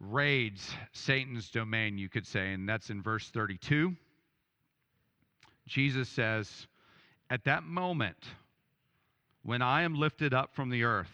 raids 0.00 0.74
Satan's 0.92 1.50
domain, 1.50 1.98
you 1.98 2.08
could 2.08 2.26
say, 2.26 2.52
and 2.52 2.68
that's 2.68 2.90
in 2.90 3.02
verse 3.02 3.28
32. 3.30 3.94
Jesus 5.66 6.08
says, 6.08 6.66
At 7.30 7.44
that 7.44 7.64
moment, 7.64 8.24
when 9.42 9.62
I 9.62 9.82
am 9.82 9.94
lifted 9.94 10.34
up 10.34 10.54
from 10.54 10.70
the 10.70 10.84
earth, 10.84 11.10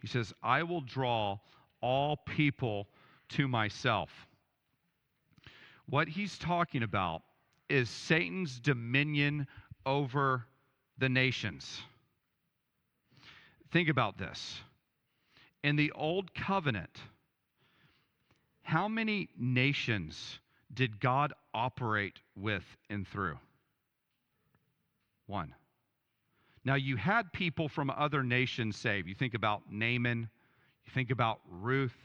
he 0.00 0.06
says, 0.06 0.32
I 0.42 0.62
will 0.62 0.80
draw 0.80 1.38
all 1.80 2.16
people 2.16 2.88
to 3.30 3.48
myself. 3.48 4.10
What 5.86 6.08
he's 6.08 6.38
talking 6.38 6.82
about 6.82 7.22
is 7.68 7.88
Satan's 7.88 8.58
dominion 8.60 9.46
over 9.84 10.46
the 10.98 11.08
nations. 11.08 11.82
Think 13.70 13.88
about 13.88 14.18
this. 14.18 14.60
In 15.64 15.76
the 15.76 15.92
Old 15.92 16.34
Covenant, 16.34 16.98
how 18.62 18.88
many 18.88 19.28
nations 19.38 20.38
did 20.72 21.00
God 21.00 21.32
operate 21.52 22.18
with 22.36 22.64
and 22.88 23.06
through? 23.06 23.38
One. 25.26 25.54
Now, 26.64 26.76
you 26.76 26.96
had 26.96 27.32
people 27.32 27.68
from 27.68 27.90
other 27.90 28.22
nations 28.22 28.76
saved. 28.76 29.08
You 29.08 29.14
think 29.14 29.34
about 29.34 29.62
Naaman, 29.70 30.28
you 30.84 30.92
think 30.92 31.10
about 31.10 31.40
Ruth, 31.48 31.96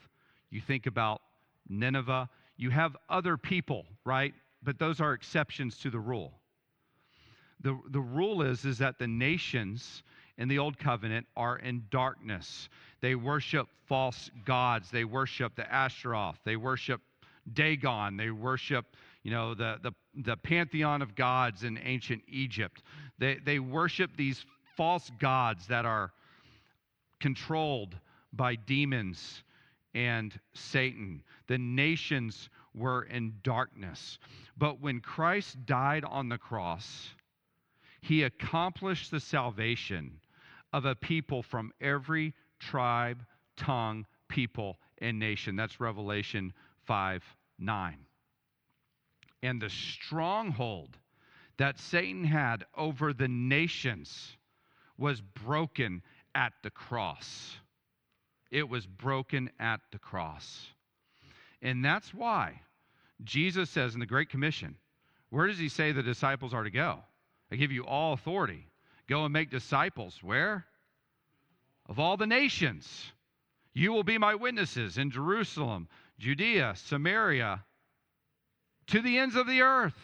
you 0.50 0.62
think 0.62 0.88
about 0.88 1.22
Nineveh. 1.70 2.30
You 2.56 2.72
have 2.72 2.96
other 3.10 3.38
people, 3.38 3.86
right? 4.04 4.34
But 4.64 4.80
those 4.80 5.00
are 5.00 5.14
exceptions 5.14 5.78
to 5.80 5.90
the 5.90 6.00
rule. 6.00 6.34
The, 7.62 7.78
the 7.90 8.00
rule 8.00 8.42
is, 8.42 8.66
is 8.66 8.80
that 8.80 8.98
the 8.98 9.08
nations 9.08 10.04
in 10.38 10.48
the 10.48 10.60
Old 10.60 10.78
Covenant 10.78 11.26
are 11.36 11.58
in 11.58 11.84
darkness. 11.90 12.70
They 13.02 13.16
worship 13.16 13.68
false 13.88 14.30
gods. 14.46 14.92
They 14.92 15.04
worship 15.04 15.56
the 15.56 15.72
Ashtaroth. 15.72 16.38
They 16.44 16.56
worship 16.56 17.02
Dagon. 17.54 18.18
They 18.18 18.30
worship, 18.30 18.86
you 19.24 19.32
know, 19.32 19.54
the, 19.54 19.78
the, 19.82 19.92
the 20.16 20.38
pantheon 20.38 21.02
of 21.02 21.16
gods 21.16 21.64
in 21.64 21.80
ancient 21.84 22.22
Egypt. 22.28 22.84
They, 23.18 23.40
they 23.44 23.60
worship 23.60 24.12
these 24.16 24.46
false 24.76 25.10
gods 25.20 25.68
that 25.68 25.86
are 25.86 26.12
controlled 27.20 27.98
by 28.34 28.56
demons 28.56 29.44
and 29.96 30.40
Satan. 30.54 31.24
The 31.48 31.58
nations 31.58 32.50
were 32.76 33.04
in 33.04 33.34
darkness. 33.42 34.20
But 34.56 34.80
when 34.82 35.00
Christ 35.00 35.66
died 35.66 36.06
on 36.06 36.30
the 36.30 36.38
cross, 36.38 37.10
he 38.02 38.24
accomplished 38.24 39.10
the 39.10 39.20
salvation 39.20 40.20
of 40.78 40.86
a 40.86 40.94
people 40.94 41.42
from 41.42 41.72
every 41.82 42.36
tribe, 42.60 43.26
tongue, 43.56 44.06
people, 44.28 44.78
and 45.00 45.18
nation. 45.18 45.56
That's 45.56 45.80
Revelation 45.80 46.54
5 46.86 47.24
9. 47.60 47.98
And 49.42 49.60
the 49.60 49.72
stronghold 49.72 50.96
that 51.58 51.80
Satan 51.80 52.24
had 52.24 52.64
over 52.76 53.12
the 53.12 53.28
nations 53.28 54.38
was 55.00 55.20
broken 55.20 56.04
at 56.36 56.54
the 56.62 56.70
cross. 56.70 57.56
It 58.52 58.70
was 58.70 58.86
broken 58.86 59.50
at 59.60 59.80
the 59.92 59.98
cross. 59.98 60.68
And 61.64 61.84
that's 61.84 62.14
why 62.14 62.62
Jesus 63.24 63.72
says 63.72 63.96
in 63.96 64.00
the 64.00 64.06
Great 64.06 64.30
Commission, 64.30 64.76
where 65.32 65.48
does 65.48 65.58
he 65.58 65.70
say 65.70 65.92
the 65.92 66.04
disciples 66.04 66.54
are 66.54 66.64
to 66.64 66.70
go? 66.70 67.00
I 67.52 67.56
give 67.56 67.72
you 67.72 67.84
all 67.84 68.14
authority. 68.14 68.68
Go 69.08 69.24
and 69.24 69.34
make 69.34 69.50
disciples. 69.50 70.20
Where? 70.22 70.66
Of 71.88 72.00
all 72.00 72.18
the 72.18 72.28
nations. 72.28 73.12
You 73.74 73.94
will 73.94 74.04
be 74.04 74.18
my 74.18 74.36
witnesses 74.36 74.98
in 74.98 75.12
Jerusalem, 75.12 75.88
Judea, 76.20 76.74
Samaria, 76.76 77.64
to 78.88 79.02
the 79.02 79.18
ends 79.18 79.36
of 79.36 79.48
the 79.48 79.62
earth. 79.62 79.98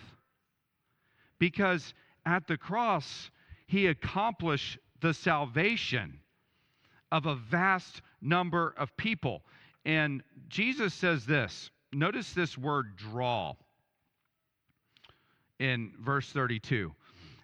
Because 1.39 1.93
at 2.25 2.47
the 2.47 2.57
cross, 2.57 3.31
he 3.65 3.87
accomplished 3.87 4.77
the 5.01 5.13
salvation 5.13 6.19
of 7.11 7.25
a 7.25 7.35
vast 7.35 8.01
number 8.21 8.73
of 8.77 8.95
people. 8.95 9.43
And 9.85 10.23
Jesus 10.47 10.93
says 10.93 11.25
this 11.25 11.69
notice 11.91 12.33
this 12.33 12.57
word 12.57 12.95
draw 12.95 13.55
in 15.59 15.93
verse 15.99 16.29
32. 16.29 16.93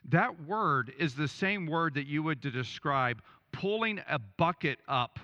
That 0.10 0.46
word 0.46 0.92
is 0.98 1.14
the 1.14 1.28
same 1.28 1.68
word 1.68 1.94
that 1.94 2.08
you 2.08 2.24
would 2.24 2.42
describe 2.42 3.22
pulling 3.52 4.00
a 4.10 4.20
bucket 4.20 4.80
up 4.88 5.20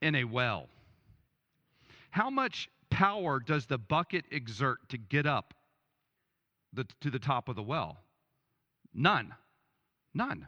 in 0.00 0.14
a 0.14 0.24
well. 0.24 0.68
How 2.10 2.30
much 2.30 2.68
power 2.90 3.40
does 3.40 3.66
the 3.66 3.78
bucket 3.78 4.24
exert 4.30 4.88
to 4.90 4.98
get 4.98 5.26
up 5.26 5.54
the, 6.72 6.86
to 7.00 7.10
the 7.10 7.18
top 7.18 7.48
of 7.48 7.56
the 7.56 7.62
well? 7.62 7.98
None. 8.94 9.34
None. 10.14 10.46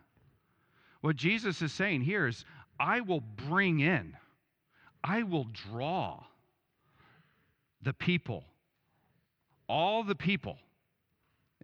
What 1.01 1.17
Jesus 1.17 1.61
is 1.63 1.73
saying 1.73 2.03
here 2.03 2.27
is, 2.29 2.45
I 2.79 3.01
will 3.01 3.21
bring 3.21 3.81
in, 3.81 4.17
I 5.03 5.23
will 5.23 5.45
draw 5.45 6.25
the 7.83 7.93
people, 7.93 8.45
all 9.69 10.03
the 10.03 10.15
people. 10.15 10.59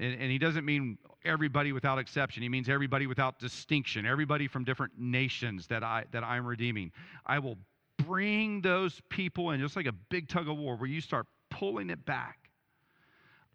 And, 0.00 0.14
and, 0.14 0.30
he 0.30 0.38
doesn't 0.38 0.64
mean 0.64 0.96
everybody 1.26 1.72
without 1.72 1.98
exception. 1.98 2.42
He 2.42 2.48
means 2.48 2.70
everybody 2.70 3.06
without 3.06 3.38
distinction, 3.38 4.06
everybody 4.06 4.48
from 4.48 4.64
different 4.64 4.94
nations 4.98 5.66
that, 5.66 5.84
I, 5.84 6.04
that 6.12 6.24
I'm 6.24 6.46
redeeming. 6.46 6.90
I 7.26 7.38
will 7.38 7.58
bring 7.98 8.62
those 8.62 9.02
people 9.10 9.50
in, 9.50 9.60
just 9.60 9.76
like 9.76 9.84
a 9.84 9.92
big 9.92 10.26
tug 10.28 10.48
of 10.48 10.56
war 10.56 10.76
where 10.76 10.88
you 10.88 11.02
start 11.02 11.26
pulling 11.50 11.90
it 11.90 12.06
back. 12.06 12.50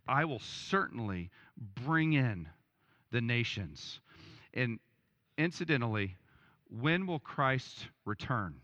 I 0.08 0.26
will 0.26 0.40
certainly 0.40 1.32
bring 1.84 2.14
in 2.14 2.48
the 3.10 3.22
nations. 3.22 4.00
And 4.54 4.80
incidentally, 5.40 6.16
when 6.70 7.08
will 7.08 7.20
Christ 7.20 7.88
return? 8.06 8.62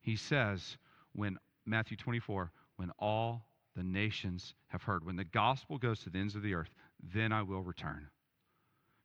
He 0.00 0.14
says, 0.14 0.76
when 1.14 1.36
Matthew 1.66 1.96
24, 1.96 2.52
when 2.76 2.92
all 3.00 3.44
the 3.80 3.84
nations 3.84 4.52
have 4.68 4.82
heard, 4.82 5.06
when 5.06 5.16
the 5.16 5.24
gospel 5.24 5.78
goes 5.78 6.00
to 6.00 6.10
the 6.10 6.18
ends 6.18 6.34
of 6.34 6.42
the 6.42 6.52
earth, 6.52 6.68
then 7.14 7.32
I 7.32 7.42
will 7.42 7.62
return. 7.62 8.08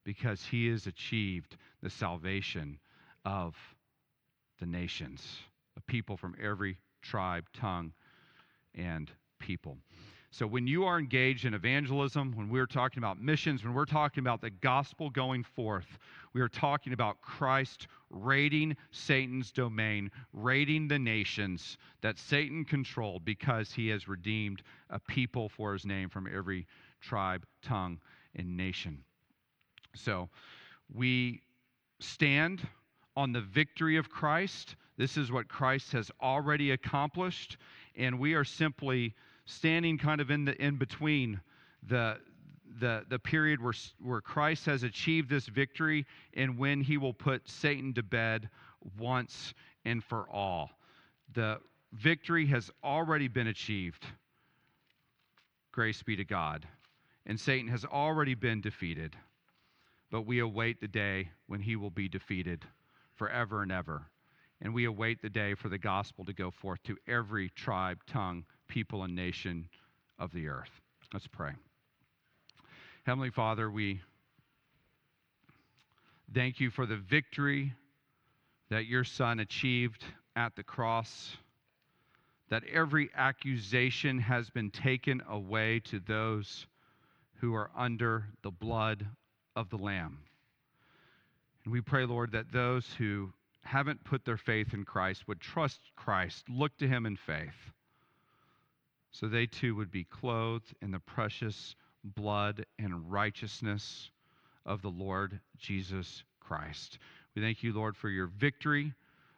Because 0.04 0.44
he 0.44 0.68
has 0.68 0.86
achieved 0.86 1.56
the 1.82 1.90
salvation 1.90 2.78
of 3.24 3.56
the 4.60 4.66
nations, 4.66 5.40
a 5.78 5.82
people 5.82 6.18
from 6.18 6.36
every 6.44 6.78
tribe, 7.02 7.46
tongue, 7.54 7.94
and 8.74 9.10
people. 9.40 9.78
So, 10.30 10.46
when 10.46 10.68
you 10.68 10.84
are 10.84 11.00
engaged 11.00 11.46
in 11.46 11.54
evangelism, 11.54 12.34
when 12.36 12.50
we're 12.50 12.66
talking 12.66 13.02
about 13.02 13.22
missions, 13.22 13.64
when 13.64 13.74
we're 13.74 13.86
talking 13.86 14.22
about 14.22 14.42
the 14.42 14.50
gospel 14.50 15.10
going 15.10 15.46
forth, 15.46 15.88
we 16.34 16.42
are 16.42 16.50
talking 16.50 16.92
about 16.92 17.22
Christ 17.22 17.88
raiding 18.16 18.76
Satan's 18.92 19.52
domain, 19.52 20.10
raiding 20.34 20.88
the 20.88 20.98
nations 20.98 21.78
that 22.02 22.18
Satan 22.18 22.66
controlled 22.66 23.26
because 23.26 23.72
he 23.72 23.90
has 23.90 24.08
redeemed 24.08 24.64
a 24.90 25.00
people 25.00 25.50
for 25.50 25.74
his 25.74 25.86
name 25.86 26.10
from 26.10 26.28
every 26.34 26.66
tribe, 27.02 27.46
tongue, 27.62 28.00
and 28.36 28.58
nation. 28.58 29.04
So, 29.94 30.30
we 30.94 31.42
stand 32.00 32.68
on 33.16 33.32
the 33.32 33.42
victory 33.42 33.98
of 33.98 34.10
Christ. 34.10 34.76
This 34.98 35.18
is 35.18 35.32
what 35.32 35.48
Christ 35.48 35.92
has 35.94 36.12
already 36.22 36.72
accomplished, 36.72 37.58
and 37.96 38.20
we 38.20 38.34
are 38.34 38.44
simply 38.44 39.14
standing 39.46 39.98
kind 39.98 40.22
of 40.22 40.32
in 40.32 40.46
the 40.46 40.62
in 40.62 40.76
between 40.76 41.40
the 41.88 42.18
the, 42.80 43.04
the 43.10 43.20
period 43.20 43.62
where, 43.62 43.74
where 44.02 44.22
Christ 44.22 44.66
has 44.66 44.84
achieved 44.84 45.30
this 45.30 45.48
victory 45.48 46.06
and 46.34 46.58
when 46.58 46.82
he 46.82 46.98
will 46.98 47.14
put 47.14 47.50
Satan 47.50 47.94
to 47.94 48.04
bed 48.04 48.50
once 48.98 49.54
and 49.86 50.04
for 50.04 50.30
all. 50.30 50.72
The 51.34 51.60
victory 51.94 52.46
has 52.48 52.70
already 52.84 53.28
been 53.28 53.48
achieved. 53.48 54.06
Grace 55.72 56.04
be 56.04 56.16
to 56.16 56.26
God. 56.26 56.68
And 57.26 57.40
Satan 57.40 57.68
has 57.70 57.86
already 57.86 58.36
been 58.36 58.62
defeated. 58.62 59.16
But 60.12 60.26
we 60.26 60.40
await 60.40 60.80
the 60.80 60.88
day 60.88 61.30
when 61.48 61.60
he 61.60 61.76
will 61.76 61.90
be 61.90 62.08
defeated 62.08 62.64
forever 63.16 63.64
and 63.64 63.72
ever. 63.72 64.04
And 64.62 64.74
we 64.74 64.86
await 64.86 65.22
the 65.22 65.30
day 65.30 65.54
for 65.54 65.70
the 65.70 65.78
gospel 65.78 66.24
to 66.26 66.34
go 66.34 66.52
forth 66.52 66.82
to 66.84 66.98
every 67.08 67.50
tribe, 67.50 68.00
tongue, 68.08 68.46
people, 68.68 69.04
and 69.04 69.16
nation 69.16 69.68
of 70.20 70.32
the 70.32 70.48
earth. 70.48 70.82
Let's 71.12 71.28
pray. 71.28 71.52
Heavenly 73.06 73.30
Father, 73.30 73.70
we 73.70 74.02
thank 76.34 76.60
you 76.60 76.72
for 76.72 76.88
the 76.88 76.98
victory 76.98 77.72
that 78.72 78.88
your 78.88 79.04
Son 79.04 79.40
achieved 79.40 80.04
at 80.36 80.56
the 80.56 80.64
cross, 80.64 81.38
that 82.50 82.64
every 82.64 83.12
accusation 83.16 84.18
has 84.18 84.50
been 84.50 84.72
taken 84.72 85.22
away 85.30 85.82
to 85.82 86.00
those 86.00 86.66
who 87.36 87.54
are 87.54 87.70
under 87.78 88.26
the 88.42 88.50
blood 88.50 89.06
of 89.56 89.70
the 89.70 89.78
Lamb. 89.78 90.18
And 91.64 91.72
we 91.72 91.82
pray, 91.82 92.06
Lord, 92.06 92.32
that 92.32 92.52
those 92.52 92.88
who 92.98 93.32
haven't 93.62 94.04
put 94.04 94.26
their 94.26 94.36
faith 94.36 94.74
in 94.74 94.84
Christ 94.84 95.28
would 95.28 95.40
trust 95.40 95.80
Christ, 95.96 96.50
look 96.50 96.76
to 96.80 96.88
him 96.88 97.06
in 97.06 97.18
faith, 97.18 97.70
so 99.12 99.28
they 99.28 99.46
too 99.46 99.76
would 99.76 99.92
be 99.92 100.06
clothed 100.06 100.74
in 100.82 100.90
the 100.90 101.00
precious 101.00 101.76
blood 102.16 102.66
and 102.78 103.12
righteousness 103.12 104.12
of 104.66 104.82
the 104.82 104.90
Lord 104.90 105.40
Jesus 105.58 106.24
Christ. 106.40 107.00
We 107.36 107.42
thank 107.42 107.64
you, 107.64 107.74
Lord, 107.74 107.98
for 107.98 108.10
your 108.10 108.28
victory 108.28 108.94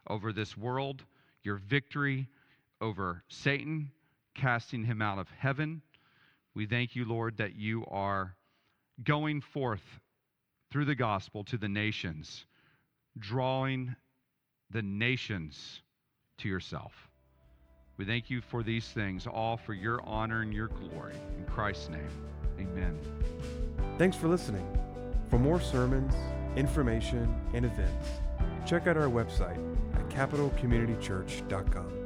over 0.10 0.32
this 0.34 0.58
world, 0.58 1.04
your 1.44 1.56
victory 1.56 2.28
over 2.82 3.24
Satan, 3.28 3.92
casting 4.36 4.84
him 4.84 5.02
out 5.02 5.18
of 5.18 5.30
heaven. 5.30 5.82
We 6.54 6.66
thank 6.66 6.96
you, 6.96 7.06
Lord, 7.06 7.38
that 7.38 7.56
you 7.56 7.86
are 7.90 8.36
going 9.04 9.42
forth 9.42 9.84
through 10.72 10.86
the 10.86 10.96
gospel 10.96 11.44
to 11.46 11.58
the 11.58 11.70
nations, 11.70 12.46
drawing 13.18 13.96
the 14.70 14.82
nations 14.82 15.82
to 16.40 16.50
yourself. 16.50 16.92
We 17.98 18.06
thank 18.06 18.30
you 18.30 18.42
for 18.42 18.62
these 18.62 18.88
things, 18.88 19.26
all 19.26 19.58
for 19.58 19.74
your 19.74 20.02
honor 20.04 20.42
and 20.42 20.54
your 20.54 20.68
glory. 20.68 21.16
In 21.38 21.46
Christ's 21.46 21.90
name, 21.90 22.10
amen. 22.60 22.98
Thanks 23.98 24.16
for 24.16 24.28
listening. 24.28 24.66
For 25.30 25.40
more 25.40 25.60
sermons, 25.60 26.14
information, 26.56 27.34
and 27.54 27.66
events, 27.66 28.10
check 28.66 28.88
out 28.88 28.98
our 28.98 29.08
website 29.08 29.58
at 29.96 30.08
capitalcommunitychurch.com. 30.10 31.97